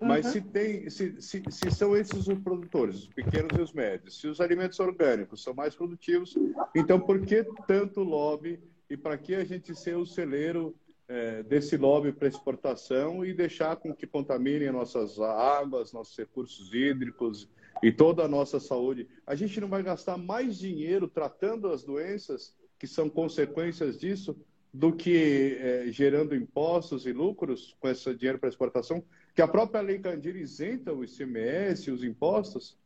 Mas 0.00 0.26
uhum. 0.26 0.32
se, 0.32 0.40
tem, 0.40 0.90
se, 0.90 1.22
se, 1.22 1.42
se, 1.48 1.70
são 1.70 1.96
esses 1.96 2.26
os 2.26 2.38
produtores, 2.40 2.96
os 2.96 3.08
pequenos 3.08 3.56
e 3.56 3.62
os 3.62 3.72
médios, 3.72 4.20
se 4.20 4.26
os 4.26 4.40
alimentos 4.40 4.80
orgânicos 4.80 5.42
são 5.42 5.54
mais 5.54 5.76
produtivos, 5.76 6.36
então 6.74 6.98
por 6.98 7.20
que 7.20 7.46
tanto 7.68 8.02
lobby 8.02 8.60
e 8.88 8.96
para 8.96 9.16
que 9.16 9.34
a 9.34 9.44
gente 9.44 9.74
ser 9.74 9.96
o 9.96 10.06
celeiro 10.06 10.74
é, 11.08 11.42
desse 11.42 11.76
lobby 11.76 12.12
para 12.12 12.28
exportação 12.28 13.24
e 13.24 13.32
deixar 13.32 13.76
com 13.76 13.94
que 13.94 14.06
contaminem 14.06 14.70
nossas 14.70 15.18
águas, 15.20 15.92
nossos 15.92 16.16
recursos 16.16 16.72
hídricos 16.72 17.48
e 17.82 17.92
toda 17.92 18.24
a 18.24 18.28
nossa 18.28 18.58
saúde. 18.58 19.08
A 19.26 19.34
gente 19.34 19.60
não 19.60 19.68
vai 19.68 19.82
gastar 19.82 20.16
mais 20.16 20.58
dinheiro 20.58 21.08
tratando 21.08 21.68
as 21.68 21.84
doenças 21.84 22.56
que 22.78 22.86
são 22.86 23.08
consequências 23.08 23.98
disso 23.98 24.36
do 24.72 24.92
que 24.92 25.56
é, 25.60 25.84
gerando 25.92 26.34
impostos 26.34 27.06
e 27.06 27.12
lucros 27.12 27.76
com 27.78 27.88
esse 27.88 28.12
dinheiro 28.14 28.38
para 28.38 28.48
exportação, 28.48 29.04
que 29.34 29.40
a 29.40 29.46
própria 29.46 29.80
Lei 29.80 30.00
Candir 30.00 30.34
isenta 30.34 30.92
o 30.92 31.04
ICMS, 31.04 31.90
os 31.90 32.02
impostos? 32.02 32.76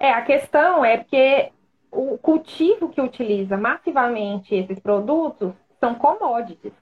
É, 0.00 0.10
a 0.12 0.22
questão 0.22 0.84
é 0.84 1.04
que 1.04 1.52
o 1.90 2.18
cultivo 2.18 2.88
que 2.88 3.00
utiliza 3.00 3.56
massivamente 3.56 4.54
esses 4.54 4.78
produtos 4.78 5.52
são 5.80 5.94
commodities, 5.94 6.72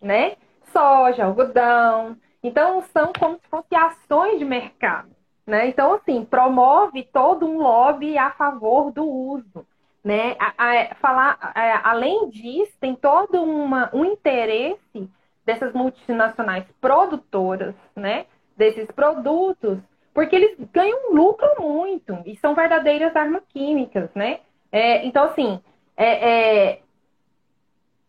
né? 0.00 0.36
Soja, 0.72 1.24
algodão. 1.24 2.16
Então, 2.42 2.82
são 2.92 3.12
como 3.18 3.36
se 3.36 3.48
fossem 3.48 3.78
ações 3.78 4.38
de 4.38 4.44
mercado, 4.44 5.10
né? 5.46 5.68
Então, 5.68 5.94
assim, 5.94 6.24
promove 6.24 7.02
todo 7.04 7.46
um 7.46 7.58
lobby 7.58 8.16
a 8.16 8.30
favor 8.30 8.90
do 8.92 9.04
uso, 9.04 9.66
né? 10.02 10.36
A, 10.38 10.54
a, 10.56 10.94
falar, 10.96 11.38
a, 11.40 11.90
além 11.90 12.30
disso, 12.30 12.72
tem 12.80 12.94
todo 12.94 13.42
uma, 13.42 13.90
um 13.92 14.04
interesse 14.04 15.10
dessas 15.44 15.72
multinacionais 15.72 16.64
produtoras, 16.80 17.74
né? 17.96 18.26
Desses 18.56 18.86
produtos, 18.90 19.78
porque 20.12 20.36
eles 20.36 20.56
ganham 20.72 21.12
lucro 21.12 21.48
muito 21.60 22.18
e 22.26 22.36
são 22.36 22.54
verdadeiras 22.54 23.14
armas 23.14 23.42
químicas, 23.48 24.10
né? 24.14 24.40
É, 24.72 25.04
então, 25.04 25.24
assim, 25.24 25.60
é, 25.96 26.30
é, 26.30 26.80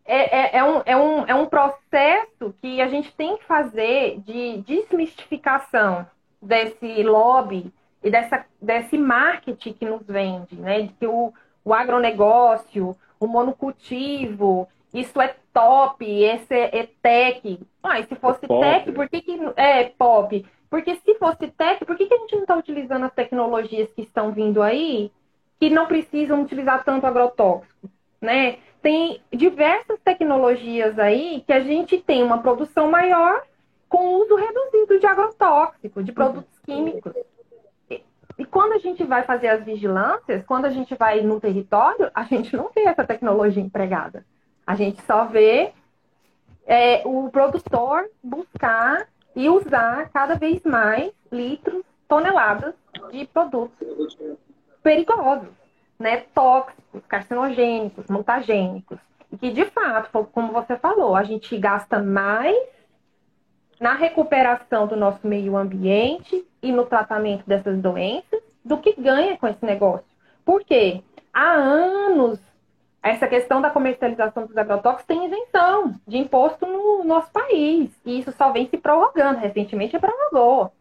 é, 0.06 0.40
é, 0.40 0.58
é, 0.58 0.64
um, 0.64 0.82
é, 0.86 0.98
um, 0.98 1.26
é 1.28 1.36
um 1.36 1.46
processo 1.46 2.54
que 2.62 2.82
a 2.82 2.88
gente 2.88 3.14
tem 3.16 3.38
que 3.38 3.46
fazer 3.46 4.20
de 4.22 4.58
desmistificação 4.62 6.06
desse 6.42 7.04
lobby 7.04 7.72
e 8.04 8.10
dessa, 8.10 8.46
desse 8.62 8.98
marketing 8.98 9.74
que 9.74 9.86
nos 9.86 10.06
vende, 10.06 10.56
né? 10.56 10.82
De 10.82 10.94
que 10.94 11.08
o, 11.08 11.32
o 11.64 11.74
agronegócio, 11.74 12.96
o 13.20 13.28
monocultivo, 13.28 14.68
isso 14.94 15.22
é 15.22 15.36
top, 15.54 16.06
esse 16.06 16.54
é, 16.54 16.80
é 16.80 16.88
tech. 17.02 17.60
Ah, 17.84 18.00
e 18.00 18.06
se 18.06 18.16
fosse 18.16 18.46
é 18.46 18.48
tech, 18.48 18.92
por 18.92 19.08
que, 19.08 19.22
que 19.22 19.40
é 19.56 19.86
pop? 19.86 20.46
Porque 20.72 20.96
se 20.96 21.14
fosse 21.16 21.48
tech, 21.50 21.86
por 21.86 21.96
que, 21.96 22.08
que 22.08 22.14
a 22.16 22.18
gente 22.18 22.34
não 22.34 22.42
está 22.42 22.56
utilizando 22.56 23.06
as 23.06 23.14
tecnologias 23.14 23.92
que 23.94 24.02
estão 24.02 24.32
vindo 24.32 24.64
aí, 24.64 25.12
que 25.60 25.70
não 25.70 25.86
precisam 25.86 26.42
utilizar 26.42 26.84
tanto 26.84 27.06
agrotóxico, 27.06 27.88
né? 28.20 28.58
tem 28.82 29.22
diversas 29.32 30.00
tecnologias 30.00 30.98
aí 30.98 31.44
que 31.46 31.54
a 31.54 31.60
gente 31.60 32.00
tem 32.00 32.24
uma 32.24 32.40
produção 32.40 32.90
maior 32.90 33.44
com 33.88 34.16
uso 34.16 34.36
reduzido 34.36 35.00
de 35.00 35.06
agrotóxico, 35.06 36.02
de 36.02 36.12
produtos 36.12 36.60
químicos. 36.66 37.14
E, 37.90 38.04
e 38.40 38.46
quando 38.46 38.74
a 38.74 38.78
gente 38.80 39.04
vai 39.04 39.24
fazer 39.24 39.50
as 39.50 39.64
vigilâncias, 39.64 40.44
quando 40.46 40.66
a 40.66 40.72
gente 40.72 40.96
vai 40.96 41.22
no 41.22 41.40
território, 41.40 42.10
a 42.14 42.24
gente 42.24 42.56
não 42.56 42.72
vê 42.74 42.82
essa 42.82 43.04
tecnologia 43.04 43.62
empregada. 43.62 44.26
A 44.66 44.74
gente 44.76 45.02
só 45.04 45.26
vê 45.26 45.74
é, 46.66 47.02
o 47.06 47.30
produtor 47.30 48.10
buscar 48.24 49.08
e 49.36 49.50
usar 49.50 50.10
cada 50.10 50.36
vez 50.36 50.64
mais 50.64 51.12
litros, 51.32 51.84
toneladas 52.08 52.74
de 53.12 53.26
produtos 53.26 54.18
perigosos 54.84 55.62
né, 56.02 56.26
tóxicos, 56.34 57.06
carcinogênicos, 57.08 58.08
mutagênicos. 58.08 58.98
E 59.32 59.38
que, 59.38 59.52
de 59.52 59.66
fato, 59.66 60.28
como 60.34 60.52
você 60.52 60.76
falou, 60.78 61.16
a 61.16 61.24
gente 61.24 61.58
gasta 61.58 62.02
mais 62.02 62.58
na 63.80 63.94
recuperação 63.94 64.88
do 64.88 64.96
nosso 64.96 65.26
meio 65.26 65.56
ambiente 65.56 66.46
e 66.62 66.72
no 66.72 66.86
tratamento 66.86 67.46
dessas 67.48 67.78
doenças 67.80 68.42
do 68.66 68.78
que 68.78 68.94
ganha 69.00 69.38
com 69.38 69.48
esse 69.48 69.64
negócio. 69.66 70.06
Por 70.44 70.64
quê? 70.64 71.02
Há 71.34 71.52
anos, 71.52 72.40
essa 73.04 73.28
questão 73.28 73.62
da 73.62 73.72
comercialização 73.72 74.46
dos 74.46 74.56
agrotóxicos 74.56 75.06
tem 75.06 75.26
isenção 75.26 75.96
de 76.08 76.18
imposto 76.18 76.66
no 76.68 77.04
nosso 77.04 77.32
país. 77.32 77.90
E 78.06 78.20
isso 78.20 78.32
só 78.34 78.52
vem 78.52 78.68
se 78.70 78.78
prorrogando. 78.78 79.40
Recentemente 79.40 79.98
prorrogou. 79.98 80.72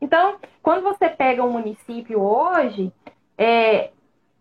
Então, 0.00 0.36
quando 0.62 0.82
você 0.82 1.08
pega 1.08 1.42
um 1.42 1.52
município 1.52 2.20
hoje, 2.20 2.92
é, 3.36 3.90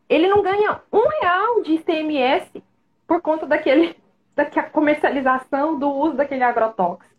ele 0.10 0.28
não 0.28 0.42
ganha 0.42 0.82
um 0.92 1.08
real 1.22 1.62
de 1.62 1.76
ICMS 1.76 2.64
por 3.08 3.22
conta 3.22 3.46
daquele, 3.46 3.96
da 4.36 4.46
comercialização 4.64 5.80
do 5.80 5.90
uso 5.90 6.18
daquele 6.18 6.44
agrotóxico. 6.44 7.10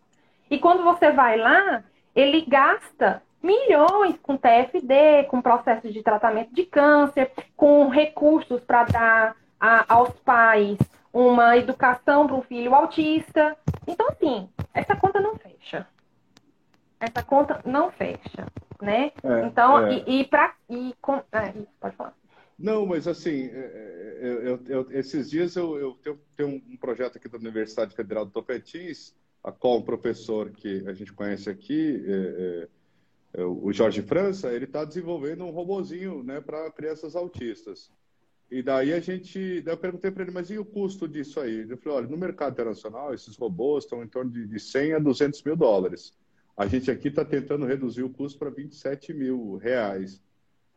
E 0.51 0.59
quando 0.59 0.83
você 0.83 1.11
vai 1.11 1.37
lá, 1.37 1.83
ele 2.15 2.41
gasta 2.41 3.23
milhões 3.41 4.19
com 4.21 4.37
TFD, 4.37 5.23
com 5.29 5.41
processos 5.41 5.91
de 5.91 6.03
tratamento 6.03 6.53
de 6.53 6.63
câncer, 6.65 7.31
com 7.55 7.87
recursos 7.87 8.61
para 8.61 8.83
dar 8.83 9.35
a, 9.61 9.93
aos 9.93 10.09
pais 10.21 10.79
uma 11.13 11.55
educação 11.55 12.25
para 12.25 12.35
um 12.35 12.41
filho 12.41 12.73
autista. 12.73 13.55
Então, 13.87 14.07
assim, 14.09 14.49
essa 14.73 14.95
conta 14.95 15.21
não 15.21 15.35
fecha. 15.35 15.87
Essa 16.99 17.23
conta 17.23 17.61
não 17.63 17.91
fecha, 17.91 18.47
né? 18.81 19.11
É, 19.23 19.45
então, 19.45 19.85
é. 19.85 20.03
e, 20.07 20.21
e 20.21 20.25
para... 20.25 20.55
E 20.69 20.95
com, 20.99 21.21
é, 21.31 21.53
pode 21.79 21.95
falar. 21.95 22.15
Não, 22.57 22.85
mas 22.85 23.07
assim, 23.07 23.45
é, 23.45 24.19
é, 24.21 24.49
eu, 24.49 24.59
eu, 24.67 24.91
esses 24.91 25.29
dias 25.29 25.55
eu, 25.55 25.77
eu 25.77 25.97
tenho, 26.03 26.19
tenho, 26.37 26.49
um 26.49 26.77
projeto 26.77 27.17
aqui 27.17 27.27
da 27.27 27.37
Universidade 27.37 27.95
Federal 27.95 28.25
do 28.25 28.31
Tocantins, 28.31 29.15
a 29.43 29.51
qual 29.51 29.77
um 29.77 29.81
professor 29.81 30.51
que 30.51 30.87
a 30.87 30.93
gente 30.93 31.11
conhece 31.11 31.49
aqui, 31.49 32.03
é, 32.07 32.67
o 33.43 33.71
Jorge 33.73 34.01
França, 34.03 34.53
ele 34.53 34.65
está 34.65 34.85
desenvolvendo 34.85 35.43
um 35.43 35.49
robozinho 35.49 36.21
né, 36.21 36.39
para 36.39 36.69
crianças 36.69 37.15
autistas. 37.15 37.89
E 38.51 38.61
daí 38.61 38.91
a 38.91 38.99
gente, 38.99 39.61
daí 39.61 39.73
eu 39.73 39.77
perguntei 39.77 40.11
para 40.11 40.23
ele, 40.23 40.31
mas 40.31 40.49
e 40.49 40.57
o 40.57 40.65
custo 40.65 41.07
disso 41.07 41.39
aí? 41.39 41.59
Ele 41.59 41.77
falou, 41.77 41.99
olha, 41.99 42.07
no 42.07 42.17
mercado 42.17 42.51
internacional, 42.51 43.13
esses 43.13 43.37
robôs 43.37 43.85
estão 43.85 44.03
em 44.03 44.07
torno 44.07 44.29
de, 44.29 44.45
de 44.45 44.59
100 44.59 44.95
a 44.95 44.99
200 44.99 45.41
mil 45.43 45.55
dólares. 45.55 46.13
A 46.57 46.67
gente 46.67 46.91
aqui 46.91 47.07
está 47.07 47.23
tentando 47.23 47.65
reduzir 47.65 48.03
o 48.03 48.09
custo 48.09 48.37
para 48.37 48.49
27 48.49 49.13
mil 49.13 49.55
reais. 49.55 50.21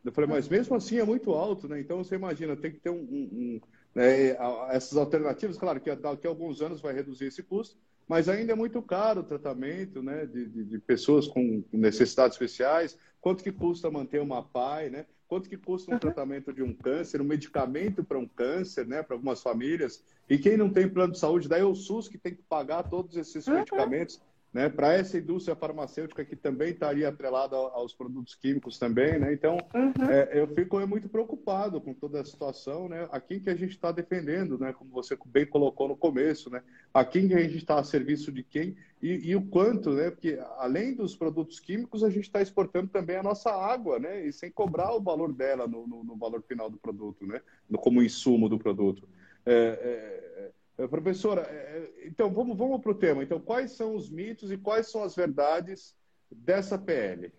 Eu 0.05 0.11
falei, 0.13 0.29
mas 0.29 0.47
mesmo 0.47 0.73
assim 0.75 0.99
é 0.99 1.03
muito 1.03 1.31
alto, 1.33 1.67
né? 1.67 1.79
Então 1.79 2.01
você 2.01 2.15
imagina, 2.15 2.55
tem 2.55 2.71
que 2.71 2.79
ter 2.79 2.91
um. 2.91 3.01
um, 3.01 3.29
um 3.33 3.61
né, 3.93 4.29
essas 4.73 4.97
alternativas, 4.97 5.57
claro 5.57 5.81
que 5.81 5.93
daqui 5.95 6.27
a 6.27 6.29
alguns 6.29 6.61
anos 6.61 6.79
vai 6.79 6.93
reduzir 6.93 7.25
esse 7.25 7.43
custo, 7.43 7.77
mas 8.07 8.29
ainda 8.29 8.53
é 8.53 8.55
muito 8.55 8.81
caro 8.81 9.21
o 9.21 9.23
tratamento 9.23 10.01
né, 10.01 10.25
de, 10.25 10.45
de, 10.47 10.63
de 10.63 10.79
pessoas 10.79 11.27
com 11.27 11.63
necessidades 11.73 12.35
especiais. 12.35 12.97
Quanto 13.25 13.43
que 13.43 13.51
custa 13.51 13.89
manter 13.89 14.21
uma 14.21 14.43
PAI, 14.43 14.91
né? 14.91 15.07
Quanto 15.27 15.49
que 15.49 15.57
custa 15.57 15.89
um 15.89 15.95
uhum. 15.95 15.99
tratamento 15.99 16.53
de 16.53 16.61
um 16.61 16.71
câncer, 16.71 17.19
um 17.19 17.25
medicamento 17.25 18.03
para 18.03 18.19
um 18.19 18.27
câncer, 18.27 18.85
né? 18.85 19.01
Para 19.01 19.15
algumas 19.15 19.41
famílias. 19.41 20.03
E 20.29 20.37
quem 20.37 20.55
não 20.55 20.69
tem 20.69 20.87
plano 20.87 21.13
de 21.13 21.17
saúde, 21.17 21.49
daí 21.49 21.61
é 21.61 21.65
o 21.65 21.73
SUS 21.73 22.07
que 22.07 22.19
tem 22.19 22.35
que 22.35 22.43
pagar 22.43 22.83
todos 22.83 23.17
esses 23.17 23.47
uhum. 23.47 23.55
medicamentos 23.55 24.21
né, 24.55 24.69
para 24.69 24.93
essa 24.93 25.17
indústria 25.17 25.53
farmacêutica 25.53 26.23
que 26.23 26.33
também 26.33 26.69
estaria 26.69 27.09
atrelada 27.09 27.57
aos 27.57 27.93
produtos 27.93 28.35
químicos 28.35 28.79
também, 28.79 29.19
né? 29.19 29.33
Então, 29.33 29.57
uhum. 29.75 30.09
é, 30.09 30.29
eu 30.39 30.47
fico 30.47 30.79
muito 30.87 31.09
preocupado 31.09 31.81
com 31.81 31.93
toda 31.93 32.21
a 32.21 32.23
situação, 32.23 32.87
né? 32.87 33.05
A 33.11 33.19
quem 33.19 33.37
que 33.37 33.49
a 33.49 33.55
gente 33.55 33.71
está 33.71 33.91
defendendo, 33.91 34.57
né? 34.57 34.71
Como 34.71 34.89
você 34.91 35.17
bem 35.25 35.45
colocou 35.45 35.89
no 35.89 35.97
começo, 35.97 36.49
né? 36.49 36.63
A 36.93 37.03
quem 37.03 37.27
que 37.27 37.33
a 37.33 37.41
gente 37.41 37.57
está 37.57 37.77
a 37.77 37.83
serviço 37.83 38.31
de 38.31 38.43
quem 38.43 38.77
e, 39.01 39.29
e, 39.29 39.35
o 39.35 39.45
quanto, 39.45 39.91
né? 39.91 40.09
Porque 40.09 40.39
além 40.57 40.95
dos 40.95 41.17
produtos 41.17 41.59
químicos, 41.59 42.01
a 42.01 42.09
gente 42.09 42.23
está 42.23 42.41
exportando 42.41 42.87
também 42.87 43.17
a 43.17 43.23
nossa 43.23 43.51
água, 43.51 43.99
né? 43.99 44.25
E 44.25 44.31
sem 44.31 44.49
cobrar 44.49 44.95
o 44.95 45.01
valor 45.01 45.33
dela 45.33 45.67
no, 45.67 45.85
no, 45.85 46.01
no 46.01 46.15
valor 46.15 46.41
final 46.41 46.69
do 46.69 46.77
produto, 46.77 47.27
né? 47.27 47.41
No, 47.69 47.77
como 47.77 48.01
insumo 48.01 48.47
do 48.47 48.57
produto. 48.57 49.05
É, 49.45 49.53
é, 49.53 50.41
é, 50.45 50.51
professora, 50.89 51.41
é, 51.49 51.55
é, 51.55 52.07
então 52.07 52.29
vamos, 52.29 52.57
vamos 52.57 52.81
para 52.81 52.91
o 52.91 52.95
tema. 52.95 53.23
Então, 53.23 53.39
quais 53.39 53.71
são 53.71 53.95
os 53.95 54.09
mitos 54.09 54.51
e 54.51 54.57
quais 54.57 54.91
são 54.91 55.03
as 55.03 55.15
verdades 55.15 55.95
dessa 56.29 56.77
PL? 56.77 57.31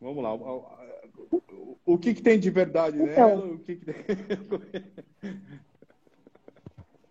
Vamos 0.00 0.22
lá. 0.22 0.34
O, 1.86 1.96
que, 1.96 2.14
que 2.14 2.22
tem 2.22 2.38
de 2.38 2.50
verdade 2.50 3.00
então, 3.00 3.28
nela? 3.28 3.46
O 3.46 3.58
que, 3.58 3.76
que. 3.76 3.86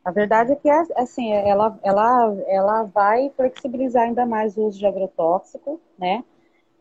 A 0.03 0.11
verdade 0.11 0.51
é 0.51 0.55
que 0.55 0.69
assim, 0.69 1.31
ela, 1.31 1.79
ela, 1.81 2.35
ela 2.47 2.83
vai 2.83 3.29
flexibilizar 3.37 4.03
ainda 4.03 4.25
mais 4.25 4.57
o 4.57 4.63
uso 4.63 4.77
de 4.77 4.85
agrotóxico, 4.85 5.79
né? 5.97 6.25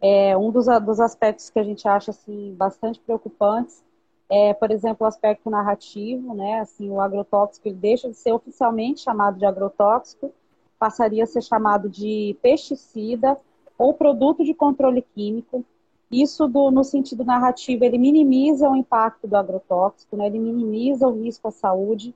É, 0.01 0.37
um 0.37 0.51
dos, 0.51 0.67
dos 0.85 0.99
aspectos 0.99 1.49
que 1.49 1.61
a 1.61 1.63
gente 1.63 1.87
acha 1.87 2.11
assim, 2.11 2.53
bastante 2.57 2.99
preocupantes 2.99 3.85
é, 4.31 4.55
por 4.55 4.71
exemplo, 4.71 5.05
o 5.05 5.09
aspecto 5.09 5.51
narrativo, 5.51 6.35
né? 6.35 6.61
Assim, 6.61 6.89
o 6.89 7.01
agrotóxico 7.01 7.69
ele 7.69 7.77
deixa 7.77 8.09
de 8.09 8.17
ser 8.17 8.33
oficialmente 8.33 9.01
chamado 9.01 9.39
de 9.39 9.45
agrotóxico, 9.45 10.33
passaria 10.79 11.25
a 11.25 11.27
ser 11.27 11.43
chamado 11.43 11.89
de 11.89 12.37
pesticida 12.43 13.39
ou 13.77 13.95
produto 13.95 14.45
de 14.45 14.55
controle 14.55 15.03
químico. 15.03 15.65
Isso 16.11 16.47
do, 16.47 16.71
no 16.71 16.85
sentido 16.85 17.25
narrativo, 17.25 17.85
ele 17.85 17.99
minimiza 17.99 18.69
o 18.69 18.77
impacto 18.77 19.27
do 19.27 19.37
agrotóxico, 19.37 20.17
né? 20.17 20.27
ele 20.27 20.39
minimiza 20.39 21.09
o 21.09 21.23
risco 21.23 21.49
à 21.49 21.51
saúde. 21.51 22.15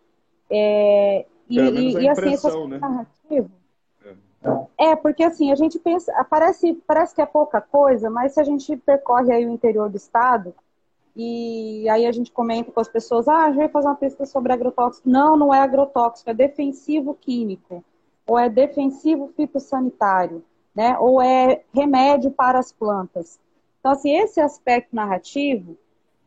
É, 0.51 1.25
e, 1.49 1.59
e, 1.59 1.93
e 1.93 2.09
assim, 2.09 2.33
esse 2.33 2.67
né? 2.67 2.79
narrativo. 2.79 3.51
É. 4.79 4.91
é, 4.91 4.97
porque 4.97 5.23
assim, 5.23 5.51
a 5.51 5.55
gente 5.55 5.79
pensa, 5.79 6.13
parece, 6.25 6.75
parece 6.87 7.15
que 7.15 7.23
é 7.23 7.27
pouca 7.27 7.61
coisa, 7.61 8.11
mas 8.11 8.33
se 8.33 8.41
a 8.41 8.45
gente 8.45 8.77
percorre 8.77 9.33
aí 9.33 9.47
o 9.47 9.51
interior 9.51 9.89
do 9.89 9.97
estado, 9.97 10.55
e 11.17 11.89
aí 11.89 12.05
a 12.05 12.13
gente 12.13 12.31
comenta 12.31 12.71
com 12.71 12.79
as 12.79 12.89
pessoas, 12.89 13.27
ah, 13.27 13.45
a 13.45 13.49
gente 13.49 13.57
vai 13.57 13.69
fazer 13.71 13.89
uma 13.89 13.95
pesquisa 13.95 14.31
sobre 14.31 14.53
agrotóxico. 14.53 15.09
Não, 15.09 15.35
não 15.35 15.55
é 15.55 15.59
agrotóxico, 15.61 16.29
é 16.29 16.35
defensivo 16.35 17.15
químico, 17.15 17.83
ou 18.27 18.39
é 18.39 18.51
defensivo 18.51 19.33
fitossanitário, 19.35 20.45
né? 20.75 20.99
Ou 20.99 21.23
é 21.23 21.63
remédio 21.73 22.31
para 22.31 22.59
as 22.59 22.71
plantas. 22.71 23.41
Então, 23.81 23.93
assim, 23.93 24.15
esse 24.15 24.41
aspecto 24.41 24.95
narrativo, 24.95 25.79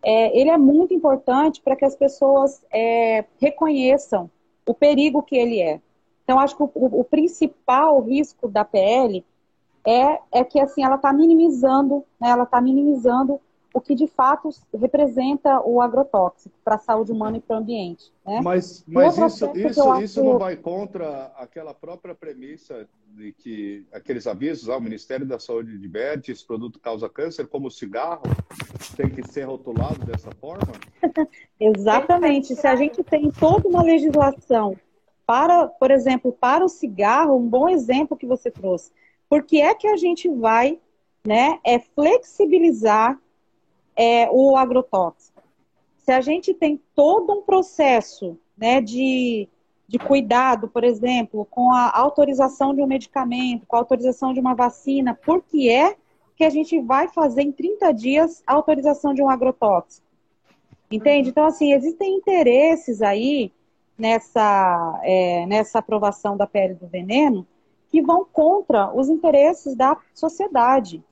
é, 0.01 0.35
ele 0.35 0.49
é 0.49 0.57
muito 0.57 0.91
importante 0.91 1.61
para 1.61 1.75
que 1.75 1.85
as 1.85 1.95
pessoas 1.95 2.65
é, 2.71 3.25
reconheçam 3.37 4.27
o 4.65 4.73
perigo 4.73 5.21
que 5.21 5.35
ele 5.35 5.61
é. 5.61 5.79
Então, 6.23 6.39
acho 6.39 6.55
que 6.57 6.63
o, 6.63 6.71
o, 6.73 7.03
principal 7.03 8.01
risco 8.01 8.47
da 8.47 8.65
PL 8.65 9.23
é, 9.85 10.19
é 10.31 10.43
que, 10.43 10.59
assim, 10.59 10.83
ela 10.83 10.95
está 10.95 11.13
minimizando, 11.13 12.03
né? 12.19 12.29
Ela 12.29 12.43
está 12.43 12.59
minimizando 12.59 13.39
o 13.73 13.79
que 13.79 13.93
de 13.93 14.07
fato 14.07 14.49
representa 14.79 15.61
o 15.61 15.79
agrotóxico 15.79 16.55
para 16.63 16.75
a 16.75 16.79
saúde 16.79 17.11
humana 17.11 17.37
e 17.37 17.41
para 17.41 17.57
o 17.57 17.59
ambiente. 17.59 18.11
Né? 18.25 18.41
Mas, 18.43 18.83
mas 18.87 19.17
isso, 19.17 19.51
isso, 19.55 19.89
acho... 19.89 20.03
isso 20.03 20.23
não 20.23 20.39
vai 20.39 20.55
contra 20.55 21.31
aquela 21.37 21.73
própria 21.73 22.15
premissa 22.15 22.87
de 23.15 23.31
que 23.33 23.85
aqueles 23.91 24.25
avisos, 24.25 24.69
ah, 24.69 24.77
o 24.77 24.81
Ministério 24.81 25.25
da 25.25 25.39
Saúde 25.39 25.77
diverte, 25.77 26.31
esse 26.31 26.45
produto 26.45 26.79
causa 26.79 27.09
câncer, 27.09 27.47
como 27.47 27.67
o 27.67 27.71
cigarro, 27.71 28.23
tem 28.95 29.09
que 29.09 29.27
ser 29.31 29.43
rotulado 29.43 30.03
dessa 30.05 30.31
forma? 30.39 30.73
Exatamente. 31.59 32.55
Se 32.55 32.67
a 32.67 32.75
gente 32.75 33.03
tem 33.03 33.31
toda 33.31 33.67
uma 33.67 33.83
legislação 33.83 34.75
para, 35.25 35.67
por 35.67 35.91
exemplo, 35.91 36.31
para 36.31 36.65
o 36.65 36.69
cigarro, 36.69 37.37
um 37.37 37.47
bom 37.47 37.69
exemplo 37.69 38.17
que 38.17 38.25
você 38.25 38.49
trouxe, 38.49 38.91
por 39.29 39.43
que 39.43 39.61
é 39.61 39.75
que 39.75 39.87
a 39.87 39.95
gente 39.95 40.27
vai 40.27 40.79
né, 41.25 41.59
é 41.63 41.79
flexibilizar 41.79 43.19
é, 43.99 44.29
o 44.31 44.55
agrotóxico. 44.55 45.43
Se 45.97 46.13
a 46.13 46.21
gente 46.21 46.53
tem 46.53 46.81
todo 46.95 47.33
um 47.33 47.41
processo 47.41 48.39
né, 48.57 48.79
de, 48.79 49.49
de 49.85 49.99
cuidado, 49.99 50.69
por 50.69 50.85
exemplo, 50.85 51.45
com 51.51 51.73
a 51.73 51.91
autorização 51.93 52.73
de 52.73 52.81
um 52.81 52.87
medicamento, 52.87 53.67
com 53.67 53.75
a 53.75 53.79
autorização 53.79 54.33
de 54.33 54.39
uma 54.39 54.55
vacina, 54.55 55.13
por 55.13 55.43
que 55.43 55.69
é 55.69 55.97
que 56.33 56.45
a 56.45 56.49
gente 56.49 56.79
vai 56.79 57.09
fazer 57.09 57.41
em 57.41 57.51
30 57.51 57.91
dias 57.91 58.41
a 58.47 58.53
autorização 58.53 59.13
de 59.13 59.21
um 59.21 59.29
agrotóxico? 59.29 60.07
Entende? 60.89 61.29
Então, 61.29 61.45
assim, 61.45 61.73
existem 61.73 62.15
interesses 62.15 63.01
aí 63.01 63.51
nessa, 63.97 65.01
é, 65.03 65.45
nessa 65.45 65.79
aprovação 65.79 66.37
da 66.37 66.47
pele 66.47 66.73
do 66.73 66.87
veneno 66.87 67.45
que 67.89 68.01
vão 68.01 68.23
contra 68.23 68.95
os 68.95 69.09
interesses 69.09 69.75
da 69.75 69.97
sociedade. 70.13 71.03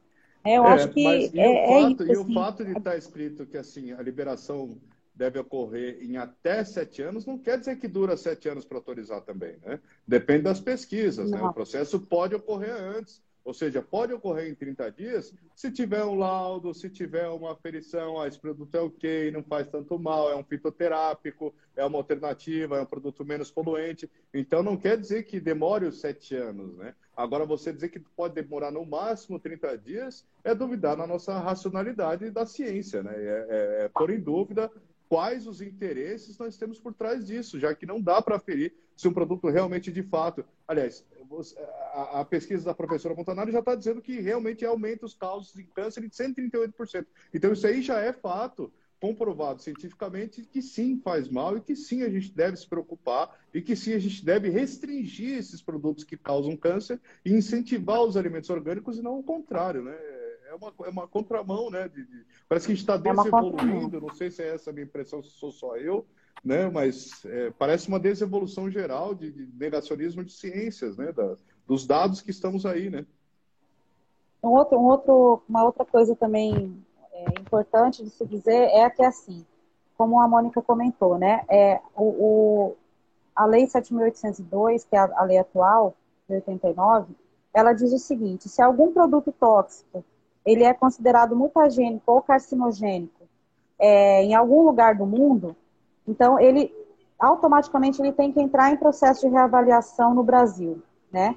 É, 0.47 0.57
eu 0.57 0.65
é, 0.65 0.71
acho 0.71 0.89
que 0.89 1.03
mas, 1.03 1.33
e 1.33 1.39
é, 1.39 1.49
o 1.49 1.67
fato, 1.67 2.03
é 2.03 2.05
isso. 2.05 2.05
E 2.05 2.11
assim. 2.11 2.31
o 2.31 2.33
fato 2.33 2.65
de 2.65 2.71
estar 2.71 2.97
escrito 2.97 3.45
que 3.45 3.57
assim 3.57 3.91
a 3.91 4.01
liberação 4.01 4.77
deve 5.13 5.39
ocorrer 5.39 5.97
em 6.01 6.15
até 6.15 6.63
sete 6.63 7.01
anos, 7.01 7.25
não 7.25 7.37
quer 7.37 7.59
dizer 7.59 7.77
que 7.77 7.87
dura 7.87 8.15
sete 8.15 8.47
anos 8.47 8.63
para 8.63 8.77
autorizar 8.77 9.21
também, 9.21 9.57
né? 9.65 9.79
Depende 10.07 10.43
das 10.43 10.61
pesquisas, 10.61 11.29
né? 11.29 11.41
O 11.41 11.51
processo 11.51 11.99
pode 11.99 12.35
ocorrer 12.35 12.73
antes. 12.73 13.21
Ou 13.47 13.53
seja, 13.53 13.81
pode 13.81 14.11
ocorrer 14.11 14.49
em 14.49 14.53
30 14.53 14.91
dias 14.91 15.33
se 15.55 15.71
tiver 15.71 16.03
um 16.03 16.15
laudo, 16.15 16.73
se 16.73 16.89
tiver 16.89 17.29
uma 17.29 17.53
aferição, 17.53 18.19
ah, 18.19 18.27
esse 18.27 18.37
produto 18.37 18.75
é 18.75 18.81
ok, 18.81 19.31
não 19.31 19.41
faz 19.41 19.65
tanto 19.69 19.97
mal, 19.97 20.29
é 20.29 20.35
um 20.35 20.43
fitoterápico, 20.43 21.55
é 21.73 21.85
uma 21.85 21.97
alternativa, 21.97 22.77
é 22.77 22.81
um 22.81 22.85
produto 22.85 23.23
menos 23.23 23.49
poluente. 23.49 24.11
Então 24.33 24.61
não 24.61 24.75
quer 24.75 24.97
dizer 24.97 25.23
que 25.23 25.39
demore 25.39 25.85
os 25.85 26.01
sete 26.01 26.35
anos, 26.35 26.75
né? 26.75 26.93
Agora, 27.15 27.45
você 27.45 27.71
dizer 27.71 27.87
que 27.87 28.01
pode 28.01 28.35
demorar 28.35 28.69
no 28.69 28.85
máximo 28.85 29.39
30 29.39 29.77
dias 29.77 30.25
é 30.43 30.53
duvidar 30.53 30.97
na 30.97 31.07
nossa 31.07 31.39
racionalidade 31.39 32.29
da 32.29 32.45
ciência, 32.45 33.01
né? 33.01 33.13
É, 33.15 33.47
é, 33.49 33.85
é 33.85 33.87
pôr 33.87 34.09
em 34.09 34.19
dúvida 34.19 34.69
quais 35.07 35.47
os 35.47 35.61
interesses 35.61 36.37
nós 36.37 36.57
temos 36.57 36.79
por 36.79 36.93
trás 36.93 37.25
disso, 37.25 37.59
já 37.59 37.73
que 37.73 37.85
não 37.85 38.01
dá 38.01 38.21
para 38.21 38.35
aferir 38.35 38.73
se 38.95 39.07
um 39.07 39.13
produto 39.13 39.47
realmente 39.47 39.91
de 39.91 40.03
fato. 40.03 40.43
Aliás, 40.67 41.05
a, 41.93 42.25
pesquisa 42.25 42.65
da 42.65 42.73
professora 42.73 43.15
Montanari 43.15 43.51
já 43.51 43.59
está 43.59 43.75
dizendo 43.75 44.01
que 44.01 44.19
realmente 44.19 44.65
aumenta 44.65 45.05
os 45.05 45.13
casos 45.13 45.53
de 45.53 45.63
câncer 45.63 46.03
em 46.03 46.09
138%. 46.09 47.05
Então, 47.33 47.53
isso 47.53 47.67
aí 47.67 47.81
já 47.81 47.99
é 47.99 48.11
fato 48.11 48.71
comprovado 48.99 49.61
cientificamente 49.61 50.43
que 50.43 50.59
sim 50.59 50.99
faz 51.03 51.29
mal 51.29 51.55
e 51.55 51.61
que 51.61 51.75
sim 51.75 52.01
a 52.01 52.09
gente 52.09 52.31
deve 52.31 52.57
se 52.57 52.67
preocupar 52.67 53.37
e 53.53 53.61
que 53.61 53.75
sim 53.75 53.93
a 53.93 53.99
gente 53.99 54.25
deve 54.25 54.49
restringir 54.49 55.37
esses 55.37 55.61
produtos 55.61 56.03
que 56.03 56.17
causam 56.17 56.57
câncer 56.57 56.99
e 57.23 57.31
incentivar 57.31 58.01
os 58.01 58.17
alimentos 58.17 58.49
orgânicos 58.49 58.97
e 58.97 59.03
não 59.03 59.19
o 59.19 59.23
contrário, 59.23 59.83
né? 59.83 59.95
Uma, 60.57 60.73
é 60.85 60.89
uma 60.89 61.07
contramão, 61.07 61.69
né? 61.69 61.87
De, 61.87 62.05
de... 62.05 62.25
Parece 62.47 62.67
que 62.67 62.73
a 62.73 62.75
gente 62.75 62.83
está 62.83 62.95
é 62.95 62.97
desevoluindo, 62.97 64.01
não 64.01 64.13
sei 64.13 64.29
se 64.29 64.43
é 64.43 64.53
essa 64.53 64.69
a 64.69 64.73
minha 64.73 64.85
impressão, 64.85 65.23
se 65.23 65.31
sou 65.31 65.51
só 65.51 65.77
eu, 65.77 66.05
né? 66.43 66.69
Mas 66.69 67.25
é, 67.25 67.51
parece 67.51 67.87
uma 67.87 67.99
desevolução 67.99 68.69
geral 68.69 69.15
de, 69.15 69.31
de 69.31 69.49
negacionismo 69.57 70.23
de 70.23 70.33
ciências, 70.33 70.97
né? 70.97 71.11
Da, 71.11 71.37
dos 71.65 71.85
dados 71.85 72.21
que 72.21 72.31
estamos 72.31 72.65
aí, 72.65 72.89
né? 72.89 73.05
Um 74.43 74.49
outro, 74.49 74.77
um 74.77 74.85
outro, 74.85 75.43
uma 75.47 75.63
outra 75.63 75.85
coisa 75.85 76.15
também 76.15 76.83
é, 77.11 77.39
importante 77.39 78.03
de 78.03 78.09
se 78.09 78.25
dizer 78.25 78.69
é 78.71 78.89
que 78.89 79.03
assim, 79.03 79.45
como 79.97 80.21
a 80.21 80.27
Mônica 80.27 80.61
comentou, 80.61 81.17
né? 81.17 81.43
É, 81.49 81.79
o, 81.95 82.03
o 82.03 82.77
a 83.35 83.45
Lei 83.45 83.65
7.802, 83.65 84.87
que 84.89 84.95
é 84.95 84.99
a, 84.99 85.09
a 85.15 85.23
lei 85.23 85.37
atual, 85.37 85.95
de 86.27 86.35
89, 86.35 87.15
ela 87.53 87.73
diz 87.73 87.91
o 87.93 87.97
seguinte: 87.97 88.49
se 88.49 88.61
algum 88.61 88.93
produto 88.93 89.31
tóxico 89.31 90.03
ele 90.47 90.63
é 90.63 90.73
considerado 90.73 91.35
mutagênico 91.35 92.09
ou 92.09 92.21
carcinogênico 92.21 93.27
é, 93.77 94.23
em 94.23 94.33
algum 94.33 94.61
lugar 94.61 94.95
do 94.95 95.05
mundo, 95.05 95.53
então 96.07 96.39
ele 96.39 96.73
automaticamente 97.19 98.01
ele 98.01 98.13
tem 98.13 98.31
que 98.31 98.39
entrar 98.39 98.71
em 98.71 98.77
processo 98.77 99.27
de 99.27 99.33
reavaliação 99.33 100.13
no 100.13 100.23
Brasil, 100.23 100.81
né? 101.11 101.35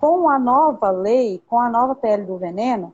Com 0.00 0.28
a 0.28 0.40
nova 0.40 0.90
lei, 0.90 1.40
com 1.46 1.60
a 1.60 1.70
nova 1.70 1.94
PL 1.94 2.24
do 2.24 2.36
veneno, 2.36 2.92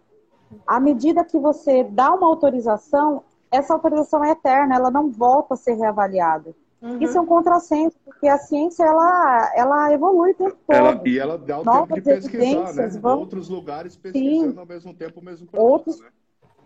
à 0.67 0.79
medida 0.79 1.25
que 1.25 1.39
você 1.39 1.83
dá 1.83 2.13
uma 2.13 2.27
autorização, 2.27 3.25
essa 3.51 3.73
autorização 3.73 4.23
é 4.23 4.33
eterna, 4.33 4.77
ela 4.77 4.91
não 4.91 5.11
volta 5.11 5.55
a 5.55 5.57
ser 5.57 5.75
reavaliada. 5.75 6.55
Uhum. 6.85 6.99
Isso 7.01 7.17
é 7.17 7.21
um 7.21 7.25
contrassenso, 7.25 7.97
porque 8.05 8.29
a 8.29 8.37
ciência 8.37 8.85
ela, 8.85 9.53
ela 9.57 9.93
evolui 9.95 10.33
o 10.33 10.35
tempo 10.35 10.57
todo. 10.67 10.77
Ela, 10.77 11.01
e 11.07 11.19
ela 11.19 11.39
dá 11.39 11.61
o 11.61 11.65
Novas 11.65 11.89
tempo 11.89 12.21
de 12.21 12.29
pesquisar, 12.29 12.75
né? 12.75 12.89
Vão... 13.01 13.21
Outros 13.21 13.49
lugares 13.49 13.97
pesquisando 13.97 14.53
Sim. 14.53 14.59
ao 14.59 14.67
mesmo 14.67 14.93
tempo 14.93 15.19
o 15.19 15.25
mesmo 15.25 15.47
produto, 15.47 15.67
Outros... 15.67 16.01
né? 16.01 16.09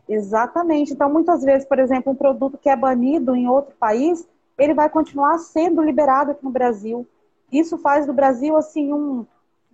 Exatamente. 0.08 0.92
Então, 0.92 1.08
muitas 1.08 1.44
vezes, 1.44 1.68
por 1.68 1.78
exemplo, 1.78 2.12
um 2.12 2.16
produto 2.16 2.58
que 2.58 2.68
é 2.68 2.74
banido 2.74 3.36
em 3.36 3.46
outro 3.46 3.76
país, 3.78 4.28
ele 4.58 4.74
vai 4.74 4.90
continuar 4.90 5.38
sendo 5.38 5.82
liberado 5.82 6.32
aqui 6.32 6.44
no 6.44 6.50
Brasil. 6.50 7.06
Isso 7.52 7.78
faz 7.78 8.04
do 8.04 8.12
Brasil, 8.12 8.56
assim, 8.56 8.92
um, 8.92 9.24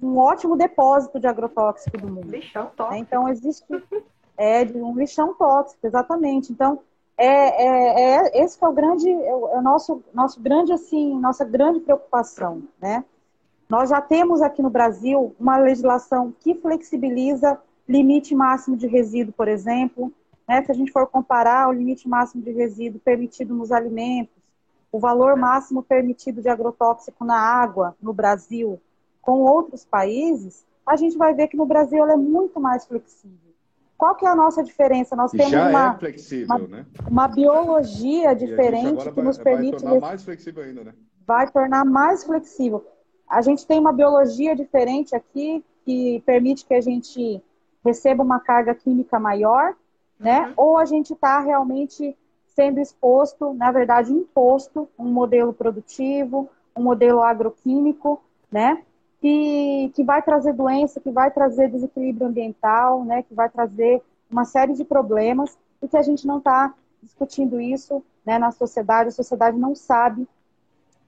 um 0.03 0.19
ótimo 0.19 0.57
depósito 0.57 1.19
de 1.19 1.27
agrotóxico 1.27 1.97
do 1.97 2.09
mundo. 2.09 2.29
Lixão 2.29 2.71
tóxico. 2.77 3.01
Então, 3.01 3.29
existe 3.31 3.65
é, 4.37 4.63
um 4.75 4.95
lixão 4.95 5.33
tóxico, 5.33 5.87
exatamente. 5.87 6.53
Então, 6.53 6.81
é, 7.17 7.27
é, 7.27 8.01
é, 8.01 8.43
esse 8.43 8.63
é 8.63 8.69
o 8.69 8.73
grande, 8.73 9.09
é 9.09 9.29
é 9.29 9.35
o 9.35 9.63
nosso, 9.63 10.03
nosso 10.13 10.41
grande, 10.41 10.73
assim, 10.73 11.19
nossa 11.21 11.45
grande 11.45 11.81
preocupação, 11.81 12.63
né? 12.81 13.05
Nós 13.69 13.91
já 13.91 14.01
temos 14.01 14.43
aqui 14.43 14.63
no 14.63 14.71
Brasil 14.71 15.35
uma 15.39 15.57
legislação 15.57 16.35
que 16.41 16.55
flexibiliza 16.55 17.59
limite 17.89 18.35
máximo 18.35 18.77
de 18.77 18.87
resíduo, 18.87 19.33
por 19.33 19.49
exemplo. 19.49 20.13
Né? 20.47 20.63
Se 20.63 20.71
a 20.71 20.75
gente 20.75 20.93
for 20.93 21.07
comparar 21.07 21.69
o 21.69 21.73
limite 21.73 22.09
máximo 22.09 22.43
de 22.43 22.51
resíduo 22.51 23.01
permitido 23.01 23.55
nos 23.55 23.73
alimentos, 23.73 24.35
o 24.93 24.99
valor 24.99 25.37
máximo 25.37 25.83
permitido 25.83 26.43
de 26.43 26.49
agrotóxico 26.49 27.25
na 27.25 27.39
água 27.39 27.97
no 28.01 28.13
Brasil 28.13 28.81
com 29.21 29.41
outros 29.41 29.85
países, 29.85 30.65
a 30.87 30.97
gente 30.97 31.17
vai 31.17 31.33
ver 31.33 31.49
que 31.49 31.57
no 31.57 31.65
Brasil 31.65 31.99
ela 31.99 32.13
é 32.13 32.17
muito 32.17 32.61
mais 32.61 32.85
flexível. 32.85 33.44
Qual 34.05 34.15
que 34.17 34.27
é 34.27 34.29
a 34.29 34.37
nossa 34.37 34.63
diferença? 34.63 35.17
Nós 35.17 35.31
temos 35.31 35.49
Já 35.51 35.67
uma, 35.67 35.95
é 35.95 35.99
flexível, 35.99 36.57
uma, 36.57 36.69
né? 36.69 36.87
uma 37.11 37.27
biologia 37.27 38.35
diferente 38.35 39.11
que 39.11 39.23
nos 39.23 39.39
vai, 39.39 39.45
permite. 39.45 39.71
Vai 39.71 39.81
tornar 39.81 40.01
mais 40.01 40.25
flexível 40.25 40.63
ainda, 40.63 40.85
né? 40.85 40.95
Vai 41.27 41.51
tornar 41.51 41.85
mais 41.87 42.23
flexível. 42.23 42.87
A 43.27 43.41
gente 43.41 43.67
tem 43.67 43.79
uma 43.79 43.95
biologia 43.95 44.55
diferente 44.55 45.17
aqui 45.17 45.65
que 45.87 46.23
permite 46.27 46.67
que 46.67 46.75
a 46.75 46.83
gente 46.83 47.43
receba 47.83 48.23
uma 48.23 48.39
carga 48.41 48.75
química 48.75 49.19
maior, 49.19 49.75
né? 50.21 50.49
Uhum. 50.49 50.53
Ou 50.55 50.77
a 50.77 50.85
gente 50.85 51.15
está 51.15 51.41
realmente 51.41 52.15
sendo 52.49 52.81
exposto, 52.81 53.55
na 53.55 53.73
verdade, 53.73 54.13
imposto 54.13 54.87
um 54.99 55.07
modelo 55.07 55.55
produtivo, 55.55 56.51
um 56.77 56.83
modelo 56.83 57.23
agroquímico, 57.23 58.23
né? 58.53 58.83
Que, 59.25 59.91
que 59.95 60.05
vai 60.05 60.21
trazer 60.21 60.53
doença, 60.53 61.01
que 61.01 61.11
vai 61.11 61.31
trazer 61.31 61.71
desequilíbrio 61.71 62.27
ambiental, 62.27 63.03
né, 63.07 63.23
que 63.23 63.33
vai 63.33 63.49
trazer 63.49 64.03
uma 64.31 64.45
série 64.45 64.75
de 64.75 64.85
problemas 64.85 65.57
e 65.81 65.89
que 65.89 65.97
a 65.97 66.03
gente 66.03 66.27
não 66.27 66.37
está 66.37 66.75
discutindo 67.03 67.59
isso 67.59 68.05
né, 68.23 68.39
na 68.39 68.51
sociedade, 68.51 69.09
a 69.09 69.13
sociedade 69.13 69.57
não 69.57 69.75
sabe 69.75 70.29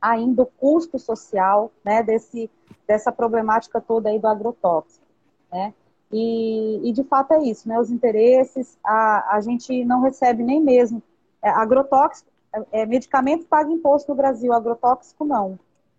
ainda 0.00 0.44
o 0.44 0.46
custo 0.46 0.98
social 0.98 1.70
né, 1.84 2.02
desse, 2.02 2.50
dessa 2.88 3.12
problemática 3.12 3.82
toda 3.82 4.08
aí 4.08 4.18
do 4.18 4.28
agrotóxico. 4.28 5.04
Né? 5.52 5.74
E, 6.10 6.88
e, 6.88 6.92
de 6.92 7.04
fato 7.04 7.34
é 7.34 7.42
isso, 7.42 7.68
né? 7.68 7.78
Os 7.78 7.90
interesses, 7.90 8.78
a, 8.82 9.36
a 9.36 9.40
gente 9.42 9.84
não 9.84 10.00
recebe 10.00 10.42
nem 10.42 10.62
mesmo. 10.62 11.02
É, 11.42 11.50
agrotóxico, 11.50 12.30
é, 12.54 12.80
é, 12.80 12.86
medicamento 12.86 13.46
paga 13.46 13.70
imposto 13.70 14.10
no 14.10 14.16
Brasil, 14.16 14.54
agrotóxico 14.54 15.24
não, 15.24 15.58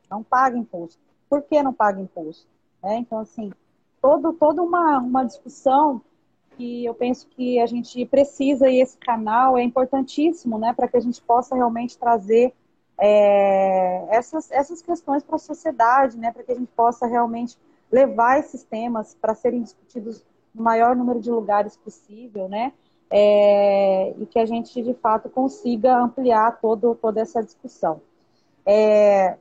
não 0.10 0.24
paga 0.24 0.58
imposto 0.58 1.07
por 1.30 1.42
que 1.42 1.62
não 1.62 1.74
paga 1.74 2.02
imposto? 2.02 2.48
Né? 2.84 2.98
Então, 2.98 3.20
assim, 3.20 3.52
todo, 4.02 4.34
toda 4.34 4.62
uma, 4.62 5.00
uma 5.00 5.24
discussão 5.24 6.02
que 6.58 6.86
eu 6.86 6.94
penso 6.94 7.28
que 7.28 7.60
a 7.60 7.68
gente 7.68 8.04
precisa 8.06 8.68
e 8.68 8.82
esse 8.82 8.98
canal 8.98 9.58
é 9.58 9.64
importantíssimo, 9.64 10.58
né, 10.58 10.74
para 10.74 10.88
que 10.88 10.98
a 10.98 11.00
gente 11.00 11.22
possa 11.22 11.56
realmente 11.56 11.98
trazer 11.98 12.52
é, 13.00 14.08
essas, 14.10 14.50
essas 14.52 14.82
questões 14.82 15.24
para 15.24 15.36
a 15.36 15.40
sociedade, 15.40 16.18
né, 16.18 16.32
para 16.32 16.44
que 16.44 16.52
a 16.52 16.56
gente 16.56 16.72
possa 16.76 17.06
realmente 17.06 17.56
levar 17.92 18.40
esses 18.40 18.64
temas 18.64 19.16
para 19.22 19.36
serem 19.36 19.62
discutidos 19.62 20.26
no 20.54 20.64
maior 20.64 20.96
número 20.96 21.20
de 21.20 21.30
lugares 21.30 21.78
possível, 21.78 22.50
né, 22.50 22.74
é, 23.10 24.16
e 24.18 24.26
que 24.26 24.40
a 24.40 24.46
gente 24.46 24.82
de 24.82 24.96
fato 24.96 25.30
consiga 25.30 25.96
ampliar 25.96 26.60
todo, 26.60 26.96
toda 26.96 27.22
essa 27.22 27.44
discussão. 27.44 28.02
É, 28.66 29.38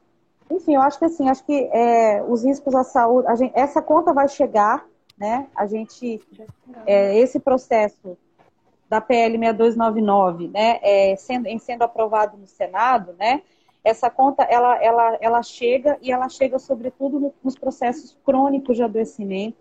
enfim, 0.51 0.75
eu 0.75 0.83
acho 0.83 0.99
que 0.99 1.05
assim, 1.05 1.29
acho 1.29 1.45
que 1.45 1.69
é, 1.73 2.23
os 2.23 2.45
riscos 2.45 2.75
à 2.75 2.85
saúde, 2.85 3.35
gente, 3.37 3.53
essa 3.55 3.83
conta 3.83 4.13
vai 4.13 4.29
chegar, 4.29 4.87
né? 5.19 5.49
A 5.55 5.67
gente, 5.67 6.21
é, 6.87 7.19
esse 7.19 7.41
processo 7.41 8.17
da 8.89 9.01
PL 9.01 9.39
6299, 9.39 10.49
né, 10.49 10.79
é, 10.83 11.17
sendo, 11.17 11.47
em 11.47 11.59
sendo 11.59 11.83
aprovado 11.83 12.37
no 12.37 12.47
Senado, 12.47 13.15
né, 13.19 13.43
essa 13.83 14.09
conta 14.09 14.43
ela, 14.45 14.83
ela, 14.83 15.19
ela 15.21 15.43
chega 15.43 15.99
e 16.01 16.13
ela 16.13 16.29
chega 16.29 16.59
sobretudo 16.59 17.19
no, 17.19 17.35
nos 17.43 17.57
processos 17.57 18.17
crônicos 18.25 18.77
de 18.77 18.83
adoecimento, 18.83 19.59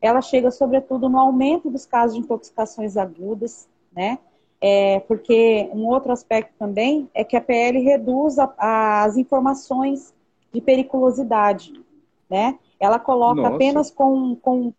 ela 0.00 0.20
chega 0.20 0.50
sobretudo 0.50 1.08
no 1.08 1.18
aumento 1.18 1.70
dos 1.70 1.86
casos 1.86 2.16
de 2.16 2.22
intoxicações 2.22 2.96
agudas, 2.96 3.68
né, 3.92 4.18
é, 4.60 5.00
porque 5.00 5.70
um 5.72 5.86
outro 5.86 6.12
aspecto 6.12 6.52
também 6.58 7.08
é 7.14 7.24
que 7.24 7.36
a 7.36 7.40
PL 7.40 7.80
reduz 7.80 8.38
a, 8.38 8.52
a, 8.58 9.04
as 9.04 9.16
informações 9.16 10.12
de 10.52 10.60
periculosidade, 10.60 11.72
né? 12.28 12.58
Ela 12.78 12.98
coloca 12.98 13.40
Nossa. 13.40 13.54
apenas 13.54 13.90
com, 13.90 14.36
com 14.36 14.72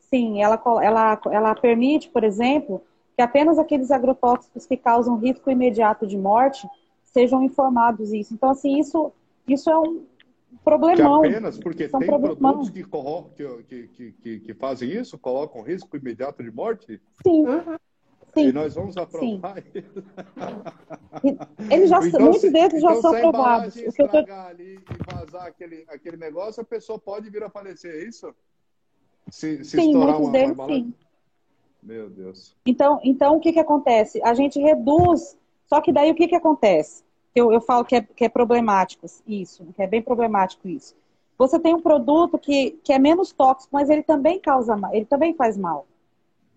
sim, 0.00 0.42
ela, 0.42 0.60
ela, 0.82 1.20
ela 1.30 1.54
permite, 1.54 2.08
por 2.08 2.24
exemplo, 2.24 2.82
que 3.16 3.22
apenas 3.22 3.58
aqueles 3.58 3.90
agrotóxicos 3.90 4.66
que 4.66 4.76
causam 4.76 5.18
risco 5.18 5.50
imediato 5.50 6.06
de 6.06 6.16
morte 6.16 6.66
sejam 7.04 7.42
informados 7.42 8.12
isso. 8.12 8.34
Então, 8.34 8.50
assim, 8.50 8.78
isso, 8.78 9.12
isso 9.46 9.70
é 9.70 9.78
um 9.78 10.02
problemão. 10.64 11.22
Que 11.22 11.28
apenas 11.28 11.58
porque 11.58 11.88
tem 11.88 12.06
produtos 12.06 12.70
que, 12.70 12.84
que, 13.68 13.88
que, 13.88 14.12
que, 14.12 14.40
que 14.40 14.54
fazem 14.54 14.90
isso, 14.90 15.18
colocam 15.18 15.62
risco 15.62 15.96
imediato 15.96 16.42
de 16.42 16.50
morte? 16.50 17.00
Sim. 17.22 17.46
Uhum. 17.46 17.76
Sim. 18.34 18.48
E 18.48 18.52
nós 18.52 18.74
vamos 18.74 18.96
aprovar 18.96 19.62
Sim. 19.62 21.38
Eles 21.70 21.90
já, 21.90 22.06
então, 22.06 22.20
muitos 22.20 22.50
deles 22.50 22.80
já 22.80 22.90
então, 22.90 23.00
são 23.00 23.14
aprovados. 23.14 23.74
Se 23.74 23.84
estragar 23.86 24.44
tô... 24.44 24.50
ali 24.50 24.74
e 24.76 25.14
vazar 25.14 25.46
aquele, 25.46 25.84
aquele 25.88 26.16
negócio, 26.16 26.62
a 26.62 26.64
pessoa 26.64 26.98
pode 26.98 27.28
vir 27.28 27.42
a 27.42 27.50
falecer, 27.50 27.94
é 27.94 28.04
isso? 28.04 28.34
Se, 29.28 29.64
se 29.64 29.76
sim, 29.76 29.88
estourar 29.88 30.18
muitos 30.18 30.28
uma, 30.28 30.32
deles, 30.32 30.52
uma 30.52 30.66
sim. 30.66 30.94
Meu 31.82 32.08
Deus. 32.08 32.56
Então, 32.64 33.00
então, 33.02 33.36
o 33.36 33.40
que, 33.40 33.52
que 33.52 33.60
acontece? 33.60 34.22
A 34.22 34.34
gente 34.34 34.58
reduz, 34.58 35.36
só 35.66 35.80
que 35.80 35.92
daí 35.92 36.10
o 36.10 36.14
que, 36.14 36.28
que 36.28 36.36
acontece? 36.36 37.04
Eu, 37.34 37.52
eu 37.52 37.60
falo 37.60 37.84
que 37.84 37.96
é, 37.96 38.02
que 38.02 38.24
é 38.24 38.28
problemático 38.28 39.06
isso, 39.26 39.66
que 39.74 39.82
é 39.82 39.86
bem 39.86 40.00
problemático 40.00 40.68
isso. 40.68 40.94
Você 41.36 41.58
tem 41.58 41.74
um 41.74 41.80
produto 41.82 42.38
que, 42.38 42.78
que 42.84 42.92
é 42.92 42.98
menos 42.98 43.32
tóxico, 43.32 43.70
mas 43.72 43.90
ele 43.90 44.02
também 44.02 44.38
causa 44.38 44.78
ele 44.92 45.04
também 45.04 45.34
faz 45.34 45.56
mal. 45.56 45.86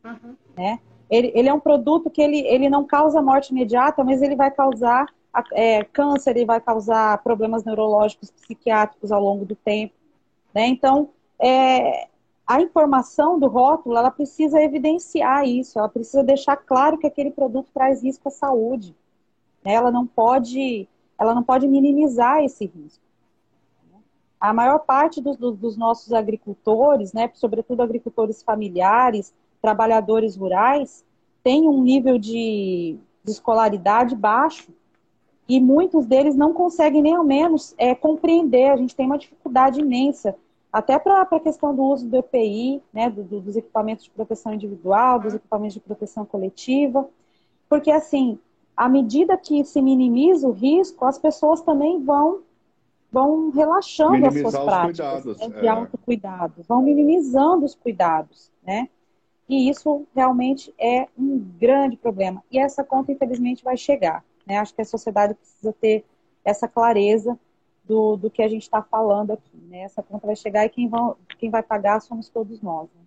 Uhum. 0.03 0.35
Né? 0.55 0.79
Ele, 1.09 1.31
ele 1.35 1.49
é 1.49 1.53
um 1.53 1.59
produto 1.59 2.09
que 2.09 2.21
ele, 2.21 2.39
ele 2.47 2.69
não 2.69 2.83
causa 2.83 3.21
morte 3.21 3.49
imediata, 3.49 4.03
mas 4.03 4.21
ele 4.21 4.35
vai 4.35 4.49
causar 4.51 5.07
é, 5.53 5.83
câncer, 5.83 6.31
ele 6.31 6.45
vai 6.45 6.61
causar 6.61 7.21
problemas 7.23 7.63
neurológicos, 7.63 8.31
psiquiátricos 8.31 9.11
ao 9.11 9.21
longo 9.21 9.45
do 9.45 9.55
tempo. 9.55 9.93
Né? 10.53 10.67
Então, 10.67 11.09
é, 11.39 12.07
a 12.47 12.61
informação 12.61 13.39
do 13.39 13.47
rótulo, 13.47 13.97
ela 13.97 14.11
precisa 14.11 14.61
evidenciar 14.61 15.45
isso, 15.45 15.77
ela 15.77 15.89
precisa 15.89 16.23
deixar 16.23 16.55
claro 16.55 16.97
que 16.97 17.07
aquele 17.07 17.31
produto 17.31 17.69
traz 17.73 18.03
risco 18.03 18.27
à 18.27 18.31
saúde. 18.31 18.95
Né? 19.63 19.73
Ela 19.73 19.91
não 19.91 20.05
pode, 20.05 20.87
ela 21.19 21.33
não 21.33 21.43
pode 21.43 21.67
minimizar 21.67 22.43
esse 22.43 22.65
risco. 22.65 23.03
A 24.39 24.53
maior 24.53 24.79
parte 24.79 25.21
dos, 25.21 25.37
dos 25.37 25.75
nossos 25.75 26.13
agricultores, 26.13 27.13
né, 27.13 27.31
sobretudo 27.33 27.81
agricultores 27.81 28.43
familiares, 28.43 29.33
trabalhadores 29.65 30.35
rurais 30.35 31.03
têm 31.43 31.67
um 31.67 31.81
nível 31.81 32.19
de, 32.19 32.99
de 33.23 33.31
escolaridade 33.31 34.15
baixo 34.15 34.71
e 35.49 35.59
muitos 35.59 36.05
deles 36.05 36.35
não 36.35 36.53
conseguem 36.53 37.01
nem 37.01 37.15
ao 37.15 37.23
menos 37.23 37.73
é, 37.75 37.95
compreender. 37.95 38.69
A 38.69 38.77
gente 38.77 38.95
tem 38.95 39.07
uma 39.07 39.17
dificuldade 39.17 39.81
imensa, 39.81 40.35
até 40.71 40.99
para 40.99 41.21
a 41.21 41.39
questão 41.39 41.75
do 41.75 41.81
uso 41.81 42.07
do 42.07 42.17
EPI, 42.17 42.79
né, 42.93 43.09
do, 43.09 43.23
do, 43.23 43.41
dos 43.41 43.55
equipamentos 43.55 44.03
de 44.03 44.11
proteção 44.11 44.53
individual, 44.53 45.19
dos 45.19 45.33
equipamentos 45.33 45.73
de 45.73 45.79
proteção 45.79 46.25
coletiva, 46.25 47.09
porque 47.67 47.89
assim, 47.89 48.37
à 48.77 48.87
medida 48.87 49.35
que 49.35 49.65
se 49.65 49.81
minimiza 49.81 50.47
o 50.47 50.51
risco, 50.51 51.05
as 51.05 51.17
pessoas 51.17 51.59
também 51.61 52.03
vão 52.03 52.41
vão 53.11 53.49
relaxando 53.49 54.11
Minimizar 54.11 54.45
as 54.45 54.51
suas 54.51 54.65
práticas 54.65 55.23
cuidados, 55.23 55.39
né, 55.39 55.59
de 55.59 55.65
é. 55.65 55.69
autocuidado, 55.69 56.53
vão 56.67 56.81
minimizando 56.83 57.65
os 57.65 57.73
cuidados, 57.73 58.51
né? 58.61 58.89
E 59.47 59.69
isso 59.69 60.07
realmente 60.15 60.73
é 60.77 61.07
um 61.17 61.37
grande 61.59 61.97
problema. 61.97 62.43
E 62.51 62.57
essa 62.57 62.83
conta, 62.83 63.11
infelizmente, 63.11 63.63
vai 63.63 63.77
chegar. 63.77 64.23
Né? 64.45 64.57
Acho 64.57 64.73
que 64.73 64.81
a 64.81 64.85
sociedade 64.85 65.35
precisa 65.35 65.73
ter 65.73 66.03
essa 66.43 66.67
clareza 66.67 67.37
do, 67.83 68.17
do 68.17 68.29
que 68.29 68.41
a 68.41 68.47
gente 68.47 68.63
está 68.63 68.81
falando 68.81 69.31
aqui. 69.31 69.57
Né? 69.69 69.81
Essa 69.81 70.01
conta 70.01 70.25
vai 70.25 70.35
chegar 70.35 70.65
e 70.65 70.69
quem, 70.69 70.87
vão, 70.87 71.15
quem 71.37 71.49
vai 71.49 71.61
pagar 71.61 71.99
somos 71.99 72.29
todos 72.29 72.61
nós. 72.61 72.89
Né? 72.95 73.05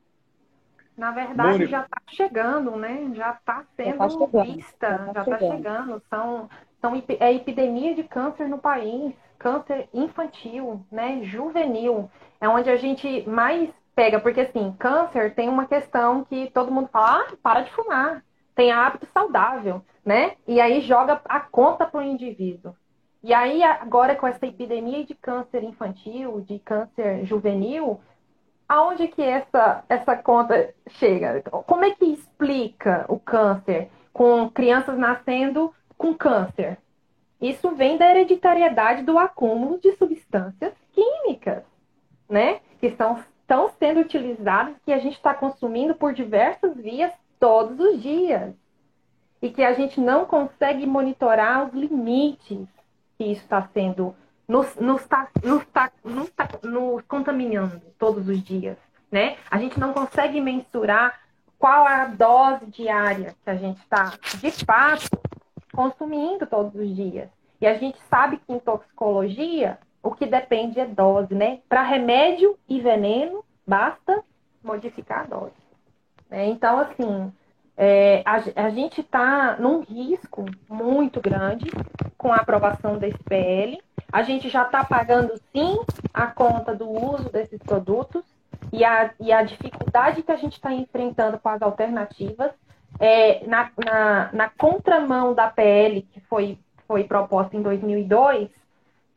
Na 0.96 1.12
verdade, 1.12 1.50
Mônica. 1.50 1.70
já 1.70 1.82
está 1.82 2.00
chegando, 2.08 2.76
né? 2.76 3.12
Já 3.14 3.30
está 3.30 3.64
sendo 3.76 3.90
já 3.90 3.98
tá 3.98 4.08
chegando, 4.08 4.42
vista, 4.42 5.10
já 5.14 5.20
está 5.20 5.38
chegando. 5.38 5.56
chegando. 5.56 6.02
São, 6.10 6.50
são 6.80 7.02
é 7.20 7.32
epidemia 7.32 7.94
de 7.94 8.02
câncer 8.02 8.48
no 8.48 8.58
país, 8.58 9.14
câncer 9.38 9.88
infantil, 9.94 10.84
né? 10.90 11.22
Juvenil. 11.22 12.10
É 12.40 12.48
onde 12.48 12.68
a 12.68 12.76
gente 12.76 13.28
mais 13.28 13.70
pega, 13.98 14.20
porque 14.20 14.42
assim, 14.42 14.74
câncer 14.78 15.34
tem 15.34 15.48
uma 15.48 15.66
questão 15.66 16.24
que 16.24 16.50
todo 16.52 16.70
mundo 16.70 16.88
fala, 16.92 17.22
ah, 17.22 17.36
para 17.42 17.62
de 17.62 17.70
fumar, 17.72 18.22
tem 18.54 18.70
hábito 18.70 19.06
saudável 19.12 19.82
né? 20.08 20.36
E 20.46 20.58
aí 20.58 20.80
joga 20.80 21.20
a 21.26 21.38
conta 21.38 21.84
para 21.84 22.00
o 22.00 22.02
indivíduo. 22.02 22.74
E 23.22 23.34
aí, 23.34 23.62
agora 23.62 24.16
com 24.16 24.26
essa 24.26 24.46
epidemia 24.46 25.04
de 25.04 25.14
câncer 25.14 25.62
infantil, 25.62 26.40
de 26.40 26.58
câncer 26.60 27.26
juvenil, 27.26 28.00
aonde 28.66 29.06
que 29.08 29.20
essa, 29.20 29.84
essa 29.86 30.16
conta 30.16 30.72
chega? 30.88 31.42
Como 31.42 31.84
é 31.84 31.90
que 31.90 32.06
explica 32.06 33.04
o 33.06 33.18
câncer 33.20 33.90
com 34.14 34.48
crianças 34.48 34.96
nascendo 34.96 35.74
com 35.98 36.14
câncer? 36.14 36.78
Isso 37.38 37.72
vem 37.72 37.98
da 37.98 38.08
hereditariedade 38.08 39.02
do 39.02 39.18
acúmulo 39.18 39.78
de 39.78 39.92
substâncias 39.96 40.72
químicas, 40.94 41.64
né? 42.30 42.60
Que 42.80 42.86
estão, 42.86 43.22
estão 43.48 43.70
sendo 43.78 44.00
utilizadas, 44.00 44.76
que 44.84 44.92
a 44.92 44.98
gente 44.98 45.16
está 45.16 45.32
consumindo 45.32 45.94
por 45.94 46.12
diversas 46.12 46.76
vias 46.76 47.10
todos 47.40 47.80
os 47.80 48.02
dias 48.02 48.52
e 49.40 49.48
que 49.48 49.64
a 49.64 49.72
gente 49.72 49.98
não 49.98 50.26
consegue 50.26 50.84
monitorar 50.86 51.66
os 51.66 51.72
limites 51.72 52.68
que 53.16 53.24
isso 53.24 53.40
está 53.40 53.66
sendo, 53.72 54.14
nos, 54.46 54.76
nos, 54.76 55.02
tá, 55.06 55.28
nos, 55.42 55.64
tá, 55.66 55.90
nos, 56.04 56.30
tá, 56.30 56.46
nos 56.62 57.02
contaminando 57.02 57.80
todos 57.98 58.28
os 58.28 58.42
dias, 58.42 58.76
né? 59.10 59.38
A 59.50 59.58
gente 59.58 59.80
não 59.80 59.94
consegue 59.94 60.40
mensurar 60.42 61.18
qual 61.58 61.88
é 61.88 62.02
a 62.02 62.04
dose 62.04 62.66
diária 62.66 63.34
que 63.42 63.50
a 63.50 63.56
gente 63.56 63.80
está, 63.80 64.12
de 64.40 64.50
fato, 64.64 65.18
consumindo 65.72 66.46
todos 66.46 66.74
os 66.74 66.94
dias. 66.94 67.30
E 67.60 67.66
a 67.66 67.78
gente 67.78 67.98
sabe 68.10 68.36
que 68.36 68.52
em 68.52 68.58
toxicologia, 68.58 69.78
o 70.02 70.12
que 70.12 70.26
depende 70.26 70.80
é 70.80 70.86
dose, 70.86 71.34
né? 71.34 71.60
Para 71.68 71.82
remédio 71.82 72.58
e 72.68 72.80
veneno, 72.80 73.44
basta 73.66 74.22
modificar 74.62 75.20
a 75.20 75.24
dose. 75.24 75.52
Né? 76.30 76.46
Então, 76.46 76.78
assim, 76.78 77.32
é, 77.76 78.22
a, 78.24 78.64
a, 78.66 78.70
gente 78.70 79.00
está 79.00 79.56
num 79.58 79.80
risco 79.80 80.44
muito 80.68 81.20
grande 81.20 81.70
com 82.16 82.32
a 82.32 82.36
aprovação 82.36 82.98
desse 82.98 83.22
PL. 83.24 83.78
A 84.12 84.22
gente 84.22 84.48
já 84.48 84.62
está 84.62 84.84
pagando, 84.84 85.34
sim, 85.52 85.78
a 86.12 86.26
conta 86.26 86.74
do 86.74 86.88
uso 86.88 87.30
desses 87.30 87.62
produtos 87.62 88.24
e 88.72 88.84
a, 88.84 89.12
e 89.20 89.32
a 89.32 89.42
dificuldade 89.42 90.22
que 90.22 90.32
a 90.32 90.36
gente 90.36 90.54
está 90.54 90.72
enfrentando 90.72 91.38
com 91.38 91.48
as 91.48 91.62
alternativas. 91.62 92.50
É, 92.98 93.46
na, 93.46 93.70
na, 93.76 94.32
na, 94.32 94.48
contramão 94.48 95.32
da 95.32 95.46
PL 95.48 96.02
que 96.02 96.20
foi, 96.22 96.58
foi 96.86 97.04
proposta 97.04 97.56
em 97.56 97.62
2002, 97.62 98.48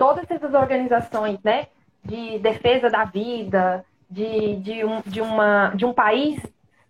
todas 0.02 0.26
essas 0.32 0.56
organizações 0.56 1.38
né, 1.44 1.68
de 2.04 2.40
defesa 2.40 2.90
da 2.90 3.06
vida, 3.06 3.86
de, 4.10 4.56
de, 4.56 4.84
um, 4.84 5.00
de, 5.06 5.22
uma, 5.22 5.68
de 5.76 5.86
um 5.86 5.94
país 5.94 6.42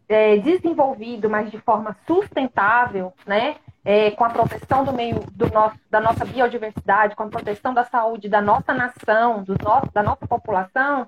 é, 0.07 0.37
desenvolvido, 0.37 1.29
mas 1.29 1.51
de 1.51 1.57
forma 1.57 1.97
sustentável, 2.07 3.11
né? 3.27 3.57
É, 3.83 4.11
com 4.11 4.23
a 4.23 4.29
proteção 4.29 4.85
do 4.85 4.93
meio 4.93 5.19
do 5.31 5.51
nosso, 5.51 5.75
da 5.89 5.99
nossa 5.99 6.23
biodiversidade, 6.23 7.15
com 7.15 7.23
a 7.23 7.27
proteção 7.27 7.73
da 7.73 7.83
saúde 7.83 8.29
da 8.29 8.39
nossa 8.39 8.73
nação, 8.73 9.43
do 9.43 9.57
nosso, 9.61 9.91
da 9.91 10.03
nossa 10.03 10.25
população, 10.25 11.07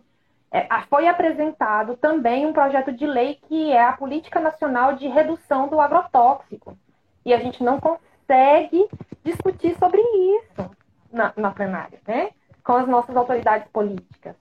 é, 0.51 0.68
foi 0.89 1.08
apresentado 1.08 1.95
também 1.95 2.45
um 2.45 2.51
projeto 2.51 2.91
de 2.91 3.06
lei 3.06 3.39
que 3.47 3.72
é 3.72 3.82
a 3.82 3.93
Política 3.93 4.41
Nacional 4.41 4.93
de 4.95 5.08
Redução 5.08 5.70
do 5.70 5.80
Agrotóxico. 5.80 6.76
E 7.24 7.34
a 7.34 7.38
gente 7.38 7.64
não 7.64 7.80
consegue 7.80 8.89
discutir 9.24 9.78
sobre 9.78 10.01
isso 10.01 10.73
na, 11.14 11.32
na 11.38 11.51
plenária, 11.51 11.99
né? 12.07 12.32
Com 12.64 12.74
as 12.74 12.88
nossas 12.88 13.16
autoridades 13.16 13.68
políticas. 13.72 14.36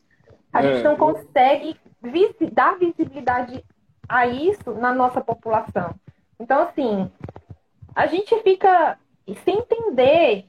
A 0.52 0.62
gente 0.62 0.80
é, 0.80 0.82
não 0.82 0.96
consegue 0.96 1.76
dar 2.52 2.78
visibilidade 2.78 3.64
a 4.08 4.26
isso 4.26 4.72
na 4.72 4.92
nossa 4.92 5.20
população. 5.20 5.94
Então, 6.38 6.62
assim, 6.62 7.10
a 7.94 8.06
gente 8.06 8.34
fica 8.42 8.98
sem 9.44 9.58
entender 9.58 10.46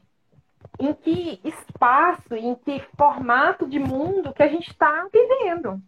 em 0.79 0.93
que 0.93 1.39
espaço, 1.43 2.35
em 2.35 2.55
que 2.55 2.81
formato 2.97 3.67
de 3.67 3.79
mundo 3.79 4.33
que 4.33 4.43
a 4.43 4.47
gente 4.47 4.69
está 4.69 5.07
vivendo. 5.13 5.81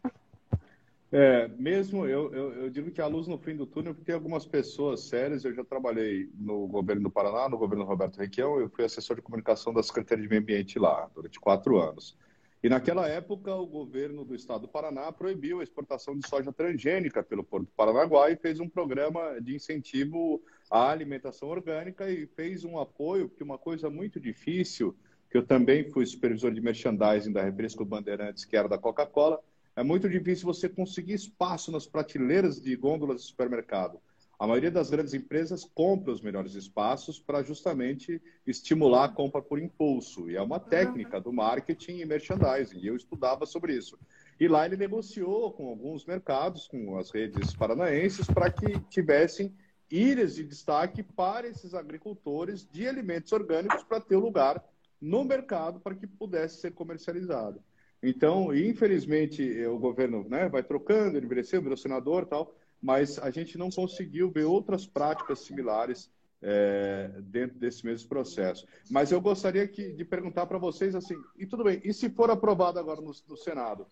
É, 1.12 1.48
mesmo 1.50 2.06
eu, 2.08 2.34
eu, 2.34 2.54
eu, 2.54 2.70
digo 2.70 2.92
que 2.92 3.00
a 3.00 3.08
luz 3.08 3.28
no 3.28 3.38
fim 3.38 3.56
do 3.56 3.66
túnel, 3.66 3.94
porque 3.94 4.12
algumas 4.12 4.46
pessoas 4.46 5.02
sérias. 5.02 5.46
Eu 5.46 5.54
já 5.54 5.64
trabalhei 5.64 6.30
no 6.38 6.68
governo 6.68 7.04
do 7.04 7.12
Paraná, 7.12 7.48
no 7.48 7.58
governo 7.58 7.86
Roberto 7.86 8.18
Requião, 8.18 8.60
eu 8.60 8.70
fui 8.70 8.84
assessor 8.84 9.16
de 9.16 9.22
comunicação 9.22 9.74
da 9.74 9.84
Secretaria 9.84 10.24
de 10.24 10.30
Meio 10.30 10.42
Ambiente 10.42 10.80
lá, 10.80 11.10
durante 11.14 11.40
quatro 11.40 11.78
anos. 11.78 12.18
E 12.66 12.70
naquela 12.70 13.08
época, 13.08 13.54
o 13.54 13.68
governo 13.68 14.26
do 14.26 14.34
estado 14.34 14.62
do 14.62 14.68
Paraná 14.68 15.12
proibiu 15.12 15.60
a 15.60 15.64
exportação 15.64 16.18
de 16.18 16.28
soja 16.28 16.52
transgênica 16.52 17.22
pelo 17.22 17.44
Porto 17.44 17.66
do 17.66 17.72
Paranaguá 17.78 18.32
e 18.32 18.36
fez 18.36 18.60
um 18.60 18.68
programa 18.68 19.40
de 19.40 19.56
incentivo 19.56 20.42
à 20.72 20.90
alimentação 20.90 21.48
orgânica 21.48 22.10
e 22.10 22.26
fez 22.26 22.66
um 22.66 22.80
apoio, 22.80 23.30
porque 23.30 23.44
uma 23.44 23.60
coisa 23.60 23.88
muito 23.88 24.20
difícil, 24.20 24.96
que 25.30 25.38
eu 25.38 25.46
também 25.46 25.92
fui 25.92 26.08
supervisor 26.08 26.52
de 26.52 26.60
merchandising 26.60 27.32
da 27.32 27.44
Refresco 27.44 27.86
Bandeirantes, 27.86 28.46
que 28.46 28.58
era 28.58 28.68
da 28.68 28.80
Coca-Cola, 28.80 29.40
é 29.76 29.84
muito 29.84 30.10
difícil 30.10 30.46
você 30.46 30.70
conseguir 30.70 31.14
espaço 31.14 31.72
nas 31.72 31.86
prateleiras 31.86 32.62
de 32.62 32.76
gôndolas 32.76 33.22
de 33.22 33.28
supermercado. 33.28 34.00
A 34.38 34.46
maioria 34.46 34.72
das 34.72 34.90
grandes 34.90 35.14
empresas 35.14 35.64
compra 35.64 36.12
os 36.12 36.22
melhores 36.22 36.56
espaços 36.56 37.20
para 37.20 37.42
justamente 37.42 38.22
estimular 38.46 39.06
a 39.06 39.10
compra 39.10 39.42
por 39.42 39.60
impulso. 39.60 40.30
E 40.30 40.36
é 40.36 40.42
uma 40.42 40.60
técnica 40.60 41.22
do 41.22 41.32
marketing 41.32 42.00
e 42.00 42.06
merchandising. 42.06 42.80
E 42.80 42.88
eu 42.88 42.96
estudava 42.98 43.46
sobre 43.46 43.74
isso. 43.74 43.98
E 44.38 44.48
lá 44.48 44.66
ele 44.66 44.76
negociou 44.76 45.54
com 45.54 45.70
alguns 45.70 46.06
mercados, 46.06 46.68
com 46.68 46.98
as 46.98 47.12
redes 47.12 47.56
paranaenses, 47.56 48.28
para 48.28 48.52
que 48.52 48.78
tivessem 48.90 49.56
ilhas 49.90 50.36
de 50.36 50.44
destaque 50.44 51.02
para 51.02 51.48
esses 51.48 51.74
agricultores 51.74 52.68
de 52.70 52.88
alimentos 52.88 53.32
orgânicos 53.32 53.84
para 53.84 54.02
ter 54.02 54.18
o 54.18 54.20
lugar 54.20 54.62
no 55.00 55.24
mercado 55.24 55.80
para 55.80 55.96
que 55.96 56.08
pudesse 56.08 56.60
ser 56.60 56.74
comercializado. 56.74 57.62
Então, 58.08 58.54
infelizmente, 58.56 59.66
o 59.66 59.80
governo 59.80 60.24
né, 60.30 60.48
vai 60.48 60.62
trocando, 60.62 61.18
ele 61.18 61.26
envelheceu, 61.26 61.62
virou 61.62 61.76
senador 61.76 62.26
tal, 62.26 62.54
mas 62.82 63.18
a 63.18 63.32
gente 63.32 63.58
não 63.58 63.70
conseguiu 63.70 64.30
ver 64.30 64.44
outras 64.44 64.86
práticas 64.86 65.40
similares 65.40 66.10
é, 66.42 67.10
dentro 67.24 67.58
desse 67.58 67.84
mesmo 67.84 68.08
processo. 68.08 68.68
Mas 68.92 69.12
eu 69.12 69.20
gostaria 69.20 69.68
que, 69.68 69.92
de 69.94 70.06
perguntar 70.06 70.46
para 70.46 70.60
vocês 70.60 70.94
assim, 70.94 71.16
e 71.38 71.48
tudo 71.48 71.64
bem, 71.64 71.82
e 71.84 71.92
se 71.94 72.10
for 72.10 72.30
aprovado 72.30 72.78
agora 72.78 73.02
no, 73.02 73.12
no 73.28 73.38
Senado, 73.38 73.88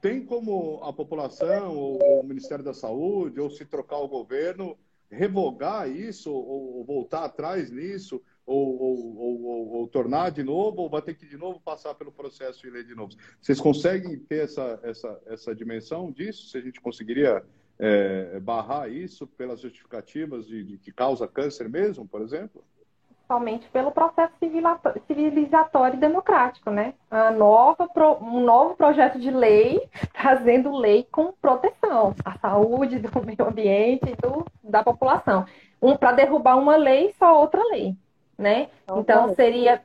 tem 0.00 0.24
como 0.24 0.82
a 0.82 0.92
população, 0.92 1.76
ou 1.76 2.20
o 2.20 2.24
Ministério 2.24 2.64
da 2.64 2.72
Saúde, 2.72 3.38
ou 3.38 3.50
se 3.50 3.66
trocar 3.66 3.98
o 3.98 4.08
governo, 4.08 4.78
revogar 5.10 5.90
isso, 5.90 6.32
ou, 6.32 6.78
ou 6.78 6.84
voltar 6.84 7.24
atrás 7.24 7.70
nisso, 7.70 8.22
ou, 8.50 9.18
ou, 9.18 9.72
ou, 9.72 9.88
tornar 9.88 10.30
de 10.30 10.42
novo, 10.42 10.82
ou 10.82 10.90
vai 10.90 11.00
ter 11.00 11.14
que 11.14 11.26
de 11.26 11.36
novo 11.36 11.60
passar 11.60 11.94
pelo 11.94 12.10
processo 12.10 12.60
de 12.62 12.70
lei 12.70 12.82
de 12.82 12.94
novo? 12.94 13.12
Vocês 13.40 13.60
conseguem 13.60 14.18
ter 14.18 14.44
essa, 14.44 14.80
essa, 14.82 15.22
essa 15.26 15.54
dimensão 15.54 16.10
disso? 16.10 16.48
Se 16.48 16.58
a 16.58 16.60
gente 16.60 16.80
conseguiria 16.80 17.44
é, 17.78 18.40
barrar 18.40 18.90
isso 18.90 19.26
pelas 19.26 19.60
justificativas 19.60 20.46
de, 20.46 20.64
de, 20.64 20.78
que 20.78 20.92
causa 20.92 21.28
câncer 21.28 21.68
mesmo, 21.68 22.06
por 22.06 22.22
exemplo? 22.22 22.64
somente 23.30 23.68
pelo 23.68 23.92
processo 23.92 24.32
civilizatório 25.06 25.96
e 25.96 26.00
democrático, 26.00 26.68
né? 26.68 26.94
A 27.08 27.30
nova, 27.30 27.88
um 28.20 28.40
novo 28.40 28.74
projeto 28.74 29.20
de 29.20 29.30
lei 29.30 29.88
trazendo 30.12 30.76
lei 30.76 31.06
com 31.12 31.32
proteção 31.40 32.12
à 32.24 32.36
saúde, 32.40 32.98
do 32.98 33.24
meio 33.24 33.48
ambiente 33.48 34.10
e 34.10 34.16
do, 34.16 34.44
da 34.64 34.82
população. 34.82 35.46
Um, 35.80 35.96
Para 35.96 36.10
derrubar 36.10 36.56
uma 36.56 36.74
lei, 36.74 37.14
só 37.20 37.40
outra 37.40 37.62
lei, 37.70 37.94
né? 38.40 38.68
Então 38.90 39.34
seria, 39.34 39.82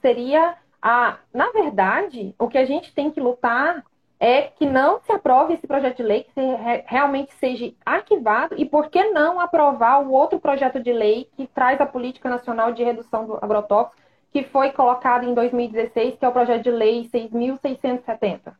seria 0.00 0.54
a, 0.80 1.16
na 1.34 1.50
verdade, 1.50 2.34
o 2.38 2.48
que 2.48 2.56
a 2.56 2.64
gente 2.64 2.94
tem 2.94 3.10
que 3.10 3.20
lutar 3.20 3.84
é 4.20 4.42
que 4.42 4.66
não 4.66 5.00
se 5.00 5.12
aprove 5.12 5.54
esse 5.54 5.66
projeto 5.66 5.98
de 5.98 6.02
lei, 6.02 6.24
que 6.24 6.40
realmente 6.86 7.32
seja 7.34 7.72
arquivado, 7.84 8.54
e 8.56 8.64
por 8.64 8.88
que 8.88 9.10
não 9.10 9.38
aprovar 9.38 10.02
o 10.02 10.12
outro 10.12 10.40
projeto 10.40 10.80
de 10.80 10.92
lei 10.92 11.28
que 11.36 11.46
traz 11.46 11.80
a 11.80 11.86
Política 11.86 12.28
Nacional 12.28 12.72
de 12.72 12.82
Redução 12.82 13.26
do 13.26 13.38
Agrotóxico, 13.40 13.96
que 14.32 14.44
foi 14.44 14.70
colocado 14.72 15.24
em 15.24 15.34
2016, 15.34 16.16
que 16.18 16.24
é 16.24 16.28
o 16.28 16.32
projeto 16.32 16.62
de 16.62 16.70
lei 16.70 17.08
6.670? 17.12 18.52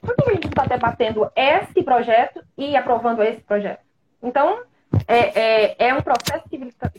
Por 0.00 0.14
que 0.14 0.30
a 0.30 0.34
gente 0.34 0.48
está 0.48 0.64
debatendo 0.64 1.28
esse 1.34 1.82
projeto 1.82 2.40
e 2.56 2.76
aprovando 2.76 3.22
esse 3.22 3.40
projeto? 3.40 3.80
Então, 4.22 4.62
é, 5.06 5.40
é, 5.40 5.88
é 5.88 5.94
um 5.94 6.02
processo 6.02 6.44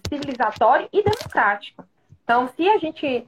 civilizatório 0.10 0.88
e 0.92 1.04
democrático. 1.04 1.84
Então, 2.24 2.48
se 2.56 2.68
a 2.70 2.78
gente 2.78 3.28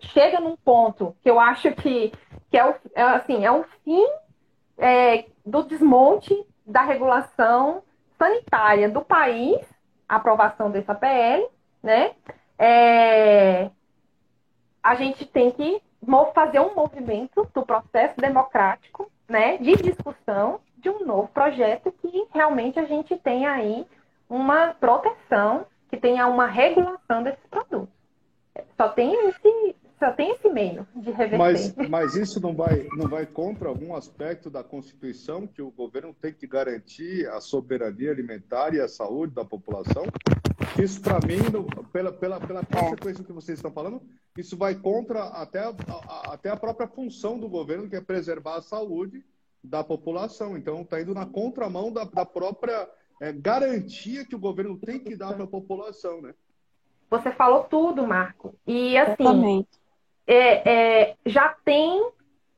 chega 0.00 0.40
num 0.40 0.56
ponto 0.56 1.16
que 1.22 1.30
eu 1.30 1.38
acho 1.38 1.72
que, 1.72 2.12
que 2.50 2.56
é, 2.56 2.66
o, 2.66 2.74
é, 2.94 3.02
assim, 3.02 3.44
é 3.44 3.50
o 3.50 3.64
fim 3.84 4.06
é, 4.78 5.26
do 5.44 5.62
desmonte 5.62 6.34
da 6.66 6.82
regulação 6.82 7.82
sanitária 8.18 8.88
do 8.88 9.02
país, 9.02 9.60
a 10.08 10.16
aprovação 10.16 10.70
dessa 10.70 10.94
PL, 10.94 11.46
né? 11.82 12.12
É, 12.58 13.70
a 14.82 14.94
gente 14.94 15.24
tem 15.26 15.50
que 15.50 15.82
fazer 16.34 16.60
um 16.60 16.74
movimento 16.74 17.48
do 17.54 17.64
processo 17.64 18.16
democrático, 18.18 19.10
né, 19.28 19.56
de 19.58 19.76
discussão 19.76 20.60
de 20.82 20.90
um 20.90 21.06
novo 21.06 21.28
projeto 21.28 21.92
que 21.92 22.26
realmente 22.34 22.78
a 22.78 22.84
gente 22.84 23.16
tenha 23.16 23.52
aí 23.52 23.86
uma 24.28 24.74
proteção, 24.74 25.64
que 25.88 25.96
tenha 25.96 26.26
uma 26.26 26.46
regulação 26.46 27.22
desses 27.22 27.46
produtos. 27.48 27.88
Só 28.76 28.88
tem 28.88 29.28
esse, 29.28 29.76
só 29.98 30.10
tem 30.12 30.32
esse 30.32 30.48
meio 30.48 30.86
de 30.96 31.10
reverter. 31.10 31.38
Mas, 31.38 31.74
mas 31.88 32.16
isso 32.16 32.40
não 32.40 32.54
vai, 32.54 32.88
não 32.96 33.08
vai 33.08 33.24
contra 33.24 33.68
algum 33.68 33.94
aspecto 33.94 34.50
da 34.50 34.64
Constituição 34.64 35.46
que 35.46 35.62
o 35.62 35.70
governo 35.70 36.12
tem 36.20 36.32
que 36.32 36.46
garantir 36.46 37.28
a 37.28 37.40
soberania 37.40 38.10
alimentar 38.10 38.74
e 38.74 38.80
a 38.80 38.88
saúde 38.88 39.34
da 39.34 39.44
população? 39.44 40.04
Isso, 40.82 41.00
para 41.00 41.20
mim, 41.26 41.38
pela, 41.92 42.12
pela, 42.12 42.40
pela 42.40 42.60
é. 42.60 42.64
consequência 42.64 43.24
que 43.24 43.32
vocês 43.32 43.58
estão 43.58 43.70
falando, 43.70 44.02
isso 44.36 44.56
vai 44.56 44.74
contra 44.74 45.24
até 45.24 45.60
a, 45.60 45.68
a, 45.68 46.34
até 46.34 46.50
a 46.50 46.56
própria 46.56 46.88
função 46.88 47.38
do 47.38 47.48
governo, 47.48 47.88
que 47.88 47.96
é 47.96 48.00
preservar 48.00 48.56
a 48.56 48.62
saúde 48.62 49.24
da 49.62 49.84
população. 49.84 50.56
Então, 50.56 50.82
está 50.82 51.00
indo 51.00 51.14
na 51.14 51.26
contramão 51.26 51.92
da, 51.92 52.04
da 52.04 52.24
própria 52.24 52.88
é, 53.20 53.32
garantia 53.32 54.24
que 54.24 54.34
o 54.34 54.40
governo 54.40 54.78
tem 54.78 54.98
que 54.98 55.16
dar 55.16 55.34
para 55.34 55.44
a 55.44 55.48
população, 55.48 56.20
né? 56.20 56.34
Você 57.10 57.30
falou 57.32 57.64
tudo, 57.64 58.06
Marco. 58.06 58.54
E 58.66 58.96
assim, 58.96 59.22
Exatamente 59.22 59.82
é, 60.26 60.70
é, 60.70 61.16
já 61.26 61.54
tem 61.64 62.10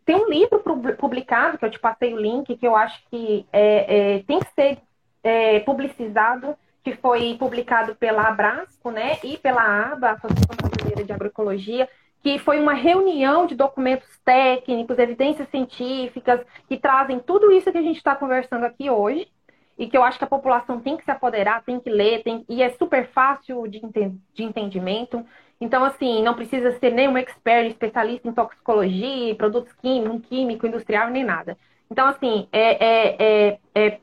tem 0.04 0.16
um 0.16 0.28
livro 0.28 0.62
publicado 0.98 1.56
que 1.56 1.64
eu 1.64 1.70
te 1.70 1.78
passei 1.78 2.12
o 2.12 2.20
link 2.20 2.56
que 2.56 2.66
eu 2.66 2.76
acho 2.76 3.02
que 3.10 3.46
é, 3.52 4.16
é 4.16 4.22
tem 4.24 4.38
que 4.38 4.52
ser 4.54 4.78
é, 5.22 5.60
publicizado 5.60 6.56
que 6.82 6.94
foi 6.96 7.34
publicado 7.38 7.94
pela 7.94 8.28
Abrasco, 8.28 8.90
né, 8.90 9.18
e 9.24 9.38
pela 9.38 9.62
ABA, 9.62 10.10
Associação 10.10 10.54
Brasileira 10.54 11.02
de 11.02 11.12
Agroecologia, 11.14 11.88
que 12.24 12.38
foi 12.38 12.58
uma 12.58 12.72
reunião 12.72 13.44
de 13.44 13.54
documentos 13.54 14.08
técnicos, 14.24 14.98
evidências 14.98 15.46
científicas, 15.50 16.40
que 16.66 16.78
trazem 16.78 17.20
tudo 17.20 17.52
isso 17.52 17.70
que 17.70 17.76
a 17.76 17.82
gente 17.82 17.98
está 17.98 18.16
conversando 18.16 18.64
aqui 18.64 18.88
hoje, 18.88 19.28
e 19.76 19.86
que 19.86 19.94
eu 19.94 20.02
acho 20.02 20.16
que 20.16 20.24
a 20.24 20.28
população 20.28 20.80
tem 20.80 20.96
que 20.96 21.04
se 21.04 21.10
apoderar, 21.10 21.62
tem 21.64 21.78
que 21.78 21.90
ler, 21.90 22.22
tem, 22.22 22.42
e 22.48 22.62
é 22.62 22.70
super 22.70 23.08
fácil 23.08 23.68
de, 23.68 23.82
de 24.32 24.42
entendimento. 24.42 25.22
Então, 25.60 25.84
assim, 25.84 26.22
não 26.22 26.32
precisa 26.32 26.72
ser 26.78 26.92
nenhum 26.94 27.18
expert, 27.18 27.66
especialista 27.66 28.26
em 28.26 28.32
toxicologia, 28.32 29.34
produtos 29.34 29.74
químicos, 29.74 30.26
químico, 30.26 30.66
industrial, 30.66 31.10
nem 31.10 31.24
nada. 31.24 31.58
Então, 31.90 32.08
assim, 32.08 32.48
é, 32.50 32.86
é, 32.86 33.16
é, 33.18 33.58
é, 33.74 34.00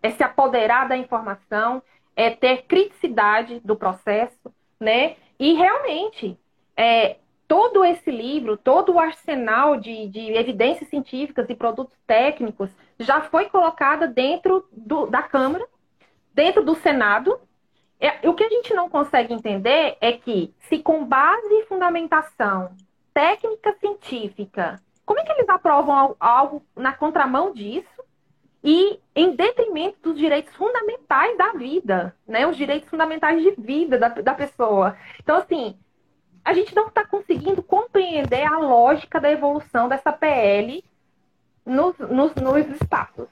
é 0.00 0.10
se 0.10 0.22
apoderar 0.22 0.86
da 0.88 0.96
informação, 0.96 1.82
é 2.14 2.30
ter 2.30 2.62
criticidade 2.68 3.60
do 3.64 3.74
processo, 3.74 4.54
né? 4.78 5.16
E 5.40 5.54
realmente, 5.54 6.38
é, 6.76 7.16
todo 7.46 7.84
esse 7.84 8.10
livro, 8.10 8.56
todo 8.56 8.92
o 8.92 9.00
arsenal 9.00 9.76
de, 9.76 10.08
de 10.08 10.32
evidências 10.32 10.88
científicas 10.88 11.48
e 11.48 11.54
produtos 11.54 11.96
técnicos 12.06 12.70
já 12.98 13.20
foi 13.22 13.46
colocado 13.46 14.08
dentro 14.08 14.66
do, 14.72 15.06
da 15.06 15.22
Câmara, 15.22 15.66
dentro 16.32 16.64
do 16.64 16.74
Senado, 16.74 17.38
é, 18.00 18.28
o 18.28 18.34
que 18.34 18.44
a 18.44 18.48
gente 18.48 18.74
não 18.74 18.88
consegue 18.88 19.32
entender 19.32 19.96
é 20.00 20.12
que, 20.12 20.52
se 20.68 20.78
com 20.78 21.04
base 21.04 21.54
e 21.54 21.66
fundamentação 21.66 22.74
técnica 23.12 23.74
científica, 23.78 24.80
como 25.06 25.20
é 25.20 25.24
que 25.24 25.32
eles 25.32 25.48
aprovam 25.48 26.16
algo 26.18 26.62
na 26.74 26.92
contramão 26.92 27.52
disso 27.52 27.88
e 28.62 28.98
em 29.14 29.36
detrimento 29.36 29.98
dos 30.02 30.18
direitos 30.18 30.54
fundamentais 30.54 31.36
da 31.36 31.52
vida, 31.52 32.16
né? 32.26 32.46
Os 32.46 32.56
direitos 32.56 32.88
fundamentais 32.88 33.42
de 33.42 33.50
vida 33.52 33.98
da, 33.98 34.08
da 34.08 34.34
pessoa. 34.34 34.96
Então, 35.22 35.36
assim, 35.36 35.78
a 36.44 36.52
gente 36.52 36.74
não 36.74 36.88
está 36.88 37.04
conseguindo 37.04 37.62
compreender 37.62 38.42
a 38.42 38.58
lógica 38.58 39.20
da 39.20 39.30
evolução 39.30 39.88
dessa 39.88 40.12
PL 40.12 40.84
nos, 41.64 41.96
nos, 41.98 42.34
nos 42.34 42.66
espaços 42.80 43.28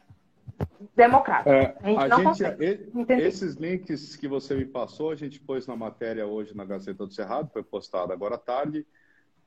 democrático. 0.95 1.51
É, 1.51 1.77
a 1.83 1.89
gente 1.89 1.99
a 1.99 2.09
não 2.09 2.35
gente, 2.35 3.13
Esses 3.13 3.55
links 3.55 4.17
que 4.17 4.29
você 4.29 4.55
me 4.55 4.65
passou, 4.65 5.11
a 5.11 5.17
gente 5.17 5.41
pôs 5.41 5.67
na 5.67 5.77
matéria 5.77 6.27
hoje 6.27 6.57
na 6.57 6.65
Gazeta 6.65 7.07
do 7.07 7.13
Cerrado, 7.13 7.51
foi 7.53 7.63
postado 7.63 8.13
agora 8.13 8.37
à 8.37 8.39
tarde, 8.39 8.87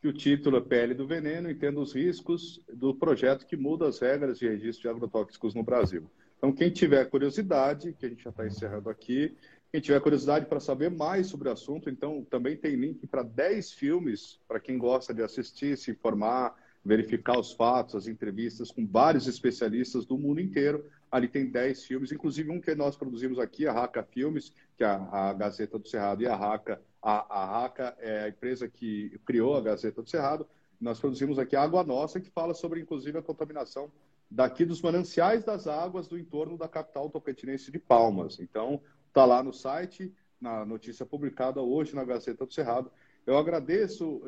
que 0.02 0.08
o 0.08 0.14
título 0.14 0.58
é 0.58 0.62
Pele 0.62 0.94
do 0.94 1.08
Veneno, 1.08 1.50
entenda 1.50 1.80
os 1.80 1.94
riscos 1.94 2.62
do 2.72 2.94
projeto 2.94 3.46
que 3.46 3.58
muda 3.58 3.88
as 3.88 4.00
regras 4.00 4.40
de 4.40 4.48
registro 4.48 4.84
de 4.84 4.90
agrotóxicos 4.90 5.56
no 5.56 5.64
Brasil. 5.64 6.10
Então, 6.38 6.52
quem 6.52 6.70
tiver 6.70 7.06
curiosidade, 7.06 7.94
que 7.94 8.06
a 8.06 8.10
gente 8.10 8.24
já 8.24 8.30
está 8.30 8.46
encerrando 8.46 8.90
aqui, 8.90 9.36
quem 9.76 9.82
tiver 9.82 10.00
curiosidade 10.00 10.46
para 10.46 10.62
saber 10.62 10.90
mais 10.90 11.28
sobre 11.28 11.50
o 11.50 11.52
assunto, 11.52 11.90
então 11.90 12.26
também 12.30 12.56
tem 12.56 12.78
link 12.78 13.06
para 13.08 13.24
10 13.24 13.74
filmes, 13.74 14.40
para 14.48 14.58
quem 14.58 14.78
gosta 14.78 15.14
de 15.14 15.22
assistir, 15.22 15.78
se 15.78 15.92
informar, 15.92 16.56
verificar 16.84 17.38
os 17.38 17.52
fatos, 17.52 17.94
as 17.94 18.08
entrevistas 18.08 18.72
com 18.72 18.88
vários 18.88 19.28
especialistas 19.28 20.06
do 20.06 20.18
mundo 20.18 20.40
inteiro. 20.40 20.86
Ali 21.12 21.28
tem 21.28 21.52
10 21.52 21.84
filmes, 21.84 22.14
inclusive 22.14 22.50
um 22.52 22.62
que 22.62 22.74
nós 22.74 22.96
produzimos 22.96 23.38
aqui, 23.38 23.68
a 23.68 23.74
Raca 23.74 24.02
Filmes, 24.02 24.54
que 24.78 24.84
é 24.86 24.88
a, 24.88 25.34
Gazeta 25.34 25.78
do 25.78 25.90
Cerrado 25.90 26.24
e 26.24 26.26
a 26.26 26.38
Raca. 26.38 26.82
A, 27.02 27.42
a 27.42 27.46
Raca 27.46 27.98
é 28.00 28.22
a 28.22 28.30
empresa 28.30 28.70
que 28.70 29.20
criou 29.26 29.58
a 29.58 29.62
Gazeta 29.62 30.02
do 30.02 30.10
Cerrado. 30.10 30.48
Nós 30.80 31.02
produzimos 31.02 31.38
aqui 31.38 31.54
a 31.54 31.62
Água 31.62 31.84
Nossa, 31.84 32.22
que 32.22 32.30
fala 32.30 32.54
sobre, 32.54 32.80
inclusive, 32.80 33.18
a 33.18 33.22
contaminação 33.22 33.92
daqui 34.32 34.64
dos 34.64 34.82
mananciais 34.82 35.44
das 35.44 35.68
águas 35.68 36.08
do 36.08 36.18
entorno 36.18 36.58
da 36.58 36.70
capital 36.70 37.10
tocantinense 37.10 37.70
de 37.74 37.78
Palmas. 37.78 38.40
Então, 38.40 38.82
está 39.16 39.24
lá 39.24 39.42
no 39.42 39.54
site, 39.54 40.14
na 40.42 40.66
notícia 40.66 41.06
publicada 41.06 41.62
hoje 41.62 41.96
na 41.96 42.04
Gazeta 42.04 42.46
do 42.46 42.54
Cerrado. 42.54 42.92
Eu 43.26 43.38
agradeço 43.38 44.22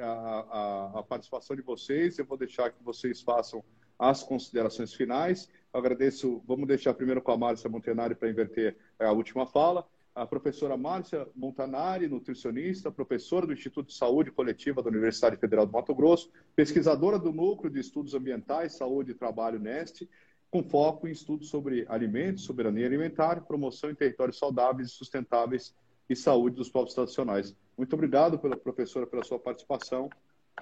a, 0.00 0.06
a, 0.06 0.98
a, 1.00 1.02
participação 1.02 1.54
de 1.54 1.60
vocês. 1.60 2.18
Eu 2.18 2.24
vou 2.24 2.38
deixar 2.38 2.70
que 2.70 2.82
vocês 2.82 3.20
façam 3.20 3.62
as 3.98 4.22
considerações 4.22 4.94
finais. 4.94 5.46
Eu 5.74 5.78
agradeço. 5.78 6.42
Vamos 6.46 6.66
deixar 6.66 6.94
primeiro 6.94 7.20
com 7.20 7.32
a 7.32 7.36
Márcia 7.36 7.68
Montanari 7.68 8.14
para 8.14 8.30
inverter 8.30 8.78
é, 8.98 9.04
a 9.04 9.12
última 9.12 9.46
fala. 9.46 9.86
A 10.14 10.24
professora 10.24 10.74
Márcia 10.74 11.28
Montanari, 11.36 12.08
nutricionista, 12.08 12.90
professora 12.90 13.46
do 13.46 13.52
Instituto 13.52 13.88
de 13.88 13.94
Saúde 13.94 14.32
Coletiva 14.32 14.82
da 14.82 14.88
Universidade 14.88 15.36
Federal 15.36 15.66
do 15.66 15.72
Mato 15.72 15.94
Grosso, 15.94 16.32
pesquisadora 16.56 17.18
do 17.18 17.30
Núcleo 17.30 17.70
de 17.70 17.78
Estudos 17.78 18.14
Ambientais, 18.14 18.74
Saúde 18.74 19.10
e 19.10 19.14
Trabalho 19.14 19.60
NEST, 19.60 20.08
com 20.50 20.62
foco 20.62 21.06
em 21.06 21.12
estudos 21.12 21.48
sobre 21.48 21.86
alimentos, 21.88 22.44
soberania 22.44 22.86
alimentar, 22.86 23.42
promoção 23.42 23.90
em 23.90 23.94
territórios 23.94 24.38
saudáveis 24.38 24.88
e 24.88 24.92
sustentáveis 24.92 25.74
e 26.08 26.16
saúde 26.16 26.56
dos 26.56 26.68
povos 26.68 26.92
tradicionais. 26.92 27.56
Muito 27.78 27.94
obrigado, 27.94 28.38
pela 28.38 28.56
professora, 28.56 29.06
pela 29.06 29.22
sua 29.22 29.38
participação 29.38 30.10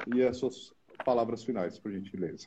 e 0.06 0.22
as 0.22 0.36
suas 0.36 0.74
palavras 1.04 1.42
finais, 1.42 1.78
por 1.78 1.90
gentileza. 1.90 2.46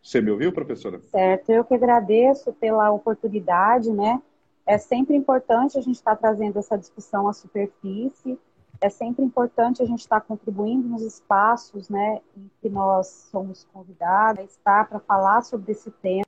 Você 0.00 0.20
me 0.20 0.30
ouviu, 0.30 0.52
professora? 0.52 1.00
Certo, 1.00 1.50
eu 1.50 1.64
que 1.64 1.74
agradeço 1.74 2.52
pela 2.54 2.90
oportunidade, 2.90 3.90
né? 3.92 4.22
É 4.64 4.78
sempre 4.78 5.16
importante 5.16 5.78
a 5.78 5.80
gente 5.80 5.96
estar 5.96 6.16
trazendo 6.16 6.58
essa 6.58 6.76
discussão 6.76 7.28
à 7.28 7.32
superfície, 7.32 8.38
é 8.82 8.90
sempre 8.90 9.24
importante 9.24 9.82
a 9.82 9.86
gente 9.86 10.00
estar 10.00 10.20
contribuindo 10.20 10.86
nos 10.88 11.02
espaços, 11.02 11.88
né, 11.88 12.20
em 12.36 12.50
que 12.60 12.68
nós 12.68 13.28
somos 13.30 13.66
convidados 13.72 14.40
a 14.40 14.44
estar 14.44 14.88
para 14.88 15.00
falar 15.00 15.42
sobre 15.42 15.72
esse 15.72 15.90
tema 15.90 16.24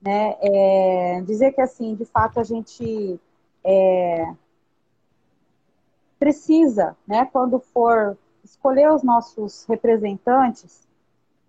né, 0.00 0.36
é, 0.40 1.20
dizer 1.22 1.52
que, 1.52 1.60
assim, 1.60 1.94
de 1.94 2.04
fato, 2.04 2.38
a 2.38 2.44
gente 2.44 3.18
é, 3.64 4.32
precisa, 6.18 6.96
né, 7.06 7.26
quando 7.32 7.58
for 7.58 8.16
escolher 8.44 8.92
os 8.92 9.02
nossos 9.02 9.64
representantes, 9.64 10.86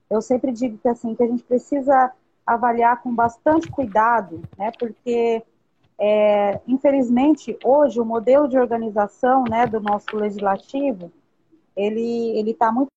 eu 0.09 0.21
sempre 0.21 0.51
digo 0.51 0.77
que, 0.77 0.87
assim, 0.87 1.15
que 1.15 1.23
a 1.23 1.27
gente 1.27 1.43
precisa 1.43 2.11
avaliar 2.45 3.01
com 3.01 3.13
bastante 3.13 3.69
cuidado, 3.69 4.41
né, 4.57 4.71
porque, 4.79 5.43
é, 5.99 6.61
infelizmente, 6.65 7.57
hoje 7.63 7.99
o 7.99 8.05
modelo 8.05 8.47
de 8.47 8.57
organização, 8.57 9.43
né, 9.43 9.67
do 9.67 9.81
nosso 9.81 10.15
legislativo, 10.15 11.11
ele 11.75 12.39
ele 12.39 12.51
está 12.51 12.71
muito 12.71 12.87